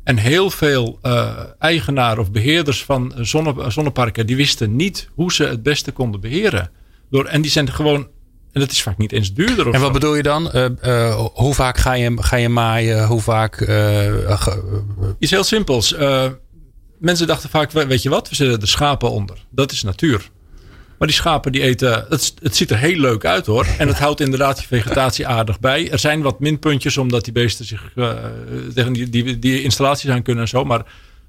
En 0.04 0.16
heel 0.16 0.50
veel 0.50 0.98
uh, 1.02 1.38
eigenaren 1.58 2.18
of 2.18 2.30
beheerders 2.30 2.84
van 2.84 3.12
zonne, 3.16 3.70
zonneparken 3.70 4.26
die 4.26 4.36
wisten 4.36 4.76
niet 4.76 5.08
hoe 5.14 5.32
ze 5.32 5.44
het 5.44 5.62
beste 5.62 5.92
konden 5.92 6.20
beheren. 6.20 6.70
Door, 7.10 7.24
en 7.24 7.42
die 7.42 7.50
zijn 7.50 7.72
gewoon. 7.72 8.08
En 8.52 8.60
dat 8.60 8.70
is 8.70 8.82
vaak 8.82 8.98
niet 8.98 9.12
eens 9.12 9.34
duurder. 9.34 9.68
Of 9.68 9.74
en 9.74 9.80
wat 9.80 9.92
bedoel 9.92 10.14
je 10.14 10.22
dan? 10.22 10.50
Uh, 10.54 10.66
uh, 10.84 11.26
hoe 11.32 11.54
vaak 11.54 11.76
ga 11.76 11.92
je, 11.92 12.22
ga 12.22 12.36
je 12.36 12.48
maaien? 12.48 13.06
Hoe 13.06 13.20
vaak. 13.20 13.60
Iets 15.18 15.30
heel 15.30 15.44
simpels. 15.44 15.96
mensen 16.98 17.26
dachten 17.26 17.50
vaak: 17.50 17.70
weet 17.70 18.02
je 18.02 18.08
wat, 18.08 18.28
we 18.28 18.34
zetten 18.34 18.60
de 18.60 18.66
schapen 18.66 19.10
onder. 19.10 19.44
Dat 19.50 19.72
is 19.72 19.82
natuur. 19.82 20.30
Maar 21.02 21.10
die 21.10 21.20
schapen 21.20 21.52
die 21.52 21.62
eten, 21.62 22.06
het, 22.08 22.34
het 22.42 22.56
ziet 22.56 22.70
er 22.70 22.78
heel 22.78 22.98
leuk 22.98 23.24
uit 23.24 23.46
hoor. 23.46 23.66
En 23.78 23.88
het 23.88 23.98
houdt 23.98 24.20
inderdaad 24.20 24.60
je 24.60 24.66
vegetatie 24.66 25.26
aardig 25.26 25.60
bij. 25.60 25.90
Er 25.90 25.98
zijn 25.98 26.22
wat 26.22 26.40
minpuntjes 26.40 26.96
omdat 26.96 27.24
die 27.24 27.32
beesten 27.32 27.64
zich 27.64 27.92
uh, 27.94 28.12
tegen 28.74 28.92
die, 28.92 29.10
die, 29.10 29.38
die 29.38 29.62
installaties 29.62 30.10
aan 30.10 30.22
kunnen 30.22 30.42
en 30.42 30.48
zo. 30.48 30.64
Maar, 30.64 30.84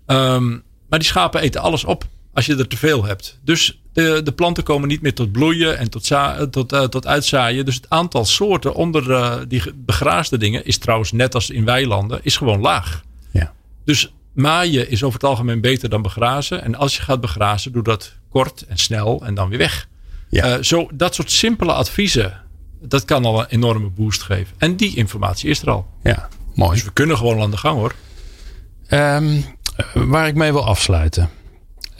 um, 0.07 0.63
maar 0.89 0.99
die 0.99 1.07
schapen 1.07 1.41
eten 1.41 1.61
alles 1.61 1.83
op 1.83 2.07
als 2.33 2.45
je 2.45 2.55
er 2.55 2.67
te 2.67 2.77
veel 2.77 3.03
hebt. 3.03 3.39
Dus 3.43 3.81
de, 3.93 4.21
de 4.23 4.31
planten 4.31 4.63
komen 4.63 4.87
niet 4.87 5.01
meer 5.01 5.13
tot 5.13 5.31
bloeien 5.31 5.77
en 5.77 5.89
tot, 5.89 6.05
za 6.05 6.47
tot, 6.47 6.73
uh, 6.73 6.83
tot 6.83 7.07
uitzaaien. 7.07 7.65
Dus 7.65 7.75
het 7.75 7.89
aantal 7.89 8.25
soorten 8.25 8.75
onder 8.75 9.09
uh, 9.09 9.35
die 9.47 9.61
begraasde 9.75 10.37
dingen 10.37 10.65
is 10.65 10.77
trouwens 10.77 11.11
net 11.11 11.35
als 11.35 11.49
in 11.49 11.65
weilanden, 11.65 12.19
is 12.23 12.37
gewoon 12.37 12.61
laag. 12.61 13.03
Ja. 13.31 13.53
Dus 13.85 14.13
maaien 14.33 14.89
is 14.89 15.03
over 15.03 15.19
het 15.19 15.29
algemeen 15.29 15.61
beter 15.61 15.89
dan 15.89 16.01
begrazen. 16.01 16.63
En 16.63 16.75
als 16.75 16.95
je 16.95 17.01
gaat 17.01 17.21
begrazen, 17.21 17.71
doe 17.71 17.83
dat 17.83 18.13
kort 18.33 18.65
en 18.67 18.77
snel 18.77 19.25
en 19.25 19.33
dan 19.33 19.49
weer 19.49 19.57
weg. 19.57 19.87
Ja. 20.29 20.57
Uh, 20.57 20.63
zo, 20.63 20.87
dat 20.93 21.15
soort 21.15 21.31
simpele 21.31 21.73
adviezen, 21.73 22.41
dat 22.81 23.05
kan 23.05 23.25
al 23.25 23.39
een 23.39 23.45
enorme 23.49 23.89
boost 23.89 24.21
geven. 24.21 24.55
En 24.57 24.75
die 24.75 24.95
informatie 24.95 25.49
is 25.49 25.61
er 25.61 25.69
al. 25.69 25.87
Ja, 26.03 26.29
mooi. 26.53 26.73
Dus 26.73 26.83
we 26.83 26.93
kunnen 26.93 27.17
gewoon 27.17 27.41
aan 27.41 27.51
de 27.51 27.57
gang 27.57 27.77
hoor. 27.77 27.95
Um, 28.89 29.43
waar 29.93 30.27
ik 30.27 30.35
mee 30.35 30.51
wil 30.51 30.65
afsluiten. 30.65 31.29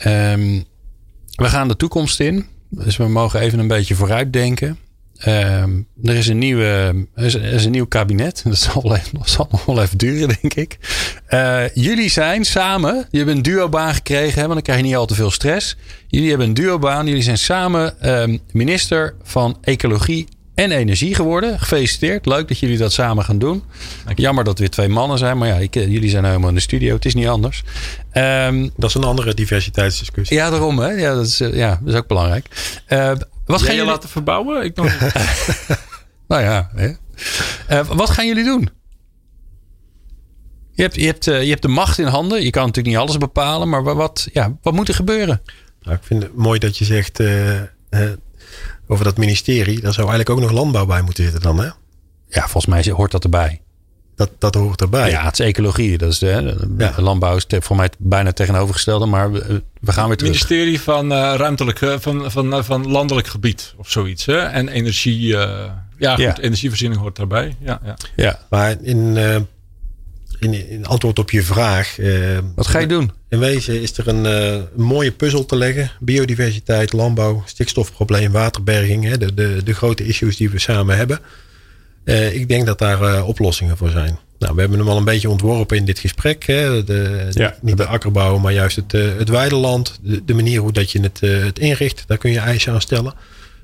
Um, 0.06 0.66
we 1.36 1.46
gaan 1.46 1.68
de 1.68 1.76
toekomst 1.76 2.20
in. 2.20 2.46
Dus 2.70 2.98
we 2.98 3.08
mogen 3.08 3.40
even 3.40 3.60
een 3.60 3.68
beetje 3.68 3.96
vooruit 3.96 4.34
denken. 4.34 4.78
Um, 5.28 5.88
er, 6.04 6.16
is 6.16 6.28
een 6.28 6.38
nieuwe, 6.38 6.64
er, 7.16 7.26
is, 7.26 7.34
er 7.34 7.54
is 7.54 7.66
een 7.66 7.72
nieuw 7.72 7.86
kabinet. 7.86 8.42
Dat 8.48 8.58
zal, 8.58 8.82
wel 8.84 8.96
even, 8.96 9.20
zal 9.24 9.48
nog 9.52 9.66
wel 9.66 9.82
even 9.82 9.98
duren, 9.98 10.28
denk 10.42 10.54
ik. 10.54 10.78
Uh, 11.30 11.70
jullie 11.74 12.10
zijn 12.10 12.44
samen. 12.44 13.08
Je 13.12 13.18
hebt 13.18 13.30
een 13.30 13.42
duobaan 13.42 13.94
gekregen, 13.94 14.34
hè, 14.34 14.42
want 14.42 14.54
dan 14.54 14.62
krijg 14.62 14.80
je 14.80 14.86
niet 14.86 14.96
al 14.96 15.06
te 15.06 15.16
veel 15.16 15.32
stress. 15.32 15.78
Jullie 16.08 16.30
hebben 16.30 16.48
een 16.48 16.54
duobaan. 16.54 17.08
Jullie 17.08 17.24
zijn 17.24 17.38
samen 17.38 18.10
um, 18.22 18.40
minister 18.52 19.16
van 19.24 19.58
Ecologie 19.62 20.28
en 20.56 20.72
Energie 20.72 21.16
geworden. 21.16 21.60
Gefeliciteerd. 21.60 22.26
Leuk 22.26 22.48
dat 22.48 22.60
jullie 22.60 22.78
dat 22.78 22.94
samen 22.94 23.24
gaan 23.24 23.40
doen. 23.40 23.64
Jammer 24.16 24.44
dat 24.44 24.54
we 24.54 24.60
weer 24.60 24.70
twee 24.70 24.88
mannen 24.88 25.18
zijn. 25.18 25.38
Maar 25.38 25.48
ja, 25.48 25.56
ik, 25.56 25.74
jullie 25.74 26.10
zijn 26.10 26.26
helemaal 26.26 26.50
in 26.50 26.56
de 26.56 26.62
studio. 26.62 26.96
Het 26.96 27.06
is 27.06 27.14
niet 27.14 27.28
anders. 27.28 27.64
Um, 28.14 28.72
dat 28.78 28.90
is 28.90 28.96
een 28.96 29.04
andere 29.04 29.34
diversiteitsdiscussie. 29.34 30.38
Ja, 30.38 30.50
daarom. 30.50 30.80
Hè? 30.80 30.90
Ja, 30.90 31.14
dat 31.14 31.26
is, 31.26 31.38
ja, 31.38 31.80
dat 31.84 31.94
is 31.94 32.00
ook 32.00 32.08
belangrijk. 32.08 32.46
Uh, 32.90 33.12
wat 33.46 33.60
Jij 33.60 33.68
gaan 33.68 33.78
jullie 33.78 33.92
laten 33.92 34.10
verbouwen? 34.10 34.64
Ik 34.64 34.76
nog 34.76 35.00
nou 36.28 36.42
ja. 36.42 36.70
Hè? 36.76 36.92
Uh, 37.70 37.88
wat 37.88 38.10
gaan 38.10 38.28
jullie 38.28 38.44
doen? 38.44 38.70
Je 40.72 40.82
hebt, 40.82 40.96
je, 40.96 41.06
hebt, 41.06 41.28
uh, 41.28 41.44
je 41.44 41.50
hebt 41.50 41.62
de 41.62 41.68
macht 41.68 42.00
in 42.00 42.06
handen. 42.06 42.44
Je 42.44 42.50
kan 42.50 42.66
natuurlijk 42.66 42.96
niet 42.96 43.04
alles 43.04 43.18
bepalen. 43.18 43.70
Maar 43.70 43.84
wat, 43.84 44.28
ja, 44.34 44.58
wat 44.62 44.74
moet 44.74 44.88
er 44.88 44.94
gebeuren? 44.94 45.42
Nou, 45.82 45.96
ik 45.96 46.04
vind 46.04 46.24
het 46.24 46.36
mooi 46.36 46.60
dat 46.60 46.78
je 46.78 46.86
zegt 46.86 47.20
uh, 47.20 47.62
over 48.88 49.04
dat 49.04 49.18
ministerie. 49.18 49.82
Daar 49.82 49.94
zou 49.94 50.08
eigenlijk 50.08 50.30
ook 50.30 50.46
nog 50.46 50.60
landbouw 50.60 50.86
bij 50.86 51.02
moeten 51.02 51.24
zitten 51.24 51.42
dan. 51.42 51.60
Hè? 51.60 51.70
Ja, 52.28 52.42
volgens 52.48 52.66
mij 52.66 52.94
hoort 52.94 53.12
dat 53.12 53.24
erbij. 53.24 53.62
Dat, 54.16 54.30
dat 54.38 54.56
hoort 54.56 54.82
erbij. 54.82 55.10
Ja, 55.10 55.24
het 55.24 55.40
is 55.40 55.46
ecologie. 55.46 55.98
Dat 55.98 56.12
is 56.12 56.20
de, 56.20 56.68
ja. 56.78 56.94
landbouw 56.98 57.36
is 57.36 57.46
voor 57.48 57.76
mij 57.76 57.90
bijna 57.98 58.32
tegenovergestelde. 58.32 59.06
Maar 59.06 59.32
we, 59.32 59.64
we 59.80 59.92
gaan 59.92 60.08
weer 60.08 60.18
terug. 60.18 60.34
Het 60.34 60.50
ministerie 60.50 60.82
van, 60.82 61.12
uh, 61.12 61.34
ruimtelijk, 61.38 61.80
van, 62.00 62.32
van, 62.32 62.66
van 62.66 62.92
landelijk 62.92 63.28
gebied 63.28 63.74
of 63.78 63.90
zoiets. 63.90 64.26
Hè? 64.26 64.38
En 64.38 64.68
energie. 64.68 65.28
Uh, 65.28 65.66
ja, 65.98 66.16
goed, 66.16 66.24
ja. 66.24 66.40
energievoorziening 66.40 67.02
hoort 67.02 67.16
daarbij. 67.16 67.56
Ja, 67.60 67.80
ja. 67.86 67.96
ja. 68.16 68.40
Maar 68.50 68.76
in, 68.82 68.98
uh, 68.98 69.36
in, 70.40 70.70
in 70.70 70.86
antwoord 70.86 71.20
op 71.20 71.32
je 71.32 71.44
vraag. 71.44 71.98
Wat 72.56 72.68
ga 72.68 72.80
je 72.80 72.88
doen? 72.88 73.12
In 73.30 73.40
wezen 73.40 73.82
is 73.82 73.98
er 73.98 74.08
een, 74.08 74.26
een 74.26 74.68
mooie 74.76 75.12
puzzel 75.12 75.46
te 75.46 75.56
leggen. 75.56 75.92
Biodiversiteit, 76.00 76.94
landbouw, 76.94 77.44
stikstofprobleem, 77.46 78.32
waterberging. 78.32 79.04
Hè? 79.04 79.18
De, 79.18 79.34
de, 79.34 79.62
de 79.64 79.74
grote 79.74 80.06
issues 80.06 80.38
die 80.38 80.50
we 80.50 80.60
samen 80.60 80.98
hebben. 80.98 81.20
Uh, 82.06 82.36
ik 82.36 82.48
denk 82.48 82.66
dat 82.66 82.80
daar 82.80 83.02
uh, 83.02 83.28
oplossingen 83.28 83.78
voor 83.78 83.90
zijn. 83.90 84.20
Nou, 84.40 84.56
we 84.56 84.62
hebben 84.62 84.80
hem 84.80 84.88
al 84.88 84.98
een 84.98 85.04
beetje 85.04 85.30
ontworpen 85.30 85.78
in 85.78 85.86
dit 85.86 86.00
gesprek. 86.00 86.44
Hè? 86.46 86.84
De, 86.84 87.28
Ja. 87.32 87.56
Niet 87.62 87.78
de 87.78 87.86
akkerbouw, 87.86 88.38
maar 88.38 88.54
juist 88.54 88.76
het, 88.76 88.94
eh, 88.94 89.02
het 89.18 89.30
weideland. 89.30 90.00
De, 90.02 90.26
de 90.26 90.34
manier 90.34 90.60
hoe 90.62 90.72
dat 90.72 90.92
je 90.92 91.00
het, 91.02 91.20
eh, 91.22 91.44
het 91.44 91.60
inricht. 91.60 92.04
Daar 92.08 92.18
kun 92.18 92.32
je 92.32 92.40
eisen 92.40 92.74
aan 92.74 92.82
stellen. 92.82 93.14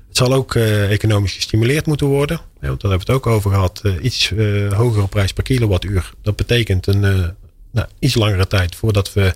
Het 0.08 0.16
zal 0.16 0.32
ook 0.32 0.54
eh, 0.54 0.90
economisch 0.90 1.32
gestimuleerd 1.32 1.86
moeten 1.86 2.06
worden. 2.06 2.36
Ja, 2.60 2.66
want 2.68 2.80
daar 2.80 2.90
hebben 2.90 3.06
we 3.08 3.12
het 3.12 3.22
ook 3.24 3.32
over 3.32 3.50
gehad. 3.50 3.80
Eh, 3.82 3.92
iets 4.02 4.32
eh, 4.32 4.72
hogere 4.72 5.06
prijs 5.08 5.32
per 5.32 5.42
kilowattuur. 5.42 6.10
Dat 6.22 6.36
betekent 6.36 6.86
een 6.86 7.04
eh, 7.04 7.28
nou, 7.72 7.86
iets 7.98 8.14
langere 8.14 8.46
tijd 8.46 8.74
voordat 8.74 9.12
we 9.12 9.32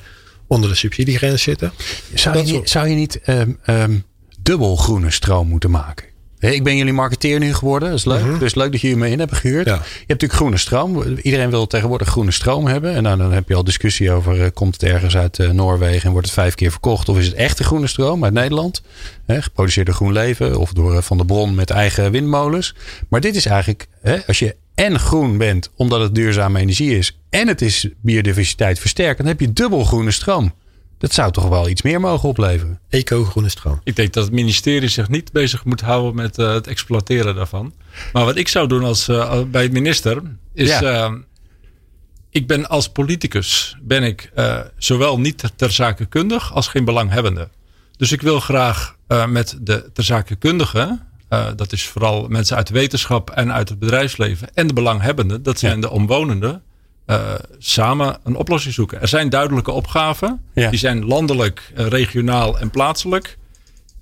onder 0.46 0.68
de 0.70 0.76
subsidiegrens 0.76 1.42
zitten. 1.42 1.72
Zou 2.14 2.38
je 2.38 2.46
soort- 2.46 2.70
zou 2.70 2.88
je 2.88 2.94
niet 2.94 3.20
ehm, 3.20 3.50
ehm, 3.64 3.98
dubbel 4.40 4.76
groene 4.76 5.10
stroom 5.10 5.48
moeten 5.48 5.70
maken? 5.70 6.06
Ik 6.52 6.62
ben 6.62 6.76
jullie 6.76 6.92
marketeer 6.92 7.38
nu 7.38 7.54
geworden. 7.54 7.88
Dat 7.88 7.98
is 7.98 8.04
leuk. 8.04 8.38
Dus 8.38 8.54
leuk 8.54 8.72
dat 8.72 8.80
jullie 8.80 8.96
me 8.96 9.10
in 9.10 9.18
hebben 9.18 9.36
gehuurd. 9.36 9.66
Ja. 9.66 9.74
Je 9.74 9.80
hebt 9.80 10.08
natuurlijk 10.08 10.32
groene 10.32 10.56
stroom. 10.56 11.02
Iedereen 11.22 11.50
wil 11.50 11.66
tegenwoordig 11.66 12.08
groene 12.08 12.30
stroom 12.30 12.66
hebben. 12.66 12.94
En 12.94 13.02
nou, 13.02 13.18
dan 13.18 13.32
heb 13.32 13.48
je 13.48 13.54
al 13.54 13.64
discussie 13.64 14.10
over... 14.10 14.42
eh, 14.42 14.50
komt 14.54 14.72
het 14.72 14.82
ergens 14.82 15.16
uit 15.16 15.38
eh, 15.38 15.50
Noorwegen 15.50 16.04
en 16.04 16.10
wordt 16.10 16.26
het 16.26 16.34
vijf 16.34 16.54
keer 16.54 16.70
verkocht? 16.70 17.08
Of 17.08 17.18
is 17.18 17.26
het 17.26 17.34
echte 17.34 17.64
groene 17.64 17.86
stroom 17.86 18.24
uit 18.24 18.32
Nederland? 18.32 18.82
Hè, 19.26 19.42
geproduceerd 19.42 19.86
door 19.86 19.94
GroenLeven 19.94 20.58
of 20.58 20.72
door 20.72 20.96
eh, 20.96 21.02
Van 21.02 21.18
de 21.18 21.24
Bron 21.24 21.54
met 21.54 21.70
eigen 21.70 22.10
windmolens. 22.10 22.74
Maar 23.08 23.20
dit 23.20 23.36
is 23.36 23.46
eigenlijk... 23.46 23.86
Hè, 24.02 24.26
als 24.26 24.38
je 24.38 24.56
en 24.74 24.98
groen 24.98 25.38
bent 25.38 25.70
omdat 25.76 26.00
het 26.00 26.14
duurzame 26.14 26.60
energie 26.60 26.98
is... 26.98 27.18
en 27.30 27.48
het 27.48 27.62
is 27.62 27.88
biodiversiteit 28.00 28.78
versterkt... 28.78 29.18
dan 29.18 29.26
heb 29.26 29.40
je 29.40 29.52
dubbel 29.52 29.84
groene 29.84 30.10
stroom. 30.10 30.52
Dat 31.04 31.14
zou 31.14 31.32
toch 31.32 31.48
wel 31.48 31.68
iets 31.68 31.82
meer 31.82 32.00
mogen 32.00 32.28
opleveren? 32.28 32.80
Eco-groene 32.88 33.48
stroom. 33.48 33.80
Ik 33.84 33.96
denk 33.96 34.12
dat 34.12 34.24
het 34.24 34.32
ministerie 34.32 34.88
zich 34.88 35.08
niet 35.08 35.32
bezig 35.32 35.64
moet 35.64 35.80
houden 35.80 36.14
met 36.14 36.38
eh, 36.38 36.52
het 36.52 36.66
exploiteren 36.66 37.34
daarvan. 37.34 37.72
Maar 38.12 38.24
wat 38.24 38.36
ik 38.36 38.48
zou 38.48 38.68
doen 38.68 38.84
als, 38.84 39.08
eh, 39.08 39.42
bij 39.42 39.62
het 39.62 39.72
minister 39.72 40.22
is. 40.54 40.68
Ja. 40.68 40.82
eh, 40.82 41.12
ik 42.30 42.46
ben 42.46 42.68
als 42.68 42.88
politicus 42.88 43.76
ben 43.82 44.02
ik 44.02 44.30
eh, 44.34 44.60
zowel 44.78 45.20
niet 45.20 45.38
ter, 45.38 45.54
ter 45.56 45.72
zake 45.72 46.06
kundig 46.06 46.52
als 46.54 46.68
geen 46.68 46.84
belanghebbende. 46.84 47.48
Dus 47.96 48.12
ik 48.12 48.22
wil 48.22 48.40
graag 48.40 48.96
eh, 49.06 49.26
met 49.26 49.58
de 49.60 49.90
ter 49.92 50.04
zake 50.04 50.36
kundigen, 50.36 51.06
eh, 51.28 51.46
dat 51.56 51.72
is 51.72 51.86
vooral 51.86 52.28
mensen 52.28 52.56
uit 52.56 52.66
de 52.66 52.74
wetenschap 52.74 53.30
en 53.30 53.52
uit 53.52 53.68
het 53.68 53.78
bedrijfsleven, 53.78 54.54
en 54.54 54.66
de 54.66 54.72
belanghebbenden, 54.72 55.42
dat 55.42 55.58
zijn 55.58 55.80
de 55.80 55.90
omwonenden, 55.90 56.62
eh, 57.06 57.34
samen 57.58 58.18
een 58.24 58.36
oplossing 58.36 58.74
zoeken. 58.74 59.00
Er 59.00 59.08
zijn 59.08 59.28
duidelijke 59.28 59.70
opgaven, 59.70 60.40
Ja. 60.54 60.70
die 60.70 60.78
zijn 60.78 61.04
landelijk, 61.04 61.72
eh, 61.74 61.86
regionaal 61.86 62.58
en 62.58 62.70
plaatselijk. 62.70 63.38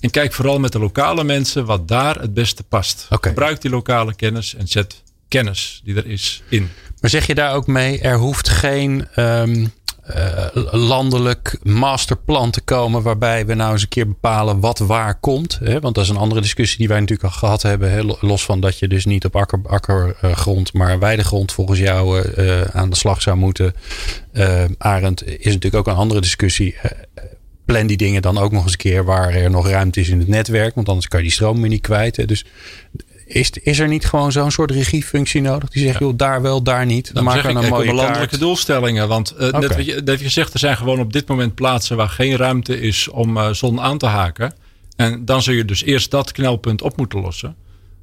En 0.01 0.11
kijk 0.11 0.33
vooral 0.33 0.59
met 0.59 0.73
de 0.73 0.79
lokale 0.79 1.25
mensen 1.25 1.65
wat 1.65 1.89
daar 1.89 2.21
het 2.21 2.35
beste 2.35 2.63
past. 2.63 3.07
Gebruik 3.11 3.61
die 3.61 3.71
lokale 3.71 4.15
kennis 4.15 4.55
en 4.55 4.69
zet 4.69 5.03
kennis 5.29 5.81
die 5.85 5.97
er 5.97 6.07
is 6.07 6.43
in. 6.49 6.71
Maar 7.01 7.11
zeg 7.11 7.27
je 7.27 7.35
daar 7.35 7.55
ook 7.55 7.67
mee, 7.67 8.01
er 8.01 8.17
hoeft 8.17 8.49
geen 8.49 9.07
ehm, 9.15 9.55
eh, 9.55 9.67
landelijk 10.71 11.59
masterplan 11.63 12.51
te 12.51 12.61
komen 12.61 13.03
waarbij 13.03 13.47
we 13.47 13.55
nou 13.55 13.73
eens 13.73 13.83
een 13.83 13.89
keer 13.89 14.07
bepalen 14.07 14.61
wat 14.61 14.79
waar 14.79 15.21
komt. 15.21 15.59
Hè? 15.65 15.81
Want 15.81 15.95
dat 15.95 16.05
is 16.05 16.11
een 16.11 16.17
andere 16.17 16.41
discussie 16.41 16.79
die 16.79 16.89
wij 16.89 17.01
natuurlijk 17.01 17.29
al 17.29 17.39
gehad 17.39 17.63
hebben. 17.63 18.17
Los 18.21 18.45
van 18.45 18.61
dat 18.61 18.79
je 18.79 18.89
dus 18.89 19.05
niet 19.05 19.25
op 19.25 19.37
akker, 19.37 19.61
akkergrond, 19.67 20.73
maar 20.73 20.99
weidegrond 20.99 21.53
volgens 21.53 21.79
jou 21.79 22.21
eh, 22.21 22.61
eh, 22.61 22.69
aan 22.73 22.91
de 22.91 22.97
slag 22.97 23.23
zou 23.23 23.37
moeten. 23.37 23.75
Eh 24.33 24.65
Arend 24.79 25.27
is 25.27 25.45
natuurlijk 25.45 25.75
ook 25.75 25.87
een 25.87 26.01
andere 26.01 26.21
discussie. 26.21 26.77
Eh, 26.83 26.91
plan 27.65 27.87
die 27.87 27.97
dingen 27.97 28.23
dan 28.23 28.39
ook 28.39 28.53
nog 28.53 28.63
eens 28.63 28.73
een 28.73 28.79
keer 28.79 29.05
waar 29.05 29.35
er 29.35 29.51
nog 29.51 29.69
ruimte 29.69 30.01
is 30.01 30.09
in 30.09 30.19
het 30.19 30.29
netwerk. 30.29 30.75
Want 30.75 30.89
anders 30.89 31.09
kan 31.09 31.19
je 31.19 31.27
die 31.27 31.35
stroom 31.35 31.61
weer 31.61 31.71
niet 31.71 31.81
kwijt. 31.81 32.17
hè. 32.17 32.25
Dus 32.25 32.45
is, 33.33 33.51
is 33.51 33.79
er 33.79 33.89
niet 33.89 34.05
gewoon 34.05 34.33
zo'n 34.33 34.51
soort 34.51 34.71
regiefunctie 34.71 35.41
nodig? 35.41 35.69
Die 35.69 35.83
zegt, 35.83 35.99
joh, 35.99 36.13
daar 36.17 36.43
wel, 36.43 36.63
daar 36.63 36.87
niet. 36.87 37.05
Dan 37.05 37.15
Dan 37.15 37.25
maken 37.25 37.55
we 37.55 37.61
een 37.61 37.69
mooie 37.69 37.93
landelijke 37.93 38.39
doelstellingen. 38.39 39.09
Want 39.09 39.31
eh, 39.31 39.53
net, 39.53 39.77
wat 39.77 39.87
je, 39.87 40.01
net 40.05 40.21
je 40.21 40.29
zegt, 40.29 40.53
er 40.53 40.59
zijn 40.59 40.77
gewoon 40.77 41.01
op 41.01 41.13
dit 41.13 41.29
moment 41.29 41.55
plaatsen 41.55 41.97
waar 41.97 42.09
geen 42.09 42.37
ruimte 42.37 42.81
is 42.81 43.09
om 43.09 43.37
eh, 43.37 43.51
zon 43.51 43.81
aan 43.81 43.99
te 43.99 44.07
haken. 44.07 44.55
En 44.97 45.25
dan 45.25 45.43
zul 45.43 45.55
je 45.55 45.65
dus 45.65 45.83
eerst 45.83 46.11
dat 46.11 46.33
knelpunt 46.33 46.83
op 46.83 46.97
moeten 46.97 47.21
lossen. 47.21 47.57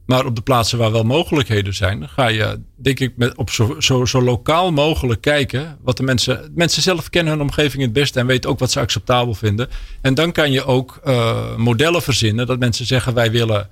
Maar 0.05 0.25
op 0.25 0.36
de 0.36 0.41
plaatsen 0.41 0.77
waar 0.77 0.91
wel 0.91 1.03
mogelijkheden 1.03 1.73
zijn, 1.73 2.09
ga 2.09 2.27
je 2.27 2.59
denk 2.75 2.99
ik 2.99 3.13
met, 3.15 3.36
op 3.36 3.49
zo, 3.49 3.75
zo, 3.80 4.05
zo 4.05 4.21
lokaal 4.21 4.71
mogelijk 4.71 5.21
kijken. 5.21 5.77
Wat 5.82 5.97
de 5.97 6.03
mensen, 6.03 6.51
mensen 6.55 6.82
zelf 6.82 7.09
kennen 7.09 7.34
hun 7.34 7.41
omgeving 7.41 7.84
het 7.84 7.93
beste 7.93 8.19
en 8.19 8.25
weten 8.25 8.49
ook 8.49 8.59
wat 8.59 8.71
ze 8.71 8.80
acceptabel 8.80 9.34
vinden. 9.34 9.69
En 10.01 10.13
dan 10.13 10.32
kan 10.32 10.51
je 10.51 10.65
ook 10.65 10.99
eh, 11.03 11.55
modellen 11.55 12.01
verzinnen 12.01 12.47
dat 12.47 12.59
mensen 12.59 12.86
zeggen 12.86 13.13
wij 13.13 13.32
willen 13.32 13.69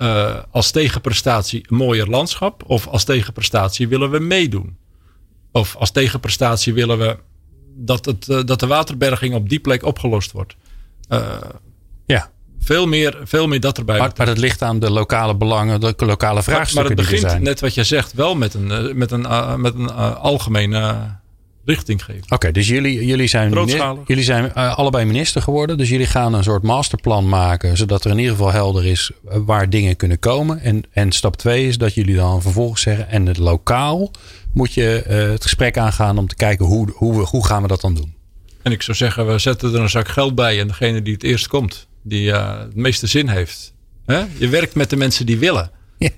eh, 0.00 0.36
als 0.50 0.70
tegenprestatie 0.70 1.64
een 1.68 1.76
mooier 1.76 2.06
landschap. 2.06 2.62
Of 2.66 2.86
als 2.86 3.04
tegenprestatie 3.04 3.88
willen 3.88 4.10
we 4.10 4.18
meedoen. 4.18 4.76
Of 5.52 5.76
als 5.76 5.90
tegenprestatie 5.90 6.72
willen 6.74 6.98
we 6.98 7.16
dat, 7.76 8.04
het, 8.04 8.28
eh, 8.28 8.40
dat 8.44 8.60
de 8.60 8.66
waterberging 8.66 9.34
op 9.34 9.48
die 9.48 9.58
plek 9.60 9.82
opgelost 9.84 10.32
wordt. 10.32 10.56
Eh, 11.08 11.36
Ja, 12.06 12.30
veel, 12.60 12.86
meer, 12.86 13.18
veel 13.24 13.46
meer 13.46 13.60
dat 13.60 13.78
erbij. 13.78 13.98
maar, 13.98 14.12
maar 14.16 14.26
dat 14.26 14.38
ligt 14.38 14.62
aan 14.62 14.78
de 14.78 14.90
lokale 14.90 15.34
belangen, 15.36 15.80
de 15.80 15.94
lokale 15.96 16.34
Maar- 16.34 16.42
vraagstukken 16.42 16.74
maar 16.74 16.84
het 17.04 17.08
die 17.10 17.16
er 17.16 17.22
begint, 17.22 17.42
net 17.42 17.60
wat 17.60 17.74
je 17.74 17.84
zegt, 17.84 18.12
wel 18.12 18.34
met 18.34 18.54
een, 18.54 18.98
met 18.98 19.10
een, 19.10 19.26
met 19.60 19.74
een 19.74 19.90
algemene 20.14 20.96
richting 21.70 22.04
geven. 22.04 22.24
Oké, 22.28 22.52
dus 22.52 22.68
jullie, 22.68 23.06
jullie 23.06 23.26
zijn, 23.26 23.52
jullie 24.06 24.24
zijn 24.24 24.54
eh, 24.54 24.78
allebei 24.78 25.04
minister 25.04 25.42
geworden. 25.42 25.78
Dus 25.78 25.88
jullie 25.88 26.06
gaan 26.06 26.34
een 26.34 26.42
soort 26.42 26.62
masterplan 26.62 27.28
maken. 27.28 27.76
Zodat 27.76 28.04
er 28.04 28.10
in 28.10 28.18
ieder 28.18 28.32
geval 28.32 28.52
helder 28.52 28.86
is 28.86 29.10
eh, 29.28 29.38
waar 29.46 29.70
dingen 29.70 29.96
kunnen 29.96 30.18
komen. 30.18 30.60
En, 30.60 30.82
en 30.92 31.12
stap 31.12 31.36
twee 31.36 31.66
is 31.66 31.78
dat 31.78 31.94
jullie 31.94 32.16
dan 32.16 32.42
vervolgens 32.42 32.82
zeggen. 32.82 33.08
En 33.08 33.26
het 33.26 33.38
lokaal 33.38 34.10
moet 34.52 34.74
je 34.74 35.02
eh, 35.02 35.30
het 35.30 35.42
gesprek 35.42 35.78
aangaan 35.78 36.18
om 36.18 36.26
te 36.26 36.34
kijken 36.34 36.66
hoe, 36.66 36.92
hoe, 36.94 37.18
we, 37.18 37.26
hoe 37.26 37.46
gaan 37.46 37.62
we 37.62 37.68
dat 37.68 37.80
dan 37.80 37.94
doen. 37.94 38.14
En 38.62 38.72
ik 38.72 38.82
zou 38.82 38.96
zeggen, 38.96 39.26
we 39.26 39.38
zetten 39.38 39.74
er 39.74 39.80
een 39.80 39.90
zak 39.90 40.08
geld 40.08 40.34
bij. 40.34 40.60
En 40.60 40.66
degene 40.66 41.02
die 41.02 41.12
het 41.12 41.22
eerst 41.22 41.46
komt, 41.46 41.86
die 42.02 42.32
het 42.32 42.74
meeste 42.74 43.06
zin 43.06 43.28
heeft. 43.28 43.72
Hè? 44.06 44.24
Je 44.38 44.48
werkt 44.48 44.74
met 44.74 44.90
de 44.90 44.96
mensen 44.96 45.26
die 45.26 45.38
willen. 45.38 45.70
Ja. 45.98 46.08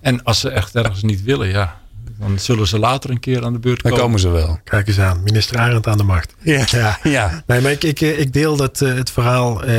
En 0.00 0.22
als 0.24 0.40
ze 0.40 0.50
echt 0.50 0.74
ergens 0.74 1.02
niet 1.02 1.22
willen, 1.22 1.48
ja, 1.48 1.80
dan 2.18 2.38
zullen 2.38 2.66
ze 2.66 2.78
later 2.78 3.10
een 3.10 3.20
keer 3.20 3.44
aan 3.44 3.52
de 3.52 3.58
beurt 3.58 3.82
Dan 3.82 3.90
komen. 3.90 4.06
komen 4.06 4.20
ze 4.20 4.28
wel. 4.28 4.58
Kijk 4.64 4.88
eens 4.88 4.98
aan, 5.00 5.22
minister 5.22 5.58
Arend 5.58 5.86
aan 5.86 5.96
de 5.98 6.04
macht. 6.04 6.34
Ja, 6.38 6.64
Ja. 6.70 6.98
ja. 7.02 7.42
Nee, 7.46 7.60
maar 7.60 7.70
ik, 7.70 7.84
ik, 7.84 8.00
ik 8.00 8.32
deel 8.32 8.56
dat, 8.56 8.80
eh, 8.80 8.94
het 8.94 9.10
verhaal 9.10 9.64
eh, 9.64 9.76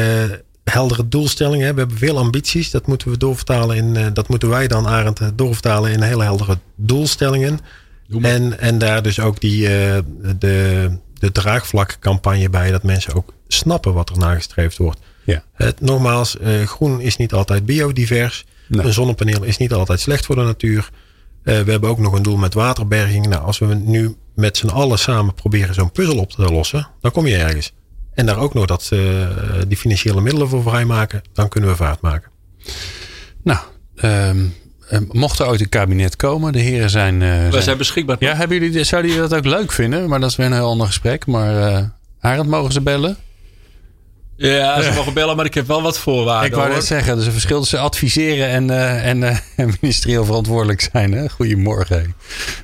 heldere 0.64 1.08
doelstellingen. 1.08 1.74
We 1.74 1.80
hebben 1.80 1.98
veel 1.98 2.18
ambities. 2.18 2.72
Dat 2.72 2.88
moeten 2.88 3.10
we 3.12 3.18
doorvertalen 3.18 3.76
in. 3.76 3.96
eh, 3.96 4.06
dat 4.14 4.28
moeten 4.28 4.50
wij 4.50 4.68
dan, 4.68 4.88
Arend, 4.88 5.20
eh, 5.20 5.28
doorvertalen 5.36 5.92
in 5.92 6.02
hele 6.02 6.24
heldere 6.24 6.58
doelstellingen. 6.76 7.60
En, 8.22 8.60
en 8.60 8.78
daar 8.78 9.02
dus 9.04 9.20
ook 9.20 9.40
die, 9.42 9.68
eh, 9.68 9.98
de, 10.40 10.90
de 11.14 11.32
draagvlakcampagne 11.32 12.50
bij. 12.50 12.72
Dat 12.72 12.84
mensen 12.84 13.14
ook 13.14 13.34
snappen 13.48 13.94
wat 13.94 14.10
er 14.10 14.18
nagestreefd 14.18 14.78
wordt. 14.78 15.00
ja. 15.24 15.44
Het, 15.54 15.82
nogmaals, 15.82 16.38
eh, 16.38 16.64
groen 16.64 17.02
is 17.02 17.18
niet 17.18 17.34
altijd 17.34 17.66
biodivers. 17.66 18.46
Nee. 18.68 18.86
Een 18.86 18.94
zonnepaneel 18.94 19.44
is 19.44 19.58
niet 19.58 19.74
altijd 19.74 20.00
slecht 20.00 20.26
voor 20.26 20.36
de 20.36 20.42
natuur. 20.42 20.90
Eh, 21.46 21.60
we 21.60 21.72
hebben 21.72 21.90
ook 21.90 22.00
nog 22.00 22.14
een 22.14 22.24
doel 22.24 22.38
met 22.38 22.54
waterberging. 22.54 23.28
Nou, 23.28 23.44
als 23.44 23.60
we 23.60 23.66
nu 23.76 24.16
met 24.36 24.58
z'n 24.58 24.68
allen 24.68 25.00
samen 25.00 25.34
proberen 25.34 25.74
zo'n 25.76 25.92
puzzel 25.92 26.18
op 26.18 26.32
te 26.32 26.42
lossen, 26.42 26.88
dan 27.02 27.12
kom 27.12 27.28
je 27.28 27.36
ergens. 27.38 27.74
En 28.14 28.26
daar 28.26 28.38
ook 28.38 28.54
nog 28.54 28.66
dat, 28.66 28.90
eh, 28.92 29.00
die 29.68 29.78
financiële 29.78 30.22
middelen 30.22 30.50
voor 30.50 30.62
vrijmaken, 30.64 31.22
dan 31.34 31.48
kunnen 31.50 31.70
we 31.70 31.76
vaart 31.76 32.02
maken. 32.02 32.32
Nou, 33.44 33.60
ehm, 33.96 34.46
eh, 34.90 35.00
mocht 35.12 35.40
er 35.40 35.48
ooit 35.48 35.62
een 35.62 35.70
kabinet 35.70 36.16
komen. 36.16 36.54
De 36.54 36.60
heren 36.60 36.90
zijn... 36.90 37.22
eh, 37.22 37.28
Wij 37.30 37.52
zijn- 37.52 37.64
zijn 37.64 37.78
beschikbaar. 37.78 38.16
Ja, 38.20 38.36
hebben 38.36 38.60
jullie, 38.62 38.84
zouden 38.84 39.12
jullie 39.12 39.28
dat 39.30 39.38
ook 39.40 39.46
leuk 39.46 39.72
vinden? 39.72 40.10
Maar 40.10 40.20
dat 40.20 40.30
is 40.30 40.36
weer 40.36 40.46
een 40.46 40.54
heel 40.54 40.70
ander 40.70 40.88
gesprek. 40.88 41.26
Maar 41.26 41.74
eh 41.74 41.84
Arend, 42.20 42.50
mogen 42.50 42.74
ze 42.74 42.82
bellen? 42.82 43.18
Ja, 44.38 44.82
ze 44.82 44.92
mogen 44.96 45.14
bellen, 45.14 45.36
maar 45.36 45.46
ik 45.46 45.54
heb 45.54 45.68
wel 45.68 45.82
wat 45.82 46.00
voorwaarden. 46.00 46.50
Ik 46.50 46.56
wou 46.56 46.70
net 46.70 46.86
zeggen, 46.86 47.14
er 47.14 47.20
is 47.20 47.26
een 47.26 47.32
verschil 47.32 47.60
tussen 47.60 47.80
adviseren 47.80 48.48
en, 48.48 48.70
eh, 48.70 49.08
en, 49.08 49.24
eh, 49.24 49.38
en 49.56 49.74
ministerieel 49.82 50.26
verantwoordelijk 50.26 50.90
zijn. 50.92 51.12
Hè? 51.12 51.30
Goedemorgen. 51.30 52.16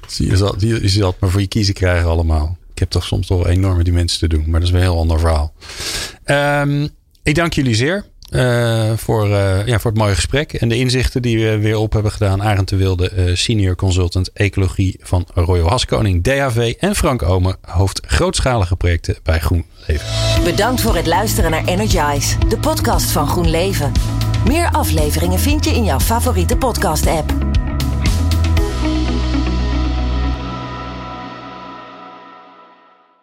Je 0.07 0.38
zal, 0.38 0.55
je, 0.57 0.89
zal 0.89 1.15
maar 1.19 1.30
voor 1.30 1.41
je 1.41 1.47
kiezen 1.47 1.74
krijgen 1.74 2.09
allemaal. 2.09 2.57
Ik 2.74 2.80
heb 2.80 2.89
toch 2.89 3.05
soms 3.05 3.28
toch 3.28 3.47
enorm 3.47 3.76
met 3.76 3.86
die 3.86 3.93
mensen 3.93 4.19
te 4.19 4.28
doen. 4.28 4.43
Maar 4.47 4.59
dat 4.59 4.69
is 4.69 4.69
weer 4.69 4.82
een 4.82 4.91
heel 4.91 4.99
ander 4.99 5.19
verhaal. 5.19 5.53
Ehm, 6.24 6.88
ik 7.24 7.36
dank 7.36 7.53
jullie 7.53 7.76
zeer 7.76 8.05
eh, 8.32 8.92
voor, 8.96 9.34
eh, 9.34 9.66
ja, 9.66 9.80
voor 9.80 9.92
het 9.92 10.00
mooie 10.00 10.16
gesprek. 10.16 10.54
En 10.54 10.70
de 10.70 10.78
inzichten 10.78 11.22
die 11.22 11.46
we 11.46 11.58
weer 11.58 11.78
op 11.78 11.94
hebben 11.94 12.12
gedaan. 12.12 12.44
Arend 12.44 12.70
de 12.70 12.76
Wilde, 12.76 13.10
eh, 13.10 13.36
senior 13.36 13.76
consultant 13.76 14.32
ecologie 14.34 15.00
van 15.02 15.26
Royal 15.34 15.70
Haskoning 15.70 16.24
DHV. 16.24 16.74
En 16.80 16.96
Frank 16.96 17.24
Omen, 17.24 17.58
hoofd 17.62 18.02
grootschalige 18.06 18.76
projecten 18.76 19.18
bij 19.24 19.40
Groen 19.40 19.66
Leven. 19.88 20.08
Bedankt 20.44 20.82
voor 20.82 20.96
het 20.96 21.08
luisteren 21.08 21.52
naar 21.52 21.66
Energize, 21.66 22.38
de 22.48 22.58
podcast 22.58 23.12
van 23.12 23.28
Groen 23.28 23.50
Leven. 23.50 23.92
Meer 24.48 24.70
afleveringen 24.72 25.40
vind 25.40 25.66
je 25.66 25.72
in 25.72 25.84
jouw 25.84 26.00
favoriete 26.00 26.58
podcast-app. 26.58 27.34